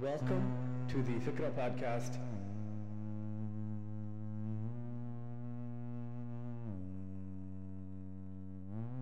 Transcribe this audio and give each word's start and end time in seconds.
Welcome 0.00 0.86
to 0.88 1.02
the 1.02 1.12
Fikrah 1.20 1.52
podcast. 1.52 2.16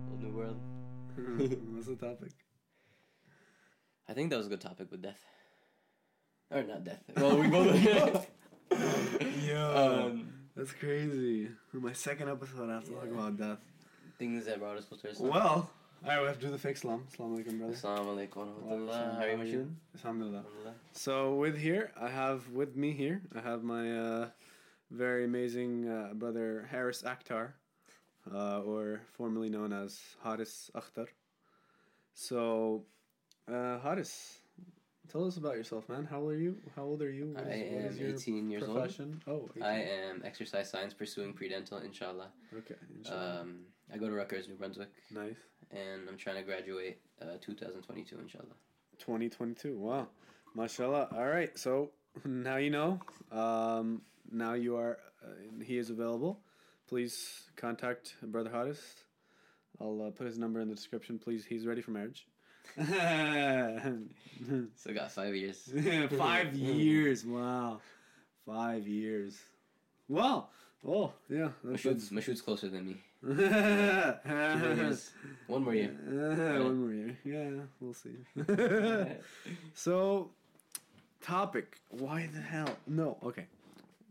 Whole 0.07 0.17
new 0.19 0.31
world. 0.37 0.59
What's 1.73 1.87
the 1.87 1.95
topic? 1.95 2.31
I 4.07 4.13
think 4.13 4.29
that 4.31 4.37
was 4.37 4.47
a 4.47 4.49
good 4.49 4.61
topic 4.61 4.89
with 4.91 5.01
death. 5.01 5.19
Or 6.51 6.63
not 6.63 6.83
death. 6.83 7.03
Well, 7.15 7.37
we 7.37 7.47
both. 7.47 8.27
Yo, 9.47 10.07
um, 10.07 10.33
that's 10.55 10.71
crazy. 10.73 11.49
My 11.73 11.93
second 11.93 12.29
episode, 12.29 12.69
I 12.69 12.73
have 12.75 12.85
to 12.85 12.91
talk 12.91 13.05
about 13.05 13.37
death. 13.37 13.59
things 14.17 14.45
that 14.45 14.59
brought 14.59 14.77
us 14.77 14.85
closer 14.85 15.03
to 15.03 15.09
Islam. 15.13 15.29
Well, 15.31 15.69
alright, 16.03 16.21
we 16.21 16.27
have 16.27 16.39
to 16.39 16.45
do 16.45 16.51
the 16.51 16.57
fake 16.57 16.77
salam. 16.77 17.05
Assalamu 17.11 17.43
alaikum, 17.43 17.57
brother. 17.59 17.73
Assalamu 17.73 18.29
alaikum. 18.29 19.15
How 19.15 19.23
are 19.23 19.43
you, 19.43 19.75
Alhamdulillah. 19.97 20.43
So 20.93 21.35
with 21.35 21.57
here, 21.57 21.91
I 21.99 22.09
have 22.09 22.49
with 22.49 22.75
me 22.75 22.91
here, 22.91 23.21
I 23.35 23.41
have 23.41 23.63
my 23.63 23.91
uh, 23.97 24.29
very 24.91 25.25
amazing 25.25 25.87
uh, 25.87 26.13
brother 26.13 26.67
Harris 26.71 27.03
Akhtar, 27.03 27.51
uh, 28.33 28.61
or 28.61 29.01
formerly 29.13 29.49
known 29.49 29.73
as 29.73 29.99
Haaris 30.25 30.69
Akhtar. 30.75 31.07
So, 32.13 32.83
uh, 33.47 33.79
Haaris, 33.79 34.39
tell 35.11 35.25
us 35.25 35.37
about 35.37 35.55
yourself, 35.55 35.87
man. 35.89 36.05
How 36.05 36.19
old 36.19 36.31
are 36.31 36.37
you? 36.37 36.57
How 36.75 36.83
old 36.83 37.01
are 37.01 37.11
you? 37.11 37.27
What 37.33 37.47
I 37.47 37.53
am 37.53 37.85
is 37.85 37.97
your 37.99 38.09
18 38.09 38.49
years 38.49 38.63
old. 38.63 38.77
profession? 38.77 39.21
Oh, 39.27 39.49
18. 39.55 39.63
I 39.63 39.83
am 39.83 40.21
exercise 40.25 40.69
science 40.69 40.93
pursuing 40.93 41.33
pre-dental, 41.33 41.77
inshallah. 41.79 42.29
Okay. 42.57 42.75
inshallah. 42.97 43.41
Um, 43.41 43.59
I 43.93 43.97
go 43.97 44.07
to 44.07 44.13
Rutgers, 44.13 44.47
New 44.47 44.55
Brunswick, 44.55 44.89
nice. 45.11 45.35
and 45.71 46.07
I'm 46.07 46.17
trying 46.17 46.37
to 46.37 46.43
graduate 46.43 46.99
uh, 47.21 47.37
2022, 47.41 48.17
inshallah. 48.19 48.45
2022. 48.99 49.77
Wow. 49.77 50.07
Mashallah. 50.55 51.09
All 51.15 51.25
right. 51.25 51.57
So 51.57 51.91
now 52.25 52.57
you 52.57 52.69
know. 52.69 52.99
Um, 53.31 54.01
now 54.31 54.53
you 54.53 54.75
are, 54.77 54.99
uh, 55.23 55.63
he 55.63 55.77
is 55.77 55.89
available. 55.89 56.39
Please 56.87 57.43
contact 57.55 58.15
Brother 58.21 58.49
Haaris. 58.49 58.79
I'll 59.81 60.07
uh, 60.07 60.11
put 60.11 60.27
his 60.27 60.37
number 60.37 60.59
in 60.59 60.67
the 60.67 60.75
description. 60.75 61.17
Please, 61.19 61.45
he's 61.45 61.65
ready 61.65 61.81
for 61.81 61.91
marriage. 61.91 62.27
So 64.75 64.93
got 64.93 65.11
five 65.11 65.35
years. 65.35 65.69
Five 66.17 66.53
years. 66.55 67.25
Wow. 67.25 67.81
Five 68.45 68.87
years. 68.87 69.37
Wow. 70.07 70.47
Oh, 70.87 71.11
yeah. 71.29 71.49
That's, 71.61 71.83
Mashhud's, 71.83 72.09
Mashhud's 72.09 72.41
closer 72.41 72.69
than 72.69 72.87
me. 72.87 73.01
Two 73.27 73.35
more 73.35 73.43
that's, 73.43 74.77
years. 74.77 75.11
One 75.47 75.63
more 75.63 75.75
year. 75.75 75.91
Uh, 76.07 76.63
one 76.63 76.79
more 76.79 76.93
year. 76.93 77.17
Yeah, 77.25 77.63
we'll 77.81 77.93
see. 77.93 78.11
so, 79.73 80.29
topic. 81.21 81.77
Why 81.89 82.29
the 82.33 82.39
hell? 82.39 82.77
No. 82.87 83.17
Okay. 83.23 83.47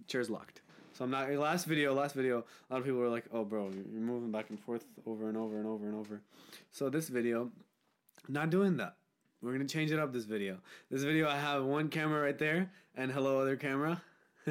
Chair's 0.08 0.28
locked. 0.28 0.60
So 0.92 1.04
I'm 1.04 1.10
not. 1.10 1.30
Last 1.30 1.64
video. 1.64 1.94
Last 1.94 2.14
video. 2.14 2.44
A 2.68 2.72
lot 2.72 2.80
of 2.80 2.84
people 2.84 2.98
were 2.98 3.08
like, 3.08 3.24
"Oh, 3.32 3.44
bro, 3.44 3.70
you're 3.70 4.02
moving 4.02 4.30
back 4.30 4.50
and 4.50 4.60
forth 4.60 4.84
over 5.06 5.28
and 5.28 5.38
over 5.38 5.56
and 5.56 5.66
over 5.66 5.86
and 5.86 5.94
over." 5.94 6.20
So 6.72 6.90
this 6.90 7.08
video, 7.08 7.50
not 8.28 8.50
doing 8.50 8.76
that. 8.76 8.96
We're 9.40 9.52
gonna 9.52 9.64
change 9.64 9.92
it 9.92 9.98
up. 9.98 10.12
This 10.12 10.24
video. 10.24 10.58
This 10.90 11.02
video, 11.02 11.28
I 11.28 11.36
have 11.36 11.64
one 11.64 11.88
camera 11.88 12.20
right 12.20 12.38
there 12.38 12.70
and 12.96 13.10
hello 13.12 13.40
other 13.40 13.56
camera. 13.56 14.02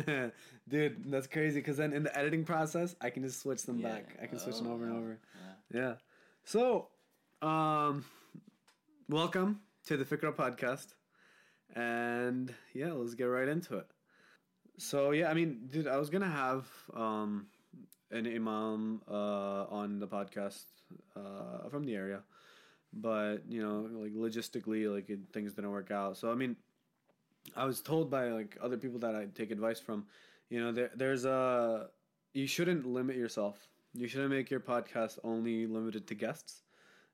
Dude, 0.69 1.11
that's 1.11 1.27
crazy. 1.27 1.61
Cause 1.61 1.77
then 1.77 1.93
in 1.93 2.03
the 2.03 2.17
editing 2.17 2.43
process, 2.43 2.95
I 3.01 3.09
can 3.09 3.23
just 3.23 3.41
switch 3.41 3.63
them 3.63 3.79
Yeah. 3.79 3.89
back. 3.95 4.17
I 4.21 4.25
can 4.27 4.39
switch 4.39 4.55
Oh, 4.59 4.63
them 4.63 4.71
over 4.71 4.83
and 4.85 4.93
over. 4.97 5.19
Yeah. 5.71 5.79
Yeah. 5.81 5.93
So, 6.45 6.89
um, 7.41 8.05
welcome 9.09 9.61
to 9.85 9.97
the 9.97 10.05
Fikrah 10.05 10.35
podcast. 10.35 10.87
And 11.75 12.53
yeah, 12.73 12.93
let's 12.93 13.13
get 13.13 13.25
right 13.25 13.47
into 13.47 13.77
it. 13.77 13.87
So, 14.77 15.11
yeah, 15.11 15.29
I 15.29 15.33
mean, 15.33 15.67
dude, 15.69 15.87
I 15.87 15.97
was 15.97 16.09
going 16.09 16.21
to 16.21 16.29
have 16.29 16.67
um, 16.93 17.47
an 18.11 18.27
imam 18.27 19.01
uh, 19.09 19.65
on 19.69 19.99
the 19.99 20.07
podcast 20.07 20.63
uh, 21.15 21.67
from 21.69 21.85
the 21.85 21.95
area. 21.95 22.21
But, 22.93 23.49
you 23.49 23.61
know, 23.61 23.87
like 23.91 24.13
logistically, 24.13 24.91
like 24.93 25.09
it, 25.09 25.19
things 25.33 25.53
didn't 25.53 25.71
work 25.71 25.91
out. 25.91 26.17
So, 26.17 26.31
I 26.31 26.35
mean, 26.35 26.55
I 27.55 27.65
was 27.65 27.81
told 27.81 28.09
by 28.09 28.29
like 28.29 28.57
other 28.61 28.77
people 28.77 28.99
that 28.99 29.15
I 29.15 29.25
take 29.35 29.51
advice 29.51 29.79
from, 29.79 30.05
you 30.49 30.59
know, 30.59 30.71
there, 30.71 30.91
there's 30.95 31.25
a, 31.25 31.87
you 32.33 32.47
shouldn't 32.47 32.85
limit 32.85 33.15
yourself. 33.15 33.67
You 33.93 34.07
shouldn't 34.07 34.29
make 34.29 34.49
your 34.49 34.59
podcast 34.59 35.17
only 35.23 35.65
limited 35.65 36.07
to 36.07 36.15
guests 36.15 36.61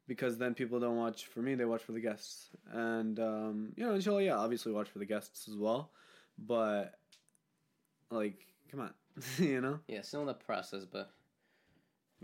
because 0.07 0.37
then 0.37 0.53
people 0.53 0.79
don't 0.79 0.97
watch 0.97 1.27
for 1.27 1.39
me, 1.39 1.55
they 1.55 1.65
watch 1.65 1.81
for 1.83 1.93
the 1.93 2.01
guests. 2.01 2.49
And, 2.71 3.19
um, 3.19 3.73
you 3.75 3.85
know, 3.85 3.93
inshallah, 3.93 4.23
yeah, 4.23 4.35
obviously 4.35 4.71
watch 4.73 4.89
for 4.89 4.99
the 4.99 5.05
guests 5.05 5.47
as 5.47 5.55
well. 5.55 5.91
But, 6.37 6.95
like, 8.09 8.45
come 8.69 8.81
on, 8.81 8.93
you 9.37 9.61
know? 9.61 9.79
Yeah, 9.87 10.01
still 10.01 10.21
in 10.21 10.27
the 10.27 10.33
process, 10.33 10.83
but 10.85 11.11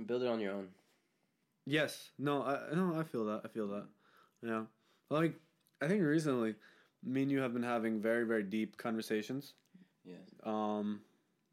build 0.06 0.24
it 0.24 0.28
on 0.28 0.40
your 0.40 0.54
own. 0.54 0.68
Yes. 1.70 2.10
No, 2.18 2.42
I 2.42 2.74
no, 2.74 2.96
I 3.00 3.04
feel 3.04 3.26
that. 3.26 3.42
I 3.46 3.48
feel 3.48 3.68
that. 3.68 3.86
Yeah. 4.42 4.64
Like 5.10 5.36
I 5.82 5.88
think 5.88 6.04
recently 6.04 6.56
me 7.04 7.24
and 7.24 7.32
you 7.32 7.40
have 7.40 7.54
been 7.54 7.64
having 7.64 8.02
very, 8.02 8.26
very 8.26 8.44
deep 8.44 8.78
conversations. 8.78 9.54
Yeah. 10.06 10.16
Um 10.44 11.02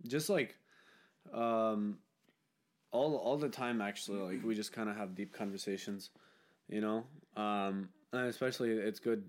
just 0.07 0.29
like 0.29 0.57
um 1.33 1.99
all 2.93 3.17
all 3.17 3.37
the 3.37 3.49
time 3.49 3.81
actually 3.81 4.21
like 4.21 4.45
we 4.45 4.55
just 4.55 4.73
kind 4.73 4.89
of 4.89 4.97
have 4.97 5.15
deep 5.15 5.33
conversations, 5.33 6.11
you 6.69 6.81
know? 6.81 7.05
Um 7.37 7.89
and 8.12 8.27
especially 8.27 8.71
it's 8.71 9.01
good 9.01 9.25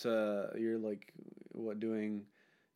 to 0.00 0.48
you're 0.58 0.78
like 0.78 1.12
what 1.52 1.80
doing 1.80 2.22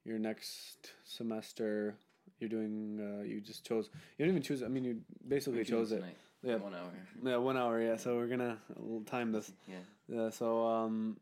your 0.05 0.19
next 0.19 0.93
semester 1.05 1.97
you're 2.39 2.51
doing 2.51 3.01
uh, 3.01 3.23
you 3.23 3.41
just 3.41 3.65
chose 3.65 3.89
you 4.19 4.25
didn't 4.25 4.37
even 4.37 4.43
choose 4.43 4.63
I 4.63 4.69
mean 4.69 4.85
you 4.85 5.01
basically 5.27 5.65
chose 5.65 5.93
it. 5.93 5.97
Tonight. 5.97 6.17
Yeah. 6.43 6.57
One 6.57 6.75
hour. 6.75 6.93
Yeah, 7.25 7.37
one 7.39 7.57
hour. 7.57 7.81
Yeah, 7.81 7.97
so 7.97 8.17
we're 8.17 8.29
gonna 8.29 8.59
time 9.07 9.33
this. 9.33 9.51
Yeah. 9.67 9.77
Yeah, 10.09 10.31
so 10.31 10.65
um, 10.67 11.17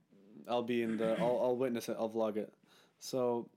I'll 0.49 0.63
be 0.63 0.83
in 0.83 0.97
the. 0.97 1.19
I'll 1.21 1.41
I'll 1.43 1.57
witness 1.57 1.89
it. 1.89 1.97
I'll 1.99 2.11
vlog 2.11 2.37
it. 2.37 2.53
So, 2.99 3.49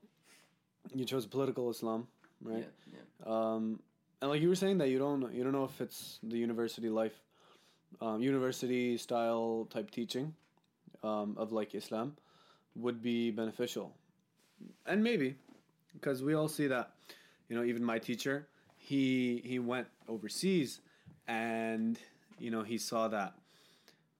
you 0.94 1.04
chose 1.04 1.26
political 1.26 1.70
Islam, 1.70 2.06
right? 2.42 2.66
Yeah. 2.86 2.98
Yeah. 3.26 3.32
Um, 3.32 3.80
and 4.20 4.30
like 4.30 4.40
you 4.42 4.48
were 4.48 4.54
saying 4.56 4.78
that 4.78 4.88
you 4.88 4.98
don't 4.98 5.32
you 5.32 5.42
don't 5.44 5.52
know 5.52 5.64
if 5.64 5.80
it's 5.80 6.18
the 6.22 6.36
university 6.36 6.88
life, 6.88 7.22
um, 8.00 8.20
university 8.20 8.96
style 8.96 9.66
type 9.70 9.90
teaching, 9.90 10.34
um, 11.02 11.34
of 11.38 11.52
like 11.52 11.74
Islam, 11.74 12.16
would 12.74 13.02
be 13.02 13.30
beneficial, 13.30 13.94
and 14.86 15.02
maybe, 15.02 15.36
because 15.92 16.22
we 16.22 16.34
all 16.34 16.48
see 16.48 16.66
that, 16.66 16.92
you 17.48 17.56
know, 17.56 17.64
even 17.64 17.84
my 17.84 17.98
teacher, 17.98 18.48
he 18.76 19.40
he 19.44 19.58
went 19.58 19.86
overseas, 20.08 20.80
and 21.26 21.98
you 22.38 22.50
know 22.50 22.62
he 22.62 22.78
saw 22.78 23.08
that, 23.08 23.34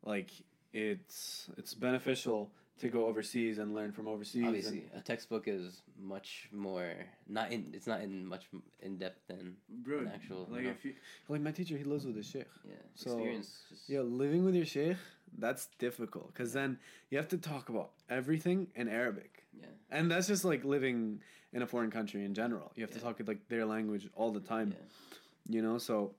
like 0.04 0.30
it's 0.78 1.50
it's 1.58 1.74
beneficial 1.74 2.50
to 2.80 2.88
go 2.88 3.06
overseas 3.06 3.58
and 3.58 3.74
learn 3.74 3.90
from 3.90 4.06
overseas. 4.06 4.36
and- 4.42 4.46
Obviously, 4.48 4.82
a 4.94 5.00
textbook 5.00 5.44
is 5.48 5.82
much 6.14 6.48
more 6.52 6.88
not 7.26 7.50
in. 7.54 7.60
It's 7.74 7.86
not 7.92 8.00
in 8.02 8.12
much 8.34 8.44
in 8.80 8.98
depth 8.98 9.20
than 9.26 9.56
Bro, 9.68 9.98
an 10.00 10.08
actual. 10.14 10.46
like 10.50 10.60
you 10.60 10.66
know, 10.68 10.70
if 10.78 10.84
you, 10.84 10.94
like 11.28 11.40
my 11.40 11.50
teacher, 11.50 11.76
he 11.76 11.84
lives 11.84 12.04
with 12.06 12.16
his 12.16 12.26
sheikh. 12.34 12.46
yeah. 12.64 12.74
so- 12.94 13.10
experience. 13.12 13.48
Just, 13.68 13.88
Yeah, 13.88 14.00
living 14.24 14.44
with 14.44 14.54
your 14.54 14.64
sheikh, 14.76 14.96
that's 15.38 15.66
difficult 15.78 16.28
because 16.32 16.52
then 16.52 16.78
you 17.10 17.18
have 17.18 17.28
to 17.28 17.38
talk 17.38 17.68
about 17.68 17.90
everything 18.08 18.68
in 18.76 18.86
Arabic, 18.88 19.44
Yeah. 19.60 19.66
and 19.90 20.08
that's 20.10 20.28
just 20.28 20.44
like 20.44 20.64
living 20.64 21.20
in 21.52 21.62
a 21.62 21.66
foreign 21.66 21.90
country 21.90 22.24
in 22.24 22.32
general. 22.34 22.70
You 22.76 22.82
have 22.86 22.92
to 22.94 23.00
talk 23.00 23.20
like 23.26 23.42
their 23.48 23.66
language 23.66 24.08
all 24.14 24.30
the 24.38 24.44
time, 24.54 24.68
Yeah. 24.72 25.54
you 25.56 25.62
know. 25.62 25.78
So, 25.78 26.14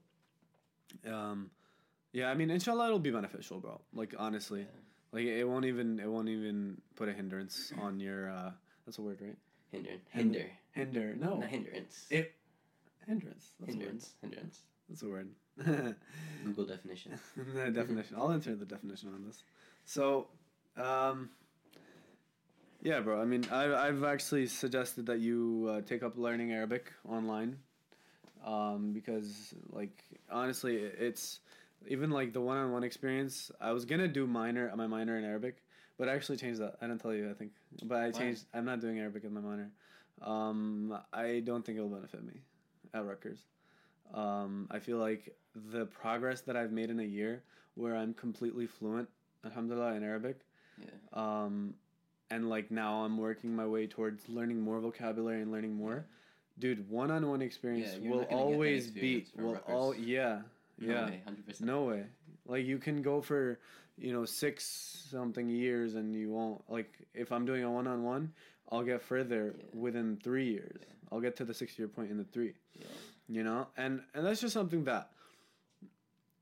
um, 1.06 1.50
yeah, 2.14 2.30
I 2.30 2.34
mean, 2.36 2.50
inshallah, 2.50 2.88
it'll 2.88 3.00
be 3.00 3.12
beneficial, 3.12 3.60
bro. 3.60 3.80
Like 3.94 4.16
honestly, 4.18 4.62
Yeah. 4.62 4.66
like 5.12 5.26
it 5.26 5.44
won't 5.46 5.66
even 5.66 6.00
it 6.00 6.08
won't 6.10 6.30
even 6.30 6.82
put 6.96 7.10
a 7.10 7.14
hindrance 7.14 7.72
on 7.82 8.00
your. 8.00 8.30
uh 8.30 8.52
That's 8.86 8.98
a 8.98 9.02
word, 9.02 9.20
right? 9.22 9.38
Hinder. 9.72 9.92
Hinder. 10.10 10.46
Hinder. 10.72 11.16
No. 11.16 11.38
Not 11.38 11.50
hindrance. 11.50 12.08
It. 12.10 12.34
Hindrance. 13.08 13.54
That's 13.60 13.74
a 13.74 13.78
word. 13.78 13.86
hindrance. 13.86 14.14
Hindrance. 14.22 14.60
That's 14.88 15.04
a 15.04 15.08
word. 15.10 15.30
Google 16.46 16.66
definition. 16.66 17.20
the 17.54 17.70
definition. 17.72 18.16
I'll 18.18 18.32
enter 18.32 18.56
the 18.56 18.66
definition 18.66 19.14
on 19.14 19.26
this. 19.26 19.44
So, 19.86 20.28
um, 20.78 21.30
yeah, 22.82 23.00
bro. 23.02 23.22
I 23.22 23.26
mean, 23.26 23.46
I've 23.52 23.74
I've 23.74 24.04
actually 24.04 24.48
suggested 24.48 25.06
that 25.08 25.20
you 25.20 25.68
uh, 25.70 25.82
take 25.82 26.02
up 26.02 26.18
learning 26.18 26.54
Arabic 26.54 26.92
online, 27.08 27.58
um, 28.46 28.94
because 28.94 29.54
like 29.70 30.02
honestly, 30.32 30.78
it's 30.78 31.42
even 31.88 32.10
like 32.12 32.34
the 32.34 32.42
one-on-one 32.42 32.84
experience. 32.84 33.52
I 33.60 33.72
was 33.72 33.86
gonna 33.86 34.08
do 34.08 34.28
minor 34.28 34.72
my 34.76 34.88
minor 34.88 35.18
in 35.18 35.24
Arabic, 35.24 35.58
but 35.98 36.10
I 36.10 36.14
actually 36.16 36.38
changed 36.38 36.60
that. 36.60 36.78
I 36.82 36.88
didn't 36.88 37.02
tell 37.02 37.14
you, 37.14 37.30
I 37.30 37.34
think, 37.34 37.52
but 37.84 37.98
I 37.98 38.06
Why? 38.06 38.12
changed. 38.12 38.46
I'm 38.54 38.66
not 38.66 38.80
doing 38.80 39.00
Arabic 39.00 39.24
in 39.24 39.34
my 39.34 39.42
minor. 39.42 39.72
Um, 40.22 40.98
I 41.14 41.42
don't 41.46 41.66
think 41.66 41.78
it'll 41.78 41.90
benefit 41.90 42.24
me 42.24 42.42
at 42.94 43.06
Rutgers. 43.06 43.40
Um, 44.14 44.68
I 44.72 44.80
feel 44.80 44.98
like 44.98 45.36
the 45.72 45.86
progress 45.86 46.42
that 46.42 46.56
I've 46.58 46.72
made 46.72 46.90
in 46.90 47.00
a 47.00 47.04
year, 47.04 47.44
where 47.76 47.96
I'm 47.96 48.14
completely 48.14 48.68
fluent, 48.68 49.08
alhamdulillah, 49.46 49.94
in 49.94 50.04
Arabic, 50.04 50.40
Yeah. 50.78 50.88
um, 51.14 51.76
and 52.32 52.50
like 52.50 52.72
now 52.72 53.04
I'm 53.04 53.18
working 53.18 53.56
my 53.56 53.66
way 53.66 53.88
towards 53.88 54.28
learning 54.28 54.60
more 54.62 54.80
vocabulary 54.80 55.42
and 55.42 55.52
learning 55.52 55.74
more. 55.76 56.06
Dude, 56.58 56.90
one-on-one 56.90 57.42
experience 57.42 57.96
Yeah, 58.02 58.10
will 58.10 58.20
not 58.20 58.30
gonna 58.30 58.42
get 58.42 58.48
that 58.50 58.54
always 58.54 58.92
be 58.92 59.18
experience 59.18 59.32
for 59.32 59.42
will 59.44 59.56
all 59.68 59.96
yeah 59.96 60.42
yeah 60.80 61.10
hundred 61.26 61.46
percent. 61.46 61.68
no 61.68 61.84
way. 61.84 62.06
Like 62.46 62.66
you 62.66 62.78
can 62.80 63.02
go 63.02 63.22
for, 63.22 63.60
you 63.98 64.12
know, 64.14 64.26
six 64.26 64.64
something 65.12 65.48
years 65.50 65.96
and 65.96 66.16
you 66.16 66.30
won't 66.32 66.62
like 66.70 66.92
if 67.14 67.32
I'm 67.32 67.46
doing 67.46 67.64
a 67.64 67.72
one 67.72 67.88
on 67.88 68.04
one, 68.04 68.34
I'll 68.72 68.84
get 68.84 69.02
further 69.02 69.56
Yeah. 69.58 69.66
within 69.74 70.18
three 70.24 70.50
years. 70.50 70.78
Yeah. 70.82 70.94
I'll 71.12 71.22
get 71.22 71.36
to 71.38 71.46
the 71.46 71.54
six 71.54 71.78
year 71.78 71.88
point 71.88 72.10
in 72.12 72.18
the 72.18 72.24
three. 72.24 72.54
Yeah. 72.76 72.86
You 73.28 73.44
know? 73.44 73.68
And 73.78 74.02
and 74.14 74.26
that's 74.26 74.42
just 74.42 74.54
something 74.54 74.84
that 74.86 75.12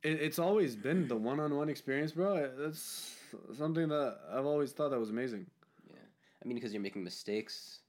it, 0.03 0.21
it's 0.21 0.39
always 0.39 0.75
been 0.75 1.07
the 1.07 1.15
one 1.15 1.39
on 1.39 1.55
one 1.55 1.69
experience, 1.69 2.11
bro. 2.13 2.49
That's 2.57 3.15
something 3.57 3.87
that 3.89 4.17
I've 4.31 4.45
always 4.45 4.71
thought 4.71 4.89
that 4.91 4.99
was 4.99 5.09
amazing. 5.09 5.45
Yeah, 5.89 5.95
I 6.43 6.47
mean, 6.47 6.55
because 6.55 6.71
you're 6.73 6.81
making 6.81 7.03
mistakes. 7.03 7.79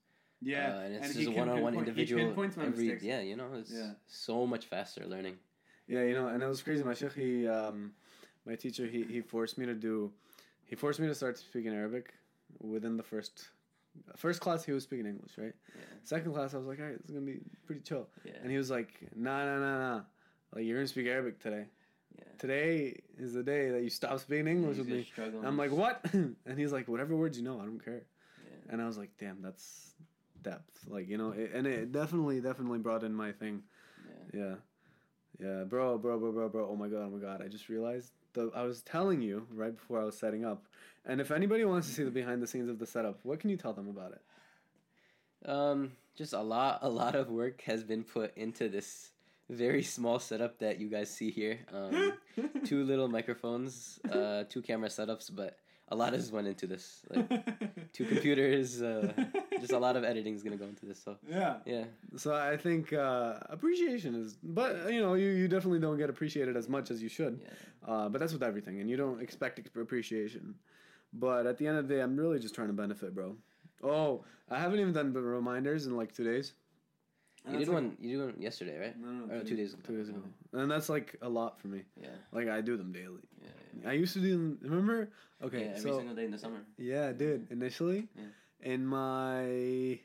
Yeah. 0.40 0.76
uh, 0.76 0.80
and 0.80 0.94
it's 0.96 1.14
he 1.14 1.24
just 1.24 1.36
a 1.36 1.38
one-on-one 1.38 1.74
individual. 1.74 2.24
pinpoints 2.24 2.56
every 2.56 2.70
mistakes. 2.70 3.02
yeah, 3.02 3.20
you 3.20 3.36
know, 3.36 3.48
it's 3.54 3.72
Yeah. 3.72 3.92
so 4.06 4.46
much 4.46 4.66
faster 4.66 5.04
learning. 5.06 5.36
Yeah, 5.88 6.02
you 6.04 6.14
know, 6.14 6.28
and 6.28 6.42
it 6.42 6.46
was 6.46 6.62
crazy. 6.62 6.84
My 6.84 6.94
sheikh, 6.94 7.14
he, 7.14 7.48
um, 7.48 7.92
my 8.46 8.54
teacher, 8.54 8.86
he, 8.86 9.04
he 9.04 9.20
forced 9.20 9.56
me 9.58 9.66
to 9.66 9.74
do, 9.74 10.12
he 10.66 10.76
forced 10.76 11.00
me 11.00 11.06
to 11.08 11.14
start 11.14 11.38
speaking 11.38 11.72
Arabic 11.74 12.12
within 12.60 12.96
the 12.96 13.02
first, 13.02 13.48
first 14.16 14.40
class 14.40 14.64
he 14.64 14.72
was 14.72 14.84
speaking 14.84 15.06
English, 15.06 15.32
right? 15.38 15.54
Yeah, 15.74 15.82
Second 16.04 16.32
class, 16.34 16.52
I 16.54 16.58
was 16.58 16.66
like, 16.66 16.78
all 16.78 16.86
right, 16.86 16.94
it's 16.94 17.10
gonna 17.10 17.24
be 17.24 17.40
pretty 17.66 17.80
chill. 17.80 18.06
yeah, 18.24 18.32
And 18.42 18.50
he 18.50 18.58
was 18.58 18.70
like, 18.70 18.90
nah, 19.16 19.44
nah, 19.46 19.58
nah, 19.58 19.78
nah, 19.78 20.00
like 20.54 20.64
you're 20.64 20.76
gonna 20.76 20.86
speak 20.86 21.06
Arabic 21.06 21.40
today. 21.40 21.64
yeah. 22.18 22.24
Today 22.38 23.00
is 23.18 23.32
the 23.32 23.42
day 23.42 23.70
that 23.70 23.82
you 23.82 23.88
stop 23.90 24.18
speaking 24.20 24.46
English 24.46 24.76
with 24.78 24.88
me. 24.88 25.04
struggling. 25.04 25.44
I'm 25.46 25.56
like, 25.56 25.72
what? 25.72 26.04
and 26.12 26.58
he's 26.58 26.72
like, 26.72 26.86
whatever 26.86 27.16
words 27.16 27.38
you 27.38 27.44
know, 27.44 27.58
I 27.60 27.64
don't 27.64 27.82
care. 27.82 28.02
Yeah. 28.44 28.72
And 28.72 28.82
I 28.82 28.86
was 28.86 28.98
like, 28.98 29.10
damn, 29.18 29.40
that's 29.40 29.94
depth. 30.42 30.86
Like, 30.86 31.08
you 31.08 31.16
know, 31.16 31.30
it, 31.30 31.52
and 31.54 31.66
it 31.66 31.92
definitely, 31.92 32.40
definitely 32.42 32.78
brought 32.78 33.02
in 33.04 33.14
my 33.14 33.32
thing. 33.32 33.62
yeah. 34.34 34.40
Yeah. 34.40 34.54
Yeah, 35.38 35.64
bro, 35.64 35.98
bro, 35.98 36.18
bro, 36.18 36.32
bro, 36.32 36.48
bro. 36.48 36.68
Oh 36.70 36.76
my 36.76 36.88
god, 36.88 37.04
oh 37.06 37.10
my 37.10 37.18
god. 37.18 37.42
I 37.42 37.48
just 37.48 37.68
realized 37.68 38.12
the 38.32 38.50
I 38.54 38.62
was 38.62 38.82
telling 38.82 39.22
you 39.22 39.46
right 39.52 39.74
before 39.74 40.00
I 40.00 40.04
was 40.04 40.18
setting 40.18 40.44
up. 40.44 40.64
And 41.06 41.20
if 41.20 41.30
anybody 41.30 41.64
wants 41.64 41.88
to 41.88 41.94
see 41.94 42.04
the 42.04 42.10
behind 42.10 42.42
the 42.42 42.46
scenes 42.46 42.68
of 42.68 42.78
the 42.78 42.86
setup, 42.86 43.20
what 43.22 43.40
can 43.40 43.50
you 43.50 43.56
tell 43.56 43.72
them 43.72 43.88
about 43.88 44.12
it? 44.12 45.48
Um, 45.48 45.92
just 46.16 46.32
a 46.32 46.40
lot, 46.40 46.80
a 46.82 46.88
lot 46.88 47.14
of 47.14 47.30
work 47.30 47.62
has 47.62 47.84
been 47.84 48.02
put 48.02 48.36
into 48.36 48.68
this 48.68 49.10
very 49.48 49.82
small 49.82 50.18
setup 50.18 50.58
that 50.58 50.78
you 50.78 50.88
guys 50.88 51.10
see 51.10 51.30
here. 51.30 51.60
Um, 51.72 52.12
two 52.64 52.84
little 52.84 53.08
microphones, 53.08 54.00
uh, 54.12 54.44
two 54.48 54.60
camera 54.60 54.88
setups, 54.88 55.30
but 55.34 55.56
a 55.90 55.96
lot 55.96 56.12
has 56.12 56.30
went 56.30 56.46
into 56.46 56.66
this. 56.66 57.02
Like 57.10 57.92
two 57.92 58.04
computers, 58.04 58.82
uh, 58.82 59.12
just 59.60 59.72
a 59.72 59.78
lot 59.78 59.96
of 59.96 60.04
editing 60.04 60.34
is 60.34 60.42
gonna 60.42 60.56
go 60.56 60.66
into 60.66 60.86
this. 60.86 61.02
So 61.02 61.16
Yeah. 61.28 61.56
yeah, 61.66 61.84
So 62.16 62.34
I 62.34 62.56
think 62.56 62.92
uh, 62.92 63.38
appreciation 63.48 64.14
is, 64.14 64.36
but 64.42 64.92
you 64.92 65.00
know, 65.00 65.14
you, 65.14 65.28
you 65.30 65.48
definitely 65.48 65.80
don't 65.80 65.96
get 65.98 66.10
appreciated 66.10 66.56
as 66.56 66.68
much 66.68 66.90
as 66.90 67.02
you 67.02 67.08
should. 67.08 67.40
yeah, 67.42 67.48
Uh, 67.92 68.08
but 68.10 68.18
that's 68.20 68.32
with 68.32 68.42
everything, 68.42 68.80
and 68.80 68.90
you 68.90 68.96
don't 68.96 69.20
expect 69.22 69.58
appreciation. 69.76 70.54
But 71.12 71.46
at 71.46 71.56
the 71.58 71.66
end 71.66 71.78
of 71.78 71.88
the 71.88 71.94
day, 71.94 72.00
I'm 72.02 72.16
really 72.16 72.38
just 72.38 72.54
trying 72.54 72.68
to 72.68 72.74
benefit, 72.74 73.14
bro. 73.14 73.36
Oh, 73.82 74.24
I 74.50 74.58
haven't 74.58 74.80
even 74.80 74.92
done 74.92 75.12
the 75.12 75.22
reminders 75.22 75.86
in 75.86 75.96
like 75.96 76.12
two 76.12 76.24
days. 76.24 76.52
You 77.52 77.58
did 77.58 77.68
one. 77.68 77.96
You 78.00 78.18
did 78.18 78.24
one 78.34 78.40
yesterday, 78.42 78.78
right? 78.78 78.96
No, 79.00 79.08
no, 79.10 79.34
Or 79.34 79.42
two 79.44 79.56
days 79.56 79.72
ago. 79.74 79.82
Two 79.86 79.96
days 79.96 80.08
ago, 80.08 80.22
and 80.52 80.70
that's 80.70 80.88
like 80.88 81.16
a 81.22 81.28
lot 81.28 81.60
for 81.60 81.68
me. 81.68 81.82
Yeah, 82.00 82.08
Like 82.32 82.48
I 82.48 82.60
do 82.60 82.76
them 82.76 82.92
daily. 82.92 83.22
yeah, 83.42 83.48
yeah. 83.82 83.90
I 83.90 83.92
used 83.92 84.14
to 84.14 84.20
do 84.20 84.30
them. 84.32 84.58
Remember? 84.62 85.10
Okay, 85.42 85.60
yeah, 85.66 85.76
every 85.76 85.80
so 85.90 85.98
single 85.98 86.14
day 86.16 86.24
in 86.24 86.30
the 86.32 86.38
summer. 86.38 86.60
yeah, 86.76 87.12
dude. 87.12 87.44
Mm-hmm. 87.44 87.52
Initially, 87.52 88.08
Yeah. 88.16 88.24
in 88.72 88.86
my 88.86 89.98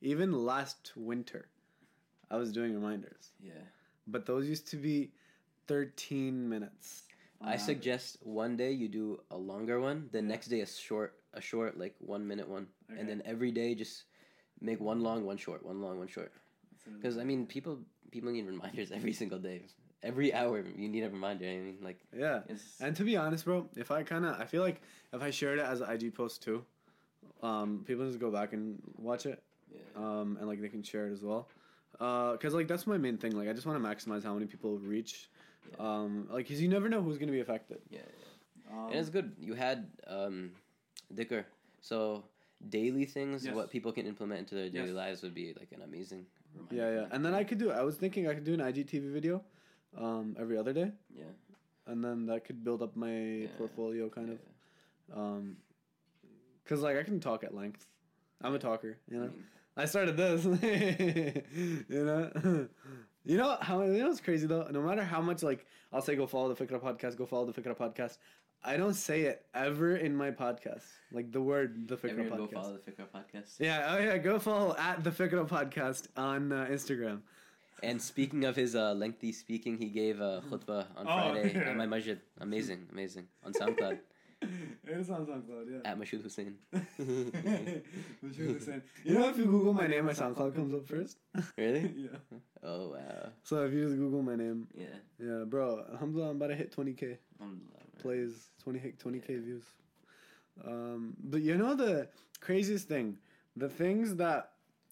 even 0.00 0.32
last 0.32 0.92
winter, 0.96 1.48
I 2.30 2.36
was 2.36 2.52
doing 2.52 2.74
reminders, 2.74 3.32
Yeah. 3.40 3.52
but 4.06 4.26
those 4.26 4.48
used 4.48 4.68
to 4.68 4.76
be 4.76 5.12
thirteen 5.66 6.48
minutes. 6.48 7.02
I 7.40 7.56
suggest 7.58 8.16
one 8.24 8.56
day 8.56 8.72
you 8.72 8.88
do 8.88 9.20
a 9.30 9.36
longer 9.36 9.78
one, 9.80 10.08
the 10.12 10.18
Yeah. 10.20 10.28
next 10.32 10.48
day 10.48 10.60
a 10.62 10.66
short, 10.66 11.20
a 11.34 11.40
short 11.42 11.76
like 11.76 11.94
one 12.00 12.26
minute 12.26 12.48
one, 12.48 12.68
Okay. 12.90 13.00
and 13.00 13.08
then 13.08 13.20
every 13.26 13.52
day 13.52 13.74
just 13.74 14.04
make 14.60 14.80
one 14.80 15.00
long, 15.02 15.24
one 15.24 15.36
short, 15.36 15.64
one 15.64 15.80
long, 15.80 15.98
one 15.98 16.08
short. 16.08 16.32
Because 16.96 17.18
I 17.18 17.24
mean, 17.24 17.46
people 17.46 17.78
people 18.10 18.30
need 18.30 18.46
reminders 18.46 18.92
every 18.98 19.12
single 19.12 19.38
day, 19.38 19.62
every 20.02 20.32
hour 20.34 20.64
you 20.76 20.88
need 20.88 21.02
a 21.02 21.10
reminder. 21.10 21.44
I 21.46 21.56
mean, 21.56 21.78
like 21.82 21.98
Yeah. 22.16 22.40
And 22.80 22.94
to 22.96 23.04
be 23.04 23.16
honest, 23.16 23.44
bro, 23.44 23.68
if 23.76 23.90
I 23.90 24.02
kind 24.02 24.24
of, 24.24 24.40
I 24.40 24.44
feel 24.44 24.62
like 24.62 24.80
if 25.12 25.22
I 25.22 25.30
shared 25.30 25.58
it 25.58 25.64
as 25.64 25.80
an 25.80 25.90
IG 25.90 26.14
post 26.14 26.42
too, 26.42 26.64
um, 27.42 27.84
people 27.86 28.06
just 28.06 28.20
go 28.20 28.30
back 28.30 28.52
and 28.52 28.80
watch 28.96 29.26
it, 29.26 29.42
yeah, 29.72 29.80
um, 29.96 30.36
and 30.38 30.46
like 30.46 30.60
they 30.60 30.68
can 30.68 30.82
share 30.82 31.08
it 31.08 31.12
as 31.12 31.22
well. 31.22 31.48
Uh, 32.00 32.36
cause 32.36 32.54
like 32.54 32.68
that's 32.68 32.86
my 32.86 32.98
main 32.98 33.16
thing. 33.18 33.36
Like 33.36 33.48
I 33.48 33.52
just 33.52 33.66
want 33.66 33.82
to 33.82 33.88
maximize 33.88 34.24
how 34.24 34.34
many 34.34 34.46
people 34.46 34.78
reach. 34.78 35.30
Yeah. 35.70 35.86
Um, 35.86 36.28
like, 36.30 36.48
cause 36.48 36.60
you 36.60 36.68
never 36.68 36.88
know 36.88 37.00
who's 37.02 37.18
gonna 37.18 37.32
be 37.32 37.40
affected. 37.40 37.78
yeah, 37.90 38.00
yeah. 38.00 38.76
Um, 38.78 38.86
and 38.90 38.96
it's 38.96 39.08
good. 39.10 39.32
You 39.38 39.54
had 39.54 39.90
um, 40.06 40.52
Dhikr, 41.14 41.44
so 41.80 42.24
daily 42.70 43.04
things, 43.04 43.44
Yes. 43.44 43.54
what 43.54 43.70
people 43.70 43.92
can 43.92 44.06
implement 44.06 44.40
into 44.40 44.54
their 44.54 44.70
daily 44.70 44.88
Yes. 44.88 44.94
lives 44.96 45.22
would 45.22 45.34
be 45.34 45.54
like 45.58 45.72
an 45.72 45.82
amazing. 45.82 46.26
Reminder 46.54 46.74
yeah, 46.76 46.90
yeah. 47.02 47.08
And 47.10 47.24
then 47.24 47.34
I 47.34 47.44
could 47.44 47.58
do. 47.58 47.70
I 47.70 47.82
was 47.82 47.96
thinking 47.96 48.28
I 48.28 48.34
could 48.34 48.44
do 48.44 48.54
an 48.54 48.60
IGTV 48.60 49.10
video, 49.12 49.42
um, 49.96 50.36
every 50.38 50.56
other 50.56 50.72
day, 50.72 50.92
yeah, 51.14 51.24
and 51.86 52.02
then 52.04 52.26
that 52.26 52.44
could 52.44 52.62
build 52.64 52.82
up 52.82 52.94
my 52.96 53.14
Yeah. 53.42 53.48
portfolio 53.58 54.08
kind 54.08 54.28
yeah. 54.28 54.34
of. 54.34 55.18
Um, 55.18 55.56
cause 56.64 56.80
like 56.80 56.96
I 56.96 57.02
can 57.02 57.20
talk 57.20 57.44
at 57.44 57.54
length. 57.54 57.86
I'm 58.40 58.54
a 58.54 58.58
talker, 58.58 58.98
you 59.08 59.18
know. 59.18 59.24
I 59.24 59.28
mean, 59.28 59.44
I 59.76 59.84
started 59.86 60.16
this. 60.16 60.44
you 61.88 62.04
know, 62.04 62.30
you 63.24 63.36
know 63.36 63.56
how 63.60 63.82
you 63.82 63.98
know 63.98 64.10
it's 64.10 64.20
crazy 64.20 64.46
though. 64.46 64.66
No 64.70 64.82
matter 64.82 65.02
how 65.04 65.20
much 65.20 65.42
like 65.42 65.66
I'll 65.92 66.02
say, 66.02 66.14
go 66.16 66.26
follow 66.26 66.52
the 66.52 66.66
Fikrah 66.66 66.80
podcast, 66.80 67.16
go 67.16 67.26
follow 67.26 67.50
the 67.50 67.60
Fikrah 67.60 67.76
podcast. 67.76 68.18
I 68.64 68.76
don't 68.78 68.94
say 68.94 69.22
it 69.22 69.44
ever 69.54 69.96
in 69.96 70.16
my 70.16 70.30
podcast, 70.30 70.84
like 71.12 71.30
the 71.32 71.40
word 71.42 71.86
the 71.86 71.96
Fikrah 71.96 72.10
everyone 72.10 72.38
go 72.38 72.46
podcast. 72.46 72.52
follow 72.54 72.78
the 72.84 72.90
Fikrah 72.90 73.08
podcast. 73.14 73.60
Yeah, 73.60 73.86
oh 73.94 73.98
yeah, 74.02 74.16
go 74.18 74.38
follow 74.38 74.74
at 74.78 75.04
the 75.04 75.10
Fikrah 75.10 75.46
podcast 75.46 76.08
on 76.16 76.50
uh, 76.52 76.66
Instagram. 76.70 77.20
And 77.82 78.00
speaking 78.00 78.44
of 78.44 78.56
his 78.56 78.74
uh, 78.74 78.94
lengthy 78.94 79.32
speaking, 79.32 79.76
he 79.76 79.88
gave 79.88 80.20
a 80.20 80.42
khutbah 80.50 80.86
on 80.96 81.06
Oh, 81.06 81.32
Friday 81.32 81.52
yeah. 81.54 81.70
at 81.70 81.76
my 81.76 81.84
masjid. 81.86 82.18
Amazing, 82.40 82.88
amazing. 82.90 83.26
On 83.44 83.52
SoundCloud 83.52 83.98
it 84.42 84.48
is 84.90 85.10
on 85.10 85.26
SoundCloud, 85.26 85.66
yeah. 85.70 85.90
at 85.90 85.98
Mashhud 85.98 86.22
Hussain. 86.22 86.54
you 89.04 89.14
know, 89.18 89.28
if 89.28 89.36
you 89.38 89.44
Google 89.44 89.72
my 89.74 89.86
name, 89.86 90.06
my 90.06 90.12
SoundCloud 90.12 90.54
comes 90.54 90.72
up 90.74 90.86
first. 90.86 91.18
Really? 91.58 91.92
yeah. 91.96 92.08
Oh 92.62 92.90
wow. 92.92 93.28
So 93.42 93.64
if 93.64 93.72
you 93.74 93.84
just 93.84 93.96
Google 93.98 94.22
my 94.22 94.36
name, 94.36 94.68
Yeah. 94.74 94.86
yeah, 95.18 95.44
bro, 95.46 95.84
alhamdulillah, 95.92 96.30
I'm 96.30 96.36
about 96.36 96.48
to 96.48 96.54
hit 96.56 96.74
20k. 96.74 97.18
Alhamdulillah, 97.40 97.70
man. 97.74 97.83
Plays 97.98 98.48
20 98.62 98.78
hit 98.78 98.98
20k 98.98 99.26
views. 99.44 99.64
Um, 100.66 101.14
but 101.22 101.42
you 101.42 101.56
know 101.56 101.74
the 101.74 102.08
craziest 102.40 102.88
thing, 102.88 103.18
the 103.56 103.68
things 103.68 104.16
that 104.16 104.50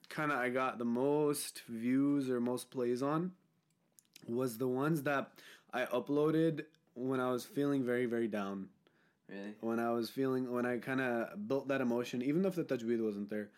kind 0.08 0.32
of 0.32 0.38
I 0.38 0.50
got 0.50 0.78
the 0.78 0.84
most 0.84 1.62
views 1.68 2.28
or 2.28 2.40
most 2.40 2.70
plays 2.70 3.02
on 3.02 3.32
was 4.28 4.58
the 4.58 4.68
ones 4.68 5.02
that 5.02 5.30
I 5.72 5.84
uploaded 5.86 6.64
when 6.94 7.20
I 7.20 7.30
was 7.30 7.44
feeling 7.44 7.84
very 7.84 8.06
very 8.06 8.28
down. 8.28 8.68
Really? 9.28 9.54
When 9.60 9.78
I 9.78 9.90
was 9.90 10.10
feeling 10.10 10.52
when 10.52 10.66
I 10.66 10.78
kind 10.78 11.00
of 11.00 11.48
built 11.48 11.68
that 11.68 11.80
emotion 11.80 12.22
even 12.22 12.44
if 12.44 12.54
the 12.54 12.64
tajweed 12.64 13.02
wasn't 13.02 13.30
there. 13.30 13.50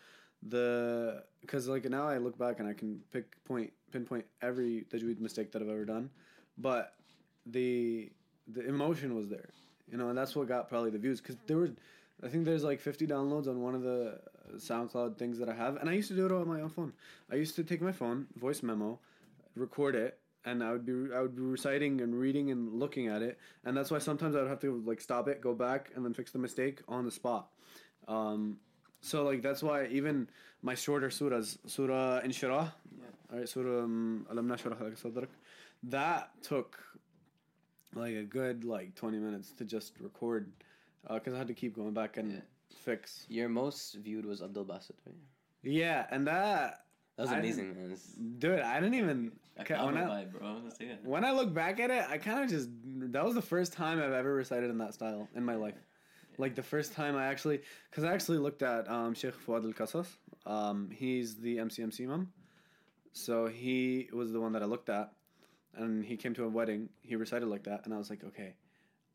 The 0.42 1.24
cuz 1.46 1.66
like 1.68 1.88
now 1.88 2.06
I 2.06 2.18
look 2.18 2.38
back 2.38 2.60
and 2.60 2.68
I 2.68 2.74
can 2.74 3.00
pick 3.10 3.42
point 3.44 3.72
pinpoint 3.90 4.26
every 4.42 4.86
tajweed 4.90 5.20
mistake 5.20 5.52
that 5.52 5.62
I've 5.62 5.68
ever 5.68 5.84
done. 5.84 6.10
But 6.56 6.94
the 7.46 8.10
the 8.46 8.66
emotion 8.66 9.14
was 9.14 9.28
there, 9.28 9.48
you 9.90 9.96
know, 9.96 10.08
and 10.08 10.18
that's 10.18 10.34
what 10.36 10.48
got 10.48 10.68
probably 10.68 10.90
the 10.90 10.98
views 10.98 11.20
because 11.20 11.36
there 11.46 11.56
were, 11.56 11.70
I 12.22 12.28
think 12.28 12.44
there's 12.44 12.64
like 12.64 12.80
50 12.80 13.06
downloads 13.06 13.48
on 13.48 13.60
one 13.62 13.74
of 13.74 13.82
the 13.82 14.20
SoundCloud 14.56 15.16
things 15.16 15.38
that 15.38 15.48
I 15.48 15.54
have, 15.54 15.76
and 15.76 15.88
I 15.88 15.94
used 15.94 16.08
to 16.08 16.14
do 16.16 16.26
it 16.26 16.32
on 16.32 16.48
my 16.48 16.60
own 16.60 16.68
phone. 16.70 16.92
I 17.30 17.36
used 17.36 17.56
to 17.56 17.64
take 17.64 17.80
my 17.80 17.92
phone, 17.92 18.26
voice 18.36 18.62
memo, 18.62 18.98
record 19.56 19.94
it, 19.94 20.18
and 20.44 20.62
I 20.62 20.72
would 20.72 20.84
be 20.84 21.14
I 21.14 21.20
would 21.22 21.34
be 21.34 21.42
reciting 21.42 22.00
and 22.02 22.14
reading 22.14 22.50
and 22.50 22.74
looking 22.74 23.08
at 23.08 23.22
it, 23.22 23.38
and 23.64 23.76
that's 23.76 23.90
why 23.90 23.98
sometimes 23.98 24.36
I 24.36 24.40
would 24.40 24.48
have 24.48 24.60
to 24.60 24.82
like 24.86 25.00
stop 25.00 25.28
it, 25.28 25.40
go 25.40 25.54
back, 25.54 25.90
and 25.94 26.04
then 26.04 26.12
fix 26.12 26.30
the 26.32 26.38
mistake 26.38 26.82
on 26.86 27.04
the 27.04 27.10
spot. 27.10 27.48
Um, 28.06 28.58
so 29.00 29.24
like 29.24 29.42
that's 29.42 29.62
why 29.62 29.86
even 29.86 30.28
my 30.62 30.74
shorter 30.74 31.08
surahs, 31.08 31.58
Surah 31.66 32.20
Inshirah, 32.22 32.72
Yeah. 32.98 33.04
all 33.32 33.38
right, 33.38 33.48
Surah 33.48 33.84
um, 33.84 34.26
Alam 34.30 34.48
Nashrah 34.48 34.78
Sadrak, 34.96 35.28
that 35.84 36.30
took 36.42 36.78
like 37.94 38.14
a 38.14 38.22
good 38.24 38.64
like 38.64 38.94
20 38.94 39.18
minutes 39.18 39.52
to 39.58 39.64
just 39.64 39.98
record 40.00 40.52
because 41.12 41.34
I 41.34 41.38
had 41.38 41.48
to 41.48 41.54
keep 41.54 41.74
going 41.76 41.92
back 41.94 42.16
and 42.16 42.32
Yeah. 42.32 42.40
fix. 42.84 43.26
Your 43.28 43.48
most 43.48 43.94
viewed 43.94 44.24
was 44.26 44.42
Abdul 44.42 44.64
Basit, 44.64 44.92
right? 45.06 45.14
Yeah, 45.62 46.06
and 46.10 46.26
that 46.26 46.86
That 47.16 47.22
was 47.22 47.30
I 47.32 47.38
amazing, 47.38 47.74
man. 47.74 47.96
Dude, 48.38 48.60
I 48.60 48.80
didn't 48.80 48.94
even 48.94 49.32
I 49.56 49.84
when 49.84 49.96
I, 49.96 50.02
vibe, 50.02 50.32
bro. 50.32 50.60
Let's 50.64 50.78
take 50.78 50.88
it. 50.90 51.00
when 51.04 51.24
I 51.24 51.30
look 51.32 51.54
back 51.54 51.78
at 51.78 51.90
it, 51.90 52.04
I 52.08 52.18
kind 52.18 52.42
of 52.42 52.50
just 52.50 52.68
that 53.12 53.24
was 53.24 53.34
the 53.34 53.42
first 53.42 53.72
time 53.72 53.98
I've 54.00 54.12
ever 54.12 54.34
recited 54.34 54.68
in 54.70 54.78
that 54.78 54.94
style 54.94 55.28
in 55.34 55.44
my 55.44 55.54
life. 55.54 55.74
Like 56.36 56.56
the 56.56 56.62
first 56.64 56.92
time 56.92 57.14
I 57.16 57.26
actually, 57.26 57.60
because 57.90 58.02
I 58.02 58.12
actually 58.12 58.38
looked 58.38 58.62
at 58.62 58.90
um, 58.90 59.14
Sheikh 59.14 59.34
Fuad 59.34 59.64
Al 59.64 59.72
Qasas. 59.72 60.08
Um, 60.46 60.90
he's 60.90 61.36
the 61.36 61.58
MCMC 61.58 62.04
imam. 62.04 62.32
So 63.12 63.46
he 63.46 64.08
was 64.12 64.32
the 64.32 64.40
one 64.40 64.52
that 64.54 64.62
I 64.62 64.66
looked 64.66 64.88
at, 64.88 65.12
and 65.76 66.04
he 66.04 66.16
came 66.16 66.34
to 66.34 66.44
a 66.44 66.48
wedding. 66.48 66.88
He 67.02 67.16
recited 67.16 67.48
like 67.48 67.64
that, 67.64 67.84
and 67.84 67.94
I 67.94 67.98
was 67.98 68.10
like, 68.10 68.24
okay, 68.24 68.54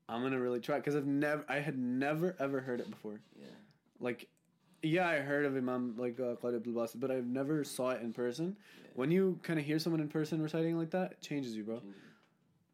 I'm 0.08 0.22
gonna 0.24 0.40
really 0.40 0.60
try 0.60 0.78
because 0.78 0.96
I've 0.96 1.06
never, 1.06 1.46
I 1.48 1.60
had 1.60 1.78
never 1.78 2.36
ever 2.40 2.62
heard 2.62 2.80
it 2.80 2.90
before. 2.90 3.20
Yeah. 3.40 3.48
Like, 4.00 4.28
yeah, 4.82 5.08
I 5.08 5.20
heard 5.20 5.46
of 5.46 5.56
Imam 5.56 5.96
like 5.98 6.20
uh, 6.20 6.36
Qari 6.36 6.56
Abdul 6.56 6.74
Basit, 6.74 7.00
but 7.00 7.12
I've 7.12 7.28
never 7.28 7.64
saw 7.64 7.92
it 7.92 8.02
in 8.02 8.14
person. 8.14 8.56
Yeah. 8.82 8.90
When 8.96 9.12
you 9.12 9.40
kind 9.44 9.60
of 9.60 9.66
hear 9.66 9.80
someone 9.80 10.02
in 10.02 10.08
person 10.08 10.42
reciting 10.42 10.78
like 10.78 10.92
that, 10.92 11.12
it 11.14 11.22
changes 11.22 11.56
you, 11.56 11.64
bro. 11.64 11.82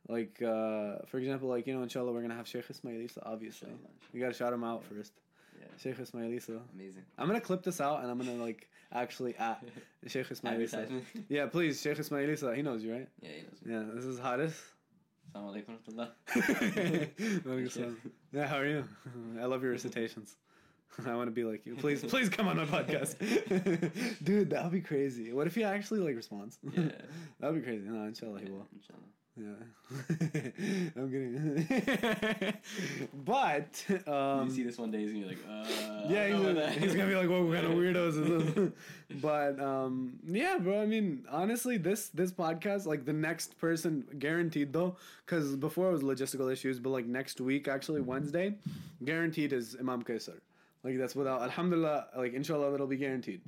Like, 0.07 0.39
uh, 0.41 0.99
for 1.07 1.17
example, 1.17 1.49
like, 1.49 1.65
you 1.65 1.75
know, 1.75 1.81
inshallah, 1.81 2.11
we're 2.11 2.21
gonna 2.21 2.35
have 2.35 2.47
Sheikh 2.47 2.69
Ismail 2.69 3.01
Isa, 3.01 3.21
obviously. 3.25 3.69
Inshallah, 3.69 3.89
You 4.13 4.19
gotta 4.21 4.33
shout 4.33 4.53
him 4.53 4.63
out 4.63 4.83
first. 4.83 5.13
Yeah. 5.59 5.65
Sheikh 5.77 5.99
Ismail 5.99 6.31
Isa. 6.31 6.61
Amazing. 6.75 7.03
I'm 7.17 7.27
gonna 7.27 7.41
clip 7.41 7.63
this 7.63 7.81
out 7.81 8.01
and 8.01 8.11
I'm 8.11 8.17
gonna, 8.19 8.33
like, 8.33 8.69
actually 8.95 9.35
at 9.37 9.63
Sheikh 10.07 10.31
Ismail 10.31 10.61
Isa. 10.61 10.87
Yeah, 11.29 11.45
please, 11.47 11.81
Sheikh 11.81 11.99
Ismail 11.99 12.29
Isa. 12.29 12.55
He 12.55 12.61
knows 12.61 12.83
you, 12.83 12.93
right? 12.93 13.07
yeah, 13.21 13.29
he 13.29 13.41
knows. 13.43 13.61
me. 13.63 13.73
Yeah, 13.73 13.95
this 13.95 14.05
is 14.05 14.19
Haaris. 14.19 14.53
Assalamu 15.35 15.51
alaikum 15.53 15.67
wa 15.67 16.05
rahmatullah. 16.05 16.09
Walaikum 17.43 17.71
salam. 17.71 17.97
yeah, 18.31 18.47
how 18.47 18.57
are 18.57 18.67
you? 18.67 18.83
I 19.41 19.45
love 19.45 19.61
your 19.63 19.71
recitations. 19.71 20.35
I 21.05 21.13
want 21.15 21.27
to 21.27 21.31
be 21.31 21.43
like 21.43 21.65
you. 21.65 21.75
Please, 21.75 22.01
please 22.05 22.29
come 22.29 22.47
on 22.47 22.55
my 22.55 22.63
podcast. 22.65 23.17
Dude, 24.23 24.49
that 24.51 24.63
would 24.63 24.71
be 24.71 24.79
crazy. 24.79 25.33
What 25.33 25.45
if 25.45 25.53
he 25.55 25.63
actually, 25.65 25.99
like, 25.99 26.15
responds? 26.15 26.57
Yeah. 26.63 26.83
that 27.41 27.51
would 27.51 27.55
be 27.55 27.69
crazy. 27.69 27.85
No, 27.89 28.05
inshallah 28.05 28.39
he 28.39 28.49
will. 28.49 28.65
inshallah. 28.73 29.01
Yeah. 29.37 29.47
I'm 30.95 31.11
kidding. 31.11 32.53
but 33.13 33.85
um 34.07 34.47
you 34.47 34.55
see 34.55 34.63
this 34.63 34.77
one 34.77 34.91
day, 34.91 34.99
he's 34.99 35.11
gonna 35.11 35.25
be 35.25 35.29
like, 35.29 35.39
uh. 35.49 36.05
yeah, 36.07 36.27
he's 36.27 36.39
gonna, 36.39 36.69
he's 36.71 36.95
gonna 36.95 37.07
be 37.09 37.15
like, 37.15 37.29
"What 37.29 37.53
kind 37.53 37.65
of 37.65 37.71
weirdos 37.77 38.07
is 38.09 38.53
this?" 38.53 38.71
but 39.21 39.59
um, 39.59 40.13
yeah, 40.25 40.57
bro. 40.57 40.81
I 40.81 40.85
mean, 40.85 41.25
honestly, 41.29 41.77
this 41.77 42.07
this 42.09 42.31
podcast, 42.31 42.85
like 42.85 43.03
the 43.03 43.13
next 43.13 43.57
person, 43.57 44.05
guaranteed 44.19 44.71
though, 44.71 44.95
because 45.25 45.57
before 45.57 45.89
it 45.89 45.91
was 45.91 46.01
logistical 46.01 46.51
issues, 46.51 46.79
but 46.79 46.91
like 46.91 47.05
next 47.05 47.41
week, 47.41 47.67
actually 47.67 47.99
Wednesday, 48.01 48.55
guaranteed 49.03 49.51
is 49.51 49.75
Imam 49.77 50.01
Kaiser. 50.01 50.41
Like 50.85 50.97
that's 50.97 51.15
without 51.15 51.41
Alhamdulillah, 51.41 52.07
like 52.15 52.33
inshallah, 52.33 52.71
that'll 52.71 52.87
be 52.87 52.95
guaranteed. 52.95 53.41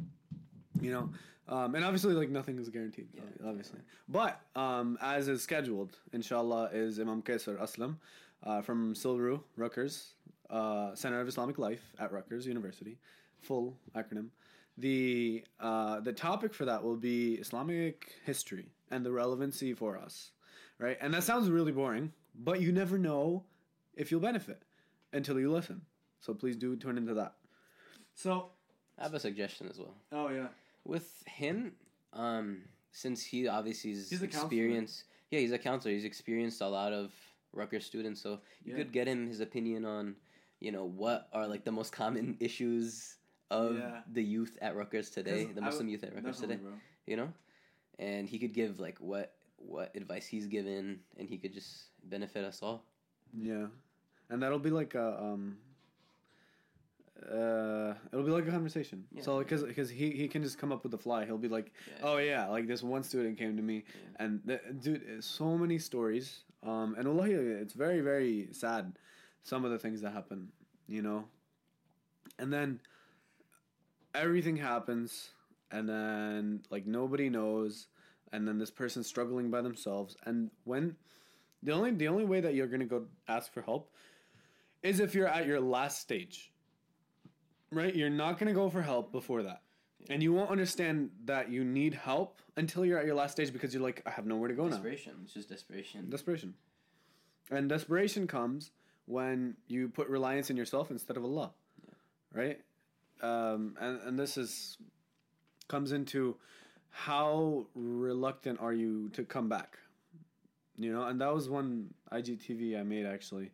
You 0.82 0.92
know, 0.92 1.10
um, 1.50 1.76
and 1.76 1.84
obviously, 1.86 2.14
like 2.14 2.30
nothing 2.30 2.60
is 2.60 2.70
guaranteed, 2.70 3.08
Yeah, 3.14 3.22
obviously. 3.48 3.80
But 4.10 4.42
um, 4.56 4.98
as 5.02 5.28
is 5.28 5.42
scheduled, 5.42 5.98
inshallah, 6.14 6.70
is 6.74 7.00
Imam 7.00 7.22
Kaiser 7.22 7.56
Aslam 7.56 7.96
uh, 8.44 8.62
from 8.62 8.94
CILRU, 8.94 9.42
Rutgers, 9.56 10.14
uh, 10.50 10.94
Center 10.96 11.20
of 11.22 11.28
Islamic 11.28 11.58
Life 11.58 11.94
at 12.00 12.12
Rutgers 12.12 12.46
University, 12.46 12.98
full 13.40 13.78
acronym. 13.96 14.28
The 14.78 15.44
uh, 15.60 16.02
the 16.02 16.14
topic 16.14 16.54
for 16.54 16.66
that 16.66 16.84
will 16.84 16.98
be 16.98 17.36
Islamic 17.36 18.14
history 18.26 18.70
and 18.92 19.06
the 19.06 19.12
relevancy 19.12 19.74
for 19.74 19.98
us, 19.98 20.32
right? 20.80 20.98
And 21.02 21.14
that 21.14 21.24
sounds 21.24 21.50
really 21.50 21.72
boring, 21.72 22.12
but 22.36 22.62
you 22.62 22.72
never 22.72 22.98
know 22.98 23.44
if 23.96 24.12
you'll 24.12 24.22
benefit 24.22 24.62
until 25.14 25.40
you 25.40 25.52
listen. 25.52 25.82
So 26.20 26.34
please 26.34 26.56
do 26.56 26.76
tune 26.76 26.98
into 26.98 27.14
that. 27.16 27.34
So, 28.14 28.50
I 29.00 29.04
have 29.04 29.14
a 29.14 29.20
suggestion 29.20 29.68
as 29.70 29.78
well. 29.80 29.94
oh 30.12 30.30
yeah, 30.30 30.48
With 30.88 31.24
him, 31.28 31.74
um, 32.14 32.64
since 32.92 33.22
he 33.24 33.48
obviously 33.48 33.92
is 33.92 34.10
He's 34.10 34.22
experienced. 34.24 35.04
Yeah, 35.32 35.40
he's 35.42 35.52
a 35.52 35.58
counselor. 35.60 35.94
He's 35.94 36.06
experienced 36.06 36.62
a 36.62 36.68
lot 36.68 36.94
of 36.94 37.12
Rutgers 37.54 37.86
students, 37.86 38.22
so 38.22 38.40
you 38.64 38.72
Yeah. 38.72 38.78
could 38.78 38.92
get 38.94 39.08
him 39.08 39.28
his 39.28 39.42
opinion 39.42 39.84
on, 39.86 40.16
you 40.60 40.72
know, 40.72 40.86
what 40.86 41.28
are 41.34 41.46
like 41.48 41.66
the 41.66 41.72
most 41.72 41.92
common 41.92 42.38
issues 42.40 43.18
of 43.52 43.76
Yeah. 43.78 44.02
the 44.14 44.24
youth 44.24 44.58
at 44.62 44.76
Rutgers 44.76 45.10
today, 45.10 45.46
the 45.52 45.62
Muslim 45.62 45.88
w- 45.88 45.92
youth 45.92 46.04
at 46.04 46.16
Rutgers 46.16 46.40
today. 46.40 46.56
bro. 46.56 46.74
You 47.06 47.18
know, 47.18 47.34
and 48.00 48.28
he 48.30 48.40
could 48.40 48.54
give 48.54 48.80
like 48.80 48.98
what 49.00 49.34
what 49.58 49.96
advice 49.96 50.28
he's 50.28 50.46
given, 50.48 51.02
and 51.18 51.28
he 51.28 51.38
could 51.38 51.52
just 51.54 51.90
benefit 52.04 52.44
us 52.46 52.62
all. 52.62 52.86
Yeah, 53.34 53.68
and 54.30 54.42
that'll 54.42 54.60
be 54.60 54.70
like 54.72 54.96
a 54.96 55.20
um. 55.22 55.58
Uh, 57.24 57.94
it'll 58.12 58.24
be 58.26 58.32
like 58.32 58.48
a 58.48 58.52
conversation. 58.52 59.04
Yeah. 59.12 59.24
So 59.24 59.40
because 59.40 59.64
because 59.64 59.90
he 59.90 60.12
he 60.12 60.28
can 60.28 60.44
just 60.44 60.58
come 60.58 60.72
up 60.72 60.84
with 60.84 60.92
the 60.92 60.98
fly. 60.98 61.26
He'll 61.26 61.38
be 61.38 61.48
like, 61.50 61.72
Yeah. 61.88 61.94
oh 62.04 62.18
yeah, 62.18 62.48
like 62.48 62.68
this 62.68 62.84
one 62.84 63.04
student 63.04 63.38
came 63.38 63.58
to 63.58 63.64
me, 63.64 63.84
Yeah. 63.88 64.26
and 64.26 64.42
the, 64.46 64.60
dude, 64.80 65.24
so 65.24 65.58
many 65.58 65.80
stories. 65.80 66.44
Um, 66.64 66.96
and 66.98 67.08
wallahi, 67.08 67.34
it's 67.34 67.74
very 67.74 68.02
very 68.02 68.50
sad. 68.52 68.98
Some 69.44 69.66
of 69.66 69.72
the 69.72 69.80
things 69.80 70.02
that 70.02 70.12
happen, 70.14 70.50
you 70.88 71.02
know. 71.02 71.26
And 72.40 72.54
then 72.54 72.80
everything 74.14 74.56
happens, 74.58 75.32
and 75.72 75.88
then 75.90 76.62
like 76.70 76.86
nobody 76.86 77.30
knows, 77.30 77.88
and 78.32 78.48
then 78.48 78.58
this 78.60 78.72
person's 78.72 79.08
struggling 79.08 79.50
by 79.50 79.62
themselves. 79.62 80.16
And 80.26 80.52
when 80.66 80.96
the 81.64 81.72
only 81.72 81.92
the 81.92 82.08
only 82.08 82.26
way 82.26 82.42
that 82.42 82.54
you're 82.54 82.68
gonna 82.68 82.86
go 82.86 83.06
ask 83.28 83.52
for 83.52 83.62
help 83.64 83.92
is 84.84 85.00
if 85.00 85.16
you're 85.16 85.28
at 85.28 85.48
your 85.48 85.60
last 85.60 86.00
stage. 86.02 86.52
Right? 87.72 87.96
You're 87.96 88.10
not 88.10 88.40
gonna 88.40 88.54
go 88.54 88.70
for 88.70 88.82
help 88.82 89.12
before 89.12 89.44
that. 89.44 89.62
And 90.10 90.24
you 90.24 90.32
won't 90.34 90.50
understand 90.50 91.10
that 91.26 91.50
you 91.50 91.64
need 91.66 91.94
help 91.94 92.42
until 92.56 92.86
you're 92.86 92.98
at 92.98 93.06
your 93.06 93.16
last 93.16 93.34
stage 93.34 93.52
because 93.52 93.74
you're 93.74 93.84
like, 93.84 94.02
I 94.06 94.12
have 94.12 94.26
nowhere 94.26 94.48
to 94.48 94.56
go 94.56 94.64
now. 94.64 94.72
Desperation. 94.72 95.14
It's 95.24 95.34
just 95.34 95.50
desperation. 95.50 96.10
Desperation. 96.10 96.54
And 97.52 97.68
desperation 97.68 98.28
comes 98.28 98.72
when 99.06 99.56
you 99.68 99.90
put 99.90 100.08
reliance 100.08 100.50
in 100.50 100.58
yourself 100.58 100.92
instead 100.92 101.18
of 101.18 101.26
Allah. 101.26 101.52
Right? 102.34 102.60
Um, 103.22 103.76
and, 103.80 104.00
and 104.02 104.20
this 104.20 104.38
is 104.38 104.78
comes 105.68 105.92
into 105.92 106.38
how 106.90 107.66
reluctant 107.76 108.60
are 108.62 108.74
you 108.74 109.10
to 109.10 109.24
come 109.24 109.50
back? 109.50 109.78
You 110.78 110.94
know, 110.94 111.04
and 111.04 111.20
that 111.22 111.34
was 111.34 111.50
one 111.50 111.94
IGTV 112.12 112.80
I 112.80 112.84
made 112.84 113.06
actually, 113.06 113.52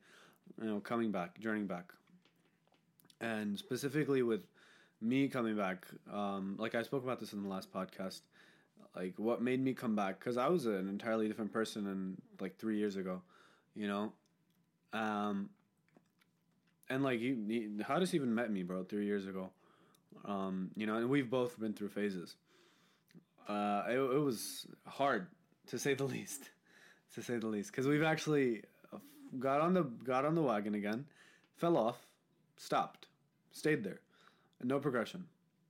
you 0.62 0.67
know, 0.67 0.79
coming 0.79 1.12
back, 1.12 1.39
journeying 1.39 1.67
back. 1.67 1.93
And 3.23 3.57
specifically 3.57 4.21
with 4.21 4.41
me 4.99 5.29
coming 5.29 5.55
back, 5.55 5.87
um, 6.11 6.57
like 6.59 6.75
I 6.75 6.83
spoke 6.83 7.05
about 7.05 7.21
this 7.21 7.31
in 7.31 7.41
the 7.41 7.47
last 7.47 7.73
podcast, 7.73 8.19
like 8.97 9.13
what 9.17 9.41
made 9.41 9.63
me 9.63 9.73
come 9.73 9.95
back 9.95 10.19
because 10.19 10.35
I 10.35 10.49
was 10.49 10.65
an 10.65 10.89
entirely 10.89 11.29
different 11.29 11.53
person 11.53 11.87
in 11.87 12.17
like 12.41 12.57
three 12.57 12.77
years 12.77 12.97
ago, 12.97 13.21
you 13.75 13.87
know, 13.87 14.11
um, 14.91 15.49
and 16.89 17.01
like 17.01 17.21
you, 17.21 17.35
you 17.47 17.83
Hadis 17.87 18.13
even 18.13 18.35
met 18.35 18.51
me, 18.51 18.61
bro, 18.61 18.83
three 18.83 19.05
years 19.05 19.25
ago, 19.25 19.51
um, 20.25 20.71
you 20.75 20.85
know, 20.85 20.97
and 20.97 21.09
we've 21.09 21.29
both 21.29 21.57
been 21.57 21.71
through 21.71 21.89
phases. 21.89 22.35
Uh, 23.47 23.83
it, 23.87 23.97
it 23.97 24.19
was 24.19 24.67
hard 24.85 25.27
to 25.67 25.79
say 25.79 25.93
the 25.93 26.03
least, 26.15 26.49
to 27.15 27.21
say 27.21 27.37
the 27.37 27.47
least, 27.47 27.71
because 27.71 27.87
we've 27.87 28.03
actually 28.03 28.63
uh, 28.93 28.97
got 29.39 29.61
on 29.61 29.73
the 29.73 29.83
got 29.83 30.25
on 30.25 30.35
the 30.35 30.41
wagon 30.41 30.75
again, 30.75 31.05
fell 31.55 31.77
off, 31.77 32.05
stopped, 32.57 33.07
stayed 33.53 33.83
there, 33.83 34.01
no 34.62 34.79
progression, 34.79 35.24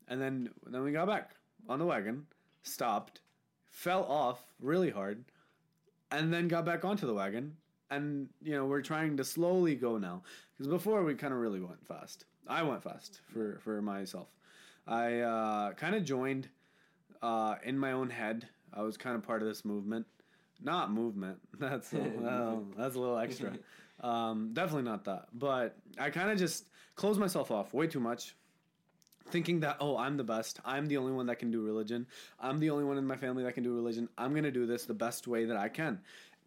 and 0.07 0.19
then 0.19 0.49
then 0.65 0.83
we 0.83 0.91
got 0.91 1.07
back 1.07 1.35
on 1.69 1.79
the 1.79 1.85
wagon, 1.85 2.25
stopped, 2.63 3.21
fell 3.69 4.03
off 4.05 4.43
really 4.59 4.89
hard, 4.89 5.23
and 6.11 6.33
then 6.33 6.47
got 6.47 6.65
back 6.65 6.83
onto 6.83 7.05
the 7.05 7.13
wagon, 7.13 7.55
and 7.91 8.27
you 8.41 8.53
know 8.53 8.65
we're 8.65 8.81
trying 8.81 9.15
to 9.17 9.23
slowly 9.23 9.75
go 9.75 9.97
now 9.97 10.23
because 10.51 10.67
before 10.67 11.03
we 11.03 11.13
kind 11.13 11.33
of 11.33 11.39
really 11.39 11.59
went 11.59 11.85
fast. 11.87 12.25
I 12.47 12.63
went 12.63 12.83
fast 12.83 13.21
for 13.31 13.59
for 13.63 13.81
myself. 13.81 14.27
I 14.85 15.19
uh, 15.19 15.73
kind 15.73 15.95
of 15.95 16.03
joined 16.03 16.49
uh, 17.21 17.55
in 17.63 17.77
my 17.77 17.93
own 17.93 18.09
head. 18.09 18.47
I 18.73 18.81
was 18.81 18.97
kind 18.97 19.15
of 19.15 19.23
part 19.23 19.41
of 19.41 19.47
this 19.47 19.63
movement, 19.63 20.05
not 20.61 20.91
movement. 20.91 21.39
That's 21.59 21.93
a, 21.93 21.97
well, 22.17 22.65
that's 22.77 22.95
a 22.95 22.99
little 22.99 23.17
extra. 23.17 23.53
Um, 24.03 24.49
definitely 24.53 24.83
not 24.83 25.05
that. 25.05 25.27
But 25.33 25.77
I 25.97 26.09
kind 26.09 26.29
of 26.29 26.37
just 26.37 26.67
closed 26.95 27.19
myself 27.19 27.49
off 27.51 27.73
way 27.73 27.87
too 27.87 27.99
much 27.99 28.35
thinking 29.29 29.61
that 29.61 29.77
oh 29.79 29.95
i'm 29.97 30.17
the 30.17 30.23
best. 30.23 30.59
I'm 30.65 30.85
the 30.85 30.97
only 30.97 31.13
one 31.13 31.25
that 31.27 31.39
can 31.39 31.49
do 31.49 31.61
religion. 31.61 32.05
I'm 32.39 32.59
the 32.59 32.69
only 32.69 32.83
one 32.83 32.97
in 32.97 33.07
my 33.07 33.15
family 33.15 33.43
that 33.43 33.53
can 33.53 33.63
do 33.63 33.73
religion. 33.73 34.09
I'm 34.17 34.31
going 34.31 34.43
to 34.43 34.51
do 34.51 34.65
this 34.65 34.83
the 34.85 34.93
best 34.93 35.27
way 35.27 35.45
that 35.45 35.55
i 35.57 35.69
can. 35.69 35.99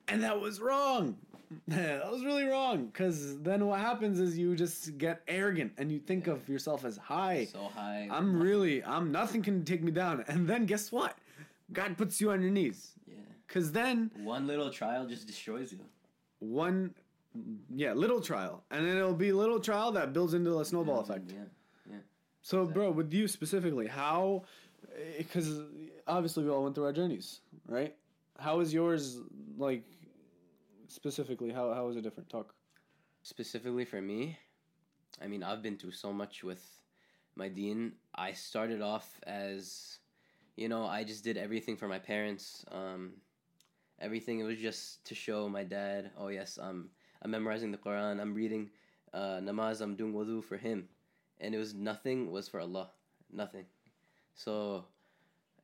And 0.09 0.23
that 0.23 0.39
was 0.41 0.61
wrong. 0.61 1.17
That 1.69 2.11
was 2.11 2.25
really 2.25 2.43
wrong. 2.45 2.87
Because 2.87 3.39
then 3.41 3.67
what 3.67 3.79
happens 3.81 4.19
is 4.19 4.37
you 4.37 4.57
just 4.57 4.99
get 4.99 5.23
arrogant 5.29 5.73
and 5.79 5.93
you 5.93 6.01
think 6.01 6.27
of 6.27 6.49
yourself 6.49 6.85
as 6.85 6.97
high. 6.97 7.47
So 7.53 7.71
high. 7.75 8.09
i'm 8.11 8.41
really 8.43 8.83
i'm 8.85 9.11
nothing 9.13 9.43
can 9.43 9.65
take 9.65 9.83
me 9.83 9.93
down. 9.93 10.25
And 10.29 10.47
then 10.49 10.67
guess 10.67 10.91
what? 10.93 11.17
God 11.73 11.97
puts 11.97 12.21
you 12.21 12.31
on 12.33 12.43
your 12.43 12.51
knees. 12.51 12.93
Yeah. 13.09 13.15
because 13.47 13.73
then 13.73 14.11
One 14.23 14.47
little 14.47 14.71
trial 14.71 15.07
just 15.07 15.27
destroys 15.27 15.73
you. 15.73 15.79
one 16.41 16.95
yeah 17.75 17.93
little 17.93 18.21
trial 18.21 18.65
and 18.71 18.87
then 18.87 18.97
it'll 18.97 19.15
be 19.15 19.33
little 19.33 19.61
trial 19.61 19.93
that 19.93 20.13
builds 20.13 20.35
into 20.35 20.59
a 20.61 20.65
snowball 20.65 21.01
effect 21.01 21.33
Yeah. 21.33 21.45
yeah. 21.91 21.97
So, 22.43 22.65
bro, 22.65 22.91
with 22.93 23.13
you 23.13 23.27
specifically, 23.27 23.89
how? 23.89 24.45
Because 25.19 25.63
obviously 26.07 26.45
we 26.45 26.51
all 26.51 26.63
went 26.63 26.75
through 26.77 26.85
our 26.85 26.93
journeys, 26.93 27.41
right? 27.69 27.95
How 28.39 28.61
is 28.61 28.73
yours 28.73 29.19
like? 29.59 29.83
Specifically, 30.89 31.51
how 31.51 31.75
how 31.75 31.89
is 31.89 31.97
it 31.97 32.03
different? 32.03 32.29
Talk. 32.31 32.55
Specifically 33.23 33.85
for 33.85 34.01
me, 34.01 34.39
I 35.21 35.27
mean, 35.27 35.43
I've 35.43 35.63
been 35.63 35.77
through 35.77 35.93
so 35.93 36.13
much 36.13 36.45
with 36.45 36.63
my 37.35 37.49
deen. 37.49 37.93
I 38.15 38.33
started 38.33 38.81
off 38.81 39.21
as, 39.27 39.99
you 40.57 40.69
know, 40.69 40.87
I 40.87 41.03
just 41.03 41.25
did 41.25 41.37
everything 41.37 41.77
for 41.77 41.89
my 41.89 41.99
parents. 41.99 42.65
Um, 42.71 43.15
everything 43.99 44.39
it 44.39 44.45
was 44.45 44.59
just 44.59 45.05
to 45.07 45.15
show 45.15 45.49
my 45.49 45.65
dad, 45.65 46.13
oh 46.17 46.29
yes, 46.29 46.59
I'm 46.63 46.91
I'm 47.27 47.33
memorizing 47.33 47.73
the 47.73 47.79
Quran. 47.79 48.21
I'm 48.21 48.35
reading 48.35 48.71
uh, 49.13 49.41
namaz. 49.43 49.81
I'm 49.81 49.97
doing 49.97 50.15
wudu 50.15 50.45
for 50.45 50.57
him, 50.57 50.89
and 51.41 51.57
it 51.57 51.59
was 51.59 51.75
nothing 51.75 52.31
was 52.31 52.47
for 52.47 52.61
Allah, 52.61 52.91
nothing. 53.33 53.65
So, 54.37 54.85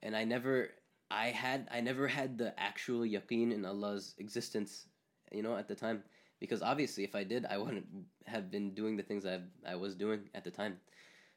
and 0.03 0.17
I 0.17 0.25
never, 0.25 0.71
I 1.09 1.27
had, 1.27 1.69
I 1.71 1.81
never 1.81 2.09
had 2.09 2.37
the 2.37 2.53
actual 2.59 3.03
yaqeen 3.03 3.53
in 3.53 3.65
Allah's 3.65 4.17
existence, 4.19 4.87
you 5.31 5.45
know, 5.45 5.57
at 5.57 5.69
the 5.69 5.77
time, 5.77 6.03
because 6.41 6.63
obviously, 6.63 7.05
if 7.05 7.15
I 7.15 7.23
did, 7.23 7.47
I 7.47 7.59
wouldn't 7.59 7.87
have 8.27 8.51
been 8.51 8.75
doing 8.75 8.97
the 8.97 9.05
things 9.05 9.25
I 9.25 9.39
I 9.65 9.77
was 9.77 9.95
doing 9.95 10.31
at 10.35 10.43
the 10.43 10.51
time. 10.51 10.79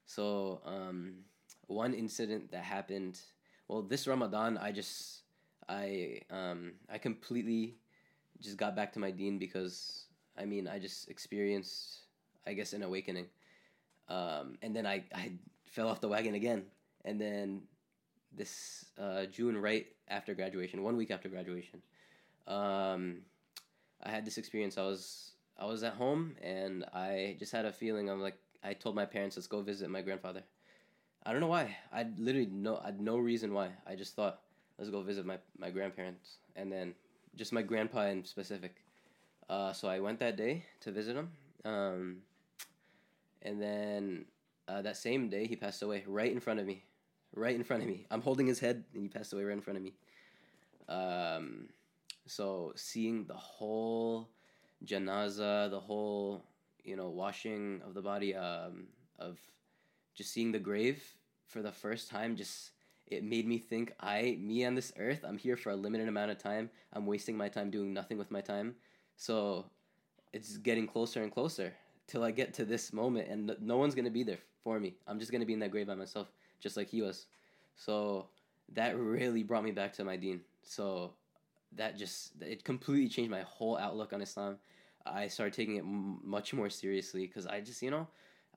So, 0.08 0.60
um, 0.66 1.18
one 1.68 1.94
incident 1.94 2.52
that 2.52 2.64
happened, 2.64 3.20
well, 3.68 3.84
this 3.84 4.08
Ramadan, 4.08 4.58
I 4.58 4.72
just, 4.72 5.22
I, 5.70 6.22
um, 6.32 6.74
I 6.90 6.98
completely 6.98 7.76
just 8.42 8.58
got 8.58 8.76
back 8.76 8.92
to 8.94 9.00
my 9.00 9.12
deen 9.12 9.38
because 9.38 10.06
I 10.38 10.46
mean 10.46 10.68
I 10.68 10.80
just 10.80 11.10
experienced 11.10 12.00
I 12.48 12.54
guess 12.54 12.74
an 12.74 12.84
awakening, 12.84 13.28
um, 14.10 14.58
and 14.62 14.76
then 14.76 14.86
I 14.86 15.04
I 15.14 15.32
fell 15.66 15.88
off 15.88 16.02
the 16.02 16.08
wagon 16.08 16.36
again, 16.36 16.64
and 17.04 17.20
then 17.20 17.62
this 18.36 18.86
uh, 19.00 19.26
June 19.26 19.58
right 19.58 19.88
after 20.08 20.34
graduation, 20.34 20.84
one 20.84 20.98
week 20.98 21.12
after 21.12 21.30
graduation, 21.30 21.82
um, 22.48 23.22
I 24.04 24.10
had 24.10 24.26
this 24.26 24.38
experience. 24.38 24.78
I 24.78 24.84
was 24.84 25.32
I 25.58 25.66
was 25.66 25.84
at 25.84 25.94
home 25.94 26.36
and 26.42 26.86
I 26.94 27.36
just 27.40 27.52
had 27.52 27.66
a 27.66 27.72
feeling. 27.72 28.10
I'm 28.10 28.22
like 28.22 28.38
I 28.64 28.74
told 28.74 28.96
my 28.96 29.06
parents 29.06 29.38
let's 29.38 29.48
go 29.48 29.62
visit 29.62 29.90
my 29.90 30.02
grandfather. 30.02 30.44
I 31.26 31.32
don't 31.32 31.42
know 31.42 31.48
why. 31.48 31.76
I 31.92 32.06
literally 32.18 32.50
no 32.52 32.78
I 32.78 32.88
had 32.88 33.02
no 33.02 33.18
reason 33.18 33.54
why. 33.54 33.70
I 33.88 33.96
just 33.96 34.16
thought 34.16 34.42
let's 34.78 34.92
go 34.92 35.02
visit 35.02 35.26
my, 35.26 35.38
my 35.58 35.70
grandparents 35.70 36.38
and 36.56 36.72
then 36.72 36.94
just 37.36 37.54
my 37.54 37.62
grandpa 37.62 38.06
in 38.08 38.26
specific. 38.26 38.85
Uh, 39.50 39.74
so 39.74 39.88
I 39.88 40.00
went 40.00 40.20
that 40.20 40.36
day 40.36 40.66
to 40.82 40.92
visit 40.92 41.16
him. 41.16 41.32
Um, 41.64 42.18
and 43.42 43.62
then 43.62 44.26
uh, 44.68 44.82
that 44.82 44.98
same 44.98 45.30
day, 45.30 45.46
he 45.46 45.56
passed 45.56 45.82
away 45.82 46.04
right 46.08 46.32
in 46.32 46.40
front 46.40 46.60
of 46.60 46.66
me. 46.66 46.84
Right 47.36 47.56
in 47.56 47.64
front 47.64 47.84
of 47.84 47.90
me. 47.90 48.06
I'm 48.10 48.22
holding 48.22 48.48
his 48.48 48.60
head, 48.60 48.86
and 48.94 49.04
he 49.04 49.10
passed 49.10 49.34
away 49.34 49.44
right 49.44 49.54
in 49.54 49.62
front 49.62 49.78
of 49.78 49.84
me. 49.84 49.94
Um, 50.88 51.70
so 52.26 52.74
seeing 52.76 53.26
the 53.26 53.34
whole 53.34 54.30
janaza, 54.86 55.70
the 55.70 55.80
whole, 55.80 56.44
you 56.84 56.96
know, 56.96 57.10
washing 57.10 57.82
of 57.86 57.94
the 57.94 58.02
body, 58.02 58.36
um, 58.36 58.88
of 59.20 59.38
just 60.16 60.32
seeing 60.32 60.52
the 60.52 60.60
grave 60.60 61.04
for 61.46 61.62
the 61.62 61.72
first 61.72 62.10
time, 62.10 62.36
just 62.36 62.72
it 63.08 63.24
made 63.24 63.48
me 63.48 63.58
think 63.58 63.94
I, 64.00 64.38
me 64.40 64.66
on 64.66 64.76
this 64.76 64.92
earth, 64.98 65.24
I'm 65.28 65.38
here 65.38 65.58
for 65.58 65.72
a 65.72 65.76
limited 65.76 66.08
amount 66.08 66.32
of 66.32 66.40
time. 66.40 66.70
I'm 66.94 67.06
wasting 67.06 67.38
my 67.38 67.50
time 67.50 67.70
doing 67.70 67.94
nothing 67.94 68.18
with 68.18 68.32
my 68.32 68.42
time. 68.42 68.76
So 69.18 69.66
it's 70.34 70.58
getting 70.58 70.88
closer 70.88 71.24
and 71.24 71.32
closer 71.32 71.74
till 72.08 72.24
I 72.24 72.32
get 72.32 72.54
to 72.56 72.66
this 72.66 72.94
moment, 72.94 73.30
and 73.30 73.56
no 73.62 73.78
one's 73.78 73.96
gonna 73.96 74.12
be 74.12 74.24
there 74.24 74.40
for 74.64 74.80
me. 74.80 74.96
I'm 75.08 75.20
just 75.20 75.32
gonna 75.32 75.46
be 75.46 75.54
in 75.54 75.60
that 75.60 75.72
grave 75.72 75.88
by 75.88 75.96
myself, 75.96 76.28
just 76.60 76.78
like 76.78 76.90
he 76.90 77.02
was. 77.02 77.28
So 77.76 78.28
that 78.74 78.98
really 78.98 79.44
brought 79.44 79.64
me 79.64 79.72
back 79.72 79.94
to 79.94 80.04
my 80.04 80.18
deen. 80.18 80.42
So 80.64 81.14
that 81.76 81.98
just 81.98 82.34
it 82.42 82.64
completely 82.64 83.10
changed 83.10 83.32
my 83.32 83.42
whole 83.42 83.78
outlook 83.78 84.14
on 84.14 84.22
Islam. 84.22 84.58
I 85.06 85.28
started 85.28 85.54
taking 85.54 85.76
it 85.76 85.80
m- 85.82 86.20
much 86.24 86.54
more 86.54 86.70
seriously 86.70 87.28
because 87.28 87.46
I 87.46 87.62
just 87.62 87.82
you 87.82 87.92
know 87.92 88.08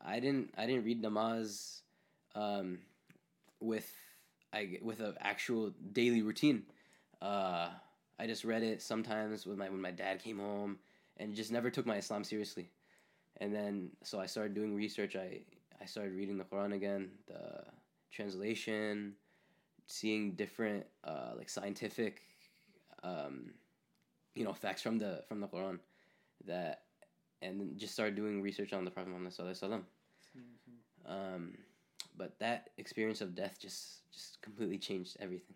I 0.05 0.21
didn't 0.21 0.53
I 0.57 0.67
didn't 0.67 0.85
read 0.85 1.03
namaz 1.03 1.83
um, 2.35 2.79
with 3.61 3.91
I 4.53 4.79
with 4.83 5.01
an 5.01 5.15
actual 5.21 5.73
daily 5.93 6.23
routine. 6.23 6.63
Uh, 7.21 7.71
I 8.19 8.27
just 8.27 8.45
read 8.45 8.63
it 8.63 8.83
sometimes 8.83 9.47
with 9.47 9.59
my 9.59 9.69
when 9.69 9.81
my 9.81 9.91
dad 9.91 10.23
came 10.23 10.39
home, 10.39 10.79
and 11.19 11.35
just 11.35 11.53
never 11.53 11.71
took 11.71 11.87
my 11.87 11.97
Islam 11.97 12.25
seriously. 12.25 12.71
And 13.41 13.55
then 13.55 13.91
so 14.03 14.21
I 14.21 14.27
started 14.27 14.55
doing 14.55 14.75
research. 14.75 15.17
I 15.17 15.41
I 15.81 15.87
started 15.87 16.15
reading 16.15 16.39
the 16.39 16.45
Quran 16.45 16.75
again, 16.75 17.11
the 17.27 17.65
translation, 18.11 19.15
seeing 19.87 20.33
different 20.33 20.87
uh, 21.05 21.33
like 21.37 21.49
scientific, 21.49 22.23
um, 23.03 23.53
you 24.35 24.45
know, 24.45 24.53
facts 24.53 24.83
from 24.83 24.99
the 24.99 25.23
from 25.29 25.41
the 25.41 25.49
Quran, 25.49 25.79
that, 26.47 26.83
and 27.43 27.61
then 27.61 27.73
just 27.77 27.95
started 27.95 28.17
doing 28.17 28.43
research 28.43 28.73
on 28.73 28.85
the 28.85 28.91
Prophet 28.91 29.11
Muhammad 29.11 29.33
Sallallahu 29.33 29.63
Alaihi 29.63 29.71
Wasallam. 29.71 29.83
Um, 31.07 31.59
but 32.17 32.39
that 32.41 32.71
experience 32.77 33.21
of 33.21 33.35
death 33.35 33.59
just 33.61 34.11
just 34.13 34.43
completely 34.43 34.79
changed 34.79 35.17
everything. 35.21 35.55